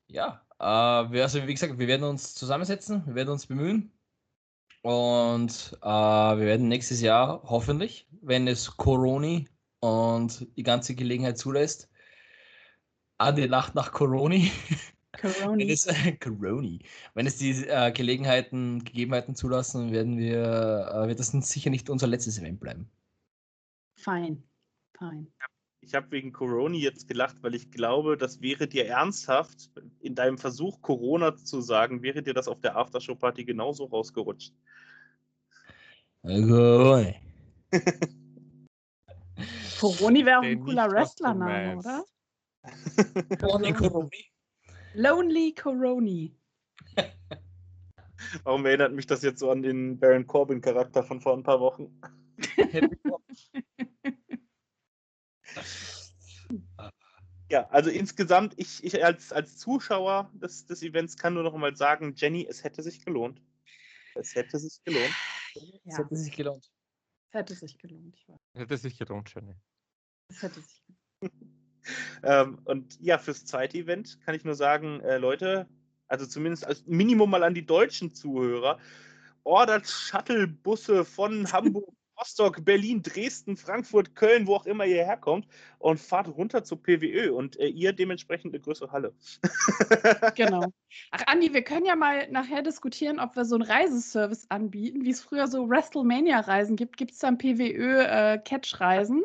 Ja, 0.07 0.41
äh, 0.59 0.63
wir, 1.11 1.21
also 1.21 1.45
wie 1.45 1.53
gesagt, 1.53 1.77
wir 1.77 1.87
werden 1.87 2.03
uns 2.03 2.33
zusammensetzen, 2.33 3.03
wir 3.05 3.13
werden 3.13 3.29
uns 3.29 3.45
bemühen. 3.45 3.91
Und 4.81 5.77
äh, 5.81 5.87
wir 5.87 6.45
werden 6.45 6.67
nächstes 6.67 7.01
Jahr 7.01 7.41
hoffentlich, 7.43 8.07
wenn 8.21 8.47
es 8.47 8.77
Coroni 8.77 9.47
und 9.79 10.47
die 10.55 10.63
ganze 10.63 10.95
Gelegenheit 10.95 11.37
zulässt, 11.37 11.89
Andi 13.17 13.45
lacht 13.47 13.75
nach 13.75 13.91
Coroni. 13.91 14.51
Wenn 15.21 15.31
Corona. 15.33 15.63
es, 15.65 15.87
Coroni. 16.19 16.79
Wenn 17.15 17.25
es 17.25 17.37
die 17.37 17.65
äh, 17.67 17.91
Gelegenheiten, 17.91 18.83
Gegebenheiten 18.83 19.35
zulassen, 19.35 19.91
werden 19.91 20.17
wir, 20.17 20.91
äh, 20.93 21.07
wird 21.07 21.19
das 21.19 21.31
sicher 21.31 21.71
nicht 21.71 21.89
unser 21.89 22.07
letztes 22.07 22.37
Event 22.37 22.59
bleiben. 22.59 22.89
Fein. 23.95 24.43
Fein. 24.97 25.27
Ich 25.87 25.95
habe 25.95 26.11
wegen 26.11 26.33
Corona 26.33 26.75
jetzt 26.75 27.07
gelacht, 27.07 27.41
weil 27.43 27.55
ich 27.55 27.71
glaube, 27.71 28.17
das 28.17 28.41
wäre 28.41 28.67
dir 28.67 28.87
ernsthaft, 28.87 29.71
in 30.01 30.15
deinem 30.15 30.37
Versuch, 30.37 30.81
Corona 30.81 31.37
zu 31.37 31.61
sagen, 31.61 32.03
wäre 32.03 32.21
dir 32.21 32.33
das 32.33 32.49
auf 32.49 32.59
der 32.59 32.75
Aftershow-Party 32.75 33.45
genauso 33.45 33.85
rausgerutscht. 33.85 34.53
Coroni. 36.23 37.15
Coroni 39.79 40.25
wäre 40.25 40.39
auch 40.39 40.43
ein 40.43 40.59
cooler 40.59 40.91
Wrestlername, 40.91 41.77
oder? 41.77 42.03
Coroni, 43.39 43.71
Coroni. 43.71 44.25
Lonely 44.93 45.55
Coroni. 45.55 46.35
Warum 48.43 48.65
erinnert 48.65 48.91
mich 48.91 49.05
das 49.05 49.21
jetzt 49.21 49.39
so 49.39 49.51
an 49.51 49.61
den 49.61 49.97
Baron 49.97 50.27
Corbin-Charakter 50.27 51.01
von 51.01 51.21
vor 51.21 51.37
ein 51.37 51.43
paar 51.43 51.61
Wochen? 51.61 51.97
Ja, 57.49 57.67
also 57.69 57.89
insgesamt, 57.89 58.53
ich, 58.57 58.83
ich 58.83 59.03
als, 59.03 59.31
als 59.31 59.57
Zuschauer 59.57 60.29
des, 60.33 60.65
des 60.65 60.83
Events 60.83 61.15
kann 61.17 61.33
nur 61.33 61.43
noch 61.43 61.55
mal 61.55 61.75
sagen, 61.75 62.13
Jenny, 62.15 62.45
es 62.49 62.63
hätte 62.63 62.83
sich 62.83 63.03
gelohnt. 63.05 63.41
Es 64.15 64.35
hätte 64.35 64.59
sich 64.59 64.83
gelohnt. 64.83 65.13
Ja, 65.85 65.97
hätte 65.97 66.15
sich 66.15 66.35
gelohnt. 66.35 66.71
es 67.29 67.33
hätte 67.33 67.55
sich 67.55 67.77
gelohnt. 67.77 68.15
Ich 68.15 68.27
weiß. 68.27 68.37
Hätte 68.53 68.77
sich 68.77 68.97
gelohnt, 68.97 69.33
Jenny. 69.33 69.55
Es 70.29 70.41
hätte 70.41 70.61
sich 70.61 70.81
gelohnt. 70.85 71.33
Ähm, 72.23 72.59
und 72.65 72.99
ja, 72.99 73.17
fürs 73.17 73.45
zweite 73.45 73.77
Event 73.77 74.19
kann 74.21 74.35
ich 74.35 74.43
nur 74.43 74.55
sagen, 74.55 74.99
äh, 75.01 75.17
Leute, 75.17 75.69
also 76.07 76.25
zumindest 76.25 76.65
als 76.65 76.85
Minimum 76.85 77.29
mal 77.29 77.43
an 77.43 77.53
die 77.53 77.65
deutschen 77.65 78.13
Zuhörer, 78.13 78.77
ordert 79.43 79.87
Shuttle-Busse 79.87 81.05
von 81.05 81.49
Hamburg, 81.51 81.93
Rostock, 82.19 82.65
Berlin, 82.65 83.01
Dresden, 83.03 83.57
Frankfurt, 83.57 84.15
Köln, 84.15 84.47
wo 84.47 84.55
auch 84.55 84.65
immer 84.65 84.85
ihr 84.85 85.05
herkommt 85.05 85.47
und 85.79 85.99
fahrt 85.99 86.27
runter 86.27 86.63
zur 86.63 86.81
PWÖ 86.81 87.31
und 87.31 87.59
äh, 87.59 87.67
ihr 87.67 87.93
dementsprechend 87.93 88.53
eine 88.53 88.61
größere 88.61 88.91
Halle. 88.91 89.13
Genau. 90.35 90.65
Ach, 91.11 91.23
Andi, 91.27 91.53
wir 91.53 91.63
können 91.63 91.85
ja 91.85 91.95
mal 91.95 92.29
nachher 92.31 92.61
diskutieren, 92.61 93.19
ob 93.19 93.35
wir 93.35 93.45
so 93.45 93.55
einen 93.55 93.63
Reiseservice 93.63 94.45
anbieten, 94.49 95.03
wie 95.03 95.11
es 95.11 95.21
früher 95.21 95.47
so 95.47 95.69
WrestleMania-Reisen 95.69 96.75
gibt. 96.75 96.97
Gibt 96.97 97.11
es 97.11 97.19
dann 97.19 97.37
PWÖ-Catch-Reisen? 97.37 99.23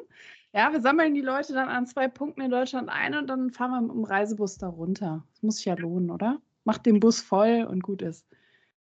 ja, 0.54 0.72
wir 0.72 0.80
sammeln 0.80 1.14
die 1.14 1.22
Leute 1.22 1.54
dann 1.54 1.68
an 1.68 1.86
zwei 1.86 2.08
Punkten 2.08 2.42
in 2.42 2.50
Deutschland 2.50 2.88
ein 2.90 3.14
und 3.14 3.26
dann 3.28 3.50
fahren 3.50 3.70
wir 3.70 3.80
mit 3.80 3.96
dem 3.96 4.04
Reisebus 4.04 4.58
da 4.58 4.68
runter. 4.68 5.24
Das 5.32 5.42
muss 5.42 5.56
sich 5.56 5.64
ja 5.64 5.74
lohnen, 5.74 6.10
oder? 6.10 6.40
Macht 6.64 6.86
den 6.86 7.00
Bus 7.00 7.20
voll 7.20 7.66
und 7.68 7.82
gut 7.82 8.02
ist. 8.02 8.26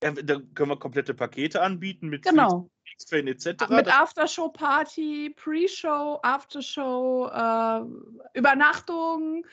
Ja, 0.03 0.11
da 0.11 0.39
können 0.53 0.69
wir 0.69 0.77
komplette 0.77 1.13
Pakete 1.13 1.61
anbieten 1.61 2.09
mit 2.09 2.23
Genau. 2.23 2.69
Fan 3.09 3.27
etc. 3.27 3.67
Mit 3.69 3.87
Aftershow-Party, 3.87 5.33
Pre-Show, 5.35 6.19
Aftershow, 6.21 7.27
äh, 7.27 8.37
Übernachtung, 8.37 9.45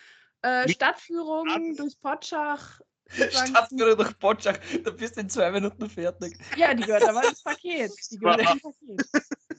äh, 0.42 0.66
Mit- 0.66 0.76
Stadtführungen 0.76 1.76
durch 1.76 1.98
Potschach. 2.00 2.80
Stadtführer 3.30 3.96
durch 3.96 4.16
Botschach, 4.18 4.58
da 4.84 4.90
bist 4.90 5.16
du 5.16 5.20
in 5.20 5.28
zwei 5.28 5.50
Minuten 5.50 5.88
fertig. 5.90 6.36
Ja, 6.56 6.72
die 6.72 6.82
gehört 6.84 7.06
aber 7.06 7.26
ins 7.28 7.42
Paket. 7.42 7.90
Die 8.10 8.18
gehört 8.18 8.40
ins 8.40 8.62
Paket. 8.62 9.06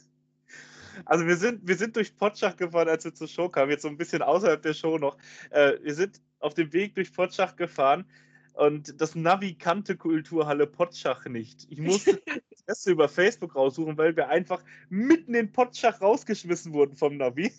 Also 1.06 1.26
wir 1.26 1.36
sind, 1.36 1.68
wir 1.68 1.76
sind 1.76 1.96
durch 1.96 2.16
Potschach 2.16 2.56
gefahren, 2.56 2.88
als 2.88 3.04
wir 3.04 3.14
zur 3.14 3.28
Show 3.28 3.50
kamen, 3.50 3.72
jetzt 3.72 3.82
so 3.82 3.88
ein 3.88 3.98
bisschen 3.98 4.22
außerhalb 4.22 4.62
der 4.62 4.74
Show 4.76 4.98
noch. 4.98 5.18
Äh, 5.50 5.74
wir 5.82 5.94
sind 5.96 6.22
auf 6.40 6.54
dem 6.54 6.72
Weg 6.72 6.94
durch 6.96 7.12
Potschach 7.12 7.56
gefahren 7.56 8.06
und 8.54 9.01
das 9.01 9.16
Navi 9.16 9.56
kannte 9.56 9.97
Kulturhalle 9.97 10.68
Potschach 10.68 11.26
nicht. 11.26 11.66
Ich 11.70 11.80
musste 11.80 12.22
das 12.51 12.64
erste 12.68 12.91
über 12.91 13.10
Facebook 13.10 13.56
raussuchen, 13.56 13.97
weil 13.97 14.16
wir 14.16 14.30
einfach 14.30 14.64
mitten 14.89 15.34
in 15.34 15.51
Potschach 15.51 16.01
rausgeschmissen 16.01 16.74
wurden 16.74 16.95
vom 16.95 17.18
Navi. 17.18 17.51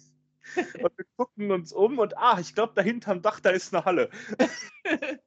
Und 0.57 0.99
wir 0.99 1.07
gucken 1.17 1.51
uns 1.51 1.73
um 1.73 1.99
und 1.99 2.19
ah, 2.19 2.39
ich 2.39 2.55
glaube, 2.55 2.75
da 2.75 2.83
hinterm 2.83 3.23
Dach, 3.23 3.41
da 3.41 3.49
ist 3.49 3.75
eine 3.75 3.87
Halle. 3.87 4.11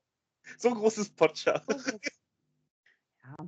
so 0.59 0.69
groß 0.69 0.99
ist 0.99 1.15
Potschach. 1.15 1.65
Ja. 3.23 3.47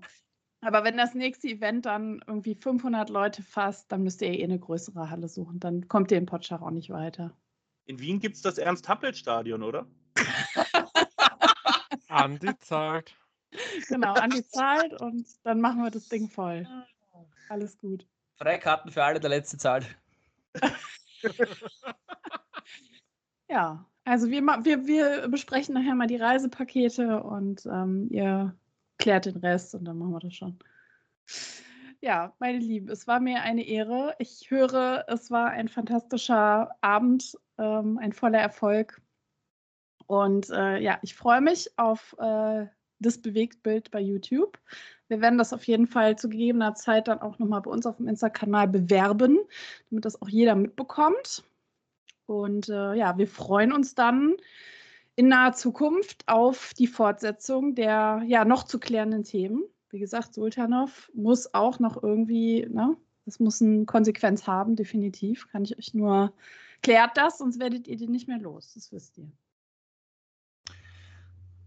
Aber 0.62 0.84
wenn 0.84 0.98
das 0.98 1.14
nächste 1.14 1.48
Event 1.48 1.86
dann 1.86 2.24
irgendwie 2.26 2.56
500 2.56 3.10
Leute 3.10 3.44
fasst, 3.44 3.92
dann 3.92 4.02
müsst 4.02 4.24
ihr 4.24 4.30
eh 4.30 4.44
eine 4.44 4.58
größere 4.58 5.12
Halle 5.12 5.30
suchen. 5.30 5.60
Dann 5.60 5.88
kommt 5.88 6.12
ihr 6.12 6.18
in 6.18 6.26
Potschach 6.26 6.62
auch 6.62 6.72
nicht 6.72 6.90
weiter. 6.90 7.38
In 7.86 8.00
Wien 8.00 8.20
gibt 8.20 8.36
es 8.36 8.42
das 8.42 8.58
Ernst-Happel-Stadion, 8.58 9.62
oder? 9.62 9.88
Andi 12.10 12.58
zahlt. 12.60 13.16
Genau, 13.88 14.14
Andi 14.14 14.46
zahlt 14.48 15.00
und 15.02 15.26
dann 15.44 15.62
machen 15.62 15.84
wir 15.84 15.92
das 15.92 16.08
Ding 16.10 16.30
voll. 16.30 16.68
Alles 17.50 17.78
gut. 17.78 18.06
Freikarten 18.36 18.92
für 18.92 19.04
alle, 19.04 19.20
der 19.20 19.30
letzte 19.30 19.58
zahlt. 19.58 19.88
Ja, 23.50 23.84
also 24.06 24.30
wir, 24.30 24.42
wir, 24.42 24.86
wir 24.86 25.28
besprechen 25.28 25.74
nachher 25.74 25.96
mal 25.96 26.08
die 26.08 26.18
Reisepakete 26.18 27.24
und 27.24 27.66
ähm, 27.66 28.08
ihr 28.12 28.56
klärt 29.00 29.26
den 29.26 29.38
Rest 29.38 29.74
und 29.74 29.86
dann 29.86 29.98
machen 29.98 30.12
wir 30.12 30.20
das 30.20 30.36
schon. 30.36 30.60
Ja, 32.02 32.34
meine 32.40 32.60
Lieben, 32.60 32.90
es 32.90 33.08
war 33.08 33.20
mir 33.20 33.42
eine 33.42 33.64
Ehre. 33.66 34.16
Ich 34.20 34.52
höre, 34.52 35.04
es 35.08 35.32
war 35.32 35.50
ein 35.50 35.68
fantastischer 35.68 36.70
Abend, 36.82 37.38
ähm, 37.58 37.98
ein 37.98 38.14
voller 38.14 38.40
Erfolg. 38.40 39.02
Und 40.10 40.50
äh, 40.50 40.80
ja, 40.80 40.98
ich 41.04 41.14
freue 41.14 41.40
mich 41.40 41.78
auf 41.78 42.16
äh, 42.18 42.66
das 42.98 43.22
Bewegtbild 43.22 43.92
bei 43.92 44.00
YouTube. 44.00 44.58
Wir 45.08 45.22
werden 45.22 45.38
das 45.38 45.54
auf 45.54 45.66
jeden 45.66 45.86
Fall 45.86 46.18
zu 46.18 46.30
gegebener 46.30 46.74
Zeit 46.74 47.08
dann 47.08 47.22
auch 47.22 47.38
nochmal 47.38 47.62
bei 47.62 47.70
uns 47.70 47.86
auf 47.86 47.98
dem 47.98 48.08
Insta-Kanal 48.08 48.70
bewerben, 48.70 49.38
damit 49.92 50.06
das 50.06 50.20
auch 50.20 50.28
jeder 50.28 50.56
mitbekommt. 50.56 51.44
Und 52.26 52.70
äh, 52.70 52.96
ja, 52.96 53.20
wir 53.20 53.28
freuen 53.28 53.72
uns 53.72 53.94
dann 53.94 54.36
in 55.16 55.28
naher 55.28 55.54
Zukunft 55.54 56.28
auf 56.28 56.74
die 56.74 56.88
Fortsetzung 56.88 57.76
der 57.76 58.24
ja 58.26 58.46
noch 58.46 58.64
zu 58.64 58.80
klärenden 58.80 59.24
Themen. 59.24 59.64
Wie 59.92 60.00
gesagt, 60.00 60.34
Sultanov 60.34 61.12
muss 61.14 61.54
auch 61.54 61.78
noch 61.78 62.02
irgendwie, 62.02 62.66
ne, 62.68 62.98
das 63.26 63.40
muss 63.40 63.62
eine 63.62 63.86
Konsequenz 63.86 64.48
haben, 64.48 64.76
definitiv. 64.76 65.48
Kann 65.52 65.66
ich 65.66 65.78
euch 65.78 65.94
nur, 65.94 66.34
klärt 66.82 67.16
das, 67.16 67.38
sonst 67.38 67.60
werdet 67.60 67.88
ihr 67.88 67.98
den 67.98 68.10
nicht 68.10 68.28
mehr 68.28 68.40
los, 68.40 68.74
das 68.74 68.92
wisst 68.92 69.20
ihr. 69.20 69.32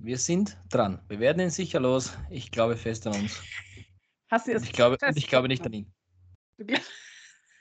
Wir 0.05 0.19
sind 0.19 0.59
dran. 0.69 1.01
Wir 1.07 1.21
werden 1.21 1.39
ihn 1.39 1.51
sicher 1.51 1.79
los. 1.79 2.19
Ich 2.29 2.51
glaube 2.51 2.77
fest 2.77 3.07
an 3.07 3.15
uns. 3.15 3.41
Hast 4.33 4.49
du 4.49 4.53
es 4.53 4.65
ich 4.65 4.73
glaube, 4.73 4.99
ich 5.15 5.29
glaube 5.29 5.47
nicht 5.47 5.65
an 5.65 5.73
ihn. 5.73 5.95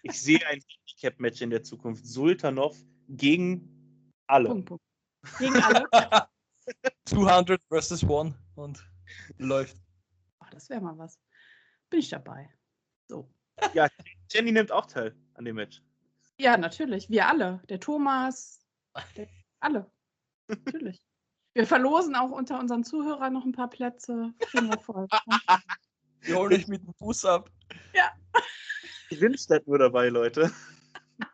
Ich 0.01 0.19
sehe 0.19 0.39
ein 0.47 0.59
Handicap-Match 0.59 1.41
in 1.41 1.51
der 1.51 1.61
Zukunft. 1.61 2.03
Sultanov 2.03 2.75
gegen 3.09 4.11
alle. 4.25 4.49
Punkt, 4.49 4.69
Punkt. 4.69 4.83
Gegen 5.37 5.55
alle. 5.61 5.87
200 7.05 7.61
versus 7.67 8.03
1 8.03 8.33
und 8.55 8.83
läuft. 9.37 9.77
Oh, 10.39 10.47
das 10.49 10.67
wäre 10.71 10.81
mal 10.81 10.97
was. 10.97 11.19
Bin 11.91 11.99
ich 11.99 12.09
dabei. 12.09 12.49
So. 13.07 13.31
Ja, 13.75 13.87
Jenny 14.31 14.51
nimmt 14.51 14.71
auch 14.71 14.87
teil 14.87 15.15
an 15.35 15.45
dem 15.45 15.57
Match. 15.57 15.83
Ja, 16.39 16.57
natürlich. 16.57 17.07
Wir 17.07 17.27
alle. 17.27 17.61
Der 17.69 17.79
Thomas, 17.79 18.65
der, 19.15 19.27
alle. 19.59 19.91
Natürlich. 20.47 20.99
Wir 21.53 21.67
verlosen 21.67 22.15
auch 22.15 22.31
unter 22.31 22.59
unseren 22.59 22.83
Zuhörern 22.83 23.33
noch 23.33 23.45
ein 23.45 23.51
paar 23.51 23.69
Plätze. 23.69 24.33
Voll. 24.81 25.07
Wir 26.21 26.35
holen 26.37 26.53
euch 26.53 26.67
mit 26.67 26.83
dem 26.83 26.93
Bus 26.99 27.25
ab. 27.25 27.49
Winstead 29.09 29.67
nur 29.67 29.79
dabei, 29.79 30.09
Leute. 30.09 30.51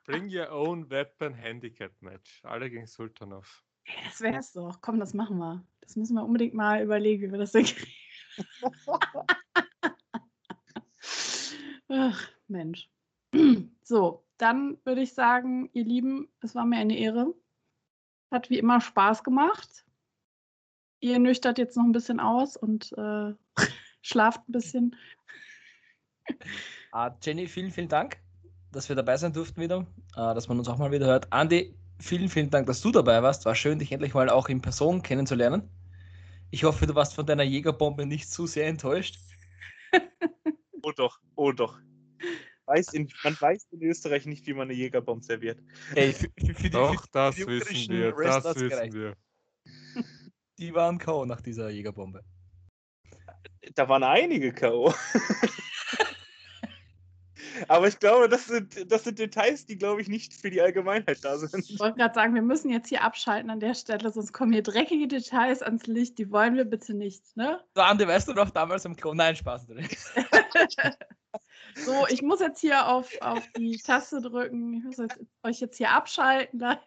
Bring 0.06 0.30
your 0.34 0.50
own 0.52 0.90
weapon 0.90 1.34
Handicap 1.34 1.92
Match. 2.02 2.42
Alle 2.44 2.70
gegen 2.70 2.88
Sultanov. 2.88 3.64
Ja, 3.86 3.94
das 4.06 4.22
wär's 4.22 4.54
doch. 4.54 4.82
Komm, 4.82 5.00
das 5.00 5.14
machen 5.14 5.38
wir. 5.38 5.66
Das 5.82 5.96
müssen 5.96 6.16
wir 6.16 6.24
unbedingt 6.24 6.54
mal 6.54 6.82
überlegen, 6.82 7.28
wie 7.28 7.32
wir 7.32 7.40
das 7.40 7.52
denn 7.52 7.66
kriegen. 7.66 7.92
Ach, 11.90 12.30
Mensch. 12.48 12.90
So, 13.84 14.26
dann 14.38 14.78
würde 14.84 15.02
ich 15.02 15.14
sagen, 15.14 15.70
ihr 15.74 15.84
Lieben, 15.84 16.30
es 16.42 16.56
war 16.56 16.66
mir 16.66 16.78
eine 16.78 16.98
Ehre. 16.98 17.34
Hat 18.32 18.50
wie 18.50 18.58
immer 18.58 18.82
Spaß 18.82 19.24
gemacht. 19.24 19.87
Ihr 21.00 21.20
nüchtert 21.20 21.58
jetzt 21.58 21.78
noch 21.78 21.84
ein 21.84 21.92
bisschen 21.92 22.20
aus 22.20 22.58
und 22.58 22.92
äh, 22.98 23.34
schlaft 24.02 24.48
ein 24.48 24.52
bisschen. 24.52 24.96
Ah, 26.92 27.16
Jenny, 27.22 27.48
vielen, 27.48 27.72
vielen 27.72 27.88
Dank, 27.88 28.18
dass 28.72 28.90
wir 28.90 28.96
dabei 28.96 29.18
sein 29.18 29.34
durften 29.34 29.62
wieder, 29.62 29.86
äh, 30.16 30.34
dass 30.34 30.48
man 30.48 30.58
uns 30.58 30.68
auch 30.68 30.78
mal 30.78 30.92
wieder 30.92 31.06
hört. 31.06 31.32
Andi, 31.32 31.76
vielen, 32.00 32.30
vielen 32.30 32.50
Dank, 32.50 32.68
dass 32.68 32.82
du 32.82 32.92
dabei 32.92 33.22
warst. 33.22 33.46
War 33.46 33.56
schön, 33.56 33.80
dich 33.80 33.92
endlich 33.92 34.14
mal 34.14 34.30
auch 34.30 34.50
in 34.50 34.62
Person 34.62 35.02
kennenzulernen. 35.02 35.70
Ich 36.50 36.64
hoffe, 36.64 36.88
du 36.88 36.96
warst 36.96 37.14
von 37.14 37.26
deiner 37.26 37.44
Jägerbombe 37.44 38.06
nicht 38.06 38.32
zu 38.32 38.48
sehr 38.48 38.68
enttäuscht. 38.68 39.20
Oh 40.84 40.94
doch, 40.96 41.20
oh 41.36 41.52
doch. 41.52 41.78
Weiß 42.66 42.94
in, 42.94 43.12
man 43.24 43.36
weiß 43.38 43.68
in 43.72 43.84
Österreich 43.84 44.26
nicht, 44.26 44.48
wie 44.48 44.54
man 44.54 44.70
eine 44.70 44.74
Jägerbomb 44.74 45.22
serviert. 45.22 45.60
Ey, 45.96 46.14
für, 46.14 46.30
für, 46.40 46.54
für 46.54 46.64
die, 46.64 46.70
Doch, 46.70 47.02
für 47.02 47.10
das 47.12 47.36
die 47.36 47.46
wissen 47.46 47.90
wir. 47.90 48.14
Das 48.14 48.46
wissen 48.46 48.70
gereicht. 48.70 48.94
wir. 48.94 49.18
die 50.58 50.74
waren 50.74 50.98
K.O. 50.98 51.26
nach 51.26 51.42
dieser 51.42 51.70
Jägerbombe. 51.70 52.24
Da 53.76 53.90
waren 53.90 54.04
einige 54.04 54.52
K.O. 54.54 54.94
Aber 57.68 57.88
ich 57.88 57.98
glaube, 58.00 58.30
das 58.30 58.46
sind, 58.46 58.92
das 58.92 59.04
sind 59.04 59.18
Details, 59.20 59.66
die, 59.66 59.78
glaube 59.78 60.02
ich, 60.02 60.08
nicht 60.08 60.34
für 60.34 60.50
die 60.50 60.62
Allgemeinheit 60.62 61.24
da 61.24 61.38
sind. 61.38 61.70
Ich 61.70 61.80
wollte 61.80 61.98
gerade 61.98 62.14
sagen, 62.14 62.36
wir 62.36 62.42
müssen 62.42 62.70
jetzt 62.70 62.90
hier 62.90 63.04
abschalten 63.04 63.50
an 63.50 63.60
der 63.60 63.74
Stelle, 63.74 64.12
sonst 64.12 64.32
kommen 64.32 64.52
hier 64.54 64.62
dreckige 64.64 65.08
Details 65.08 65.62
ans 65.64 65.88
Licht. 65.88 66.18
Die 66.20 66.32
wollen 66.32 66.56
wir 66.56 66.66
bitte 66.66 66.94
nicht, 66.94 67.36
ne? 67.36 67.60
So, 67.76 67.82
Andi, 67.82 68.08
weißt 68.08 68.28
du 68.28 68.34
noch 68.34 68.52
damals 68.52 68.86
im 68.86 68.96
Klo? 68.96 69.14
Nein, 69.14 69.36
Spaß 69.36 69.68
natürlich. 69.68 69.98
So, 71.76 72.08
ich 72.08 72.24
muss 72.24 72.40
jetzt 72.40 72.62
hier 72.62 72.88
auf, 72.88 73.12
auf 73.22 73.48
die 73.56 73.78
Taste 73.78 74.20
drücken. 74.22 74.74
Ich 74.74 74.84
muss 74.84 74.98
jetzt, 74.98 75.20
euch 75.44 75.60
jetzt 75.60 75.78
hier 75.78 75.92
abschalten. 75.92 76.60
leider. 76.60 76.82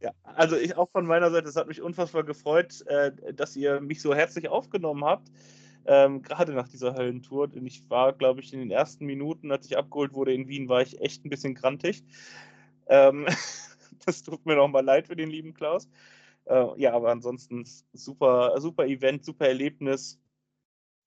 Ja, 0.00 0.10
also 0.22 0.56
ich 0.56 0.76
auch 0.76 0.90
von 0.90 1.06
meiner 1.06 1.30
Seite, 1.30 1.48
es 1.48 1.56
hat 1.56 1.68
mich 1.68 1.80
unfassbar 1.80 2.22
gefreut, 2.24 2.82
äh, 2.86 3.12
dass 3.32 3.56
ihr 3.56 3.80
mich 3.80 4.02
so 4.02 4.14
herzlich 4.14 4.48
aufgenommen 4.48 5.04
habt. 5.04 5.30
Ähm, 5.86 6.22
gerade 6.22 6.52
nach 6.52 6.68
dieser 6.68 6.94
Höllentour. 6.94 7.44
Und 7.54 7.64
ich 7.66 7.88
war, 7.88 8.12
glaube 8.12 8.40
ich, 8.40 8.52
in 8.52 8.58
den 8.60 8.70
ersten 8.70 9.06
Minuten, 9.06 9.52
als 9.52 9.66
ich 9.66 9.76
abgeholt 9.78 10.12
wurde 10.14 10.34
in 10.34 10.48
Wien, 10.48 10.68
war 10.68 10.82
ich 10.82 11.00
echt 11.00 11.24
ein 11.24 11.30
bisschen 11.30 11.54
grantig. 11.54 12.04
Ähm, 12.88 13.26
das 14.06 14.22
tut 14.22 14.44
mir 14.46 14.56
nochmal 14.56 14.84
leid 14.84 15.06
für 15.06 15.16
den 15.16 15.30
lieben 15.30 15.54
Klaus. 15.54 15.88
Äh, 16.46 16.80
ja, 16.80 16.92
aber 16.92 17.10
ansonsten 17.10 17.64
super, 17.92 18.60
super 18.60 18.86
Event, 18.86 19.24
super 19.24 19.48
Erlebnis. 19.48 20.18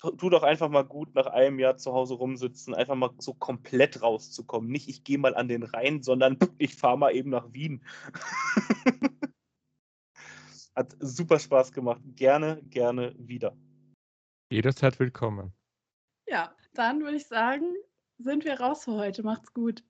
Tu 0.01 0.29
doch 0.29 0.43
einfach 0.43 0.69
mal 0.69 0.83
gut, 0.83 1.13
nach 1.13 1.25
einem 1.25 1.59
Jahr 1.59 1.75
zu 1.75 1.91
Hause 1.91 2.13
rumsitzen, 2.13 2.73
einfach 2.73 2.95
mal 2.95 3.09
so 3.17 3.33
komplett 3.33 4.01
rauszukommen. 4.01 4.69
Nicht, 4.71 4.87
ich 4.87 5.03
gehe 5.03 5.17
mal 5.17 5.35
an 5.35 5.49
den 5.49 5.63
Rhein, 5.63 6.01
sondern 6.03 6.37
ich 6.57 6.75
fahre 6.75 6.97
mal 6.97 7.13
eben 7.13 7.29
nach 7.29 7.51
Wien. 7.51 7.83
Hat 10.75 10.95
super 10.99 11.39
Spaß 11.39 11.73
gemacht. 11.73 12.01
Gerne, 12.15 12.61
gerne 12.63 13.13
wieder. 13.17 13.57
Jederzeit 14.49 14.97
willkommen. 14.99 15.53
Ja, 16.29 16.55
dann 16.73 17.01
würde 17.01 17.17
ich 17.17 17.27
sagen, 17.27 17.75
sind 18.17 18.45
wir 18.45 18.59
raus 18.59 18.85
für 18.85 18.93
heute. 18.93 19.23
Macht's 19.23 19.53
gut. 19.53 19.83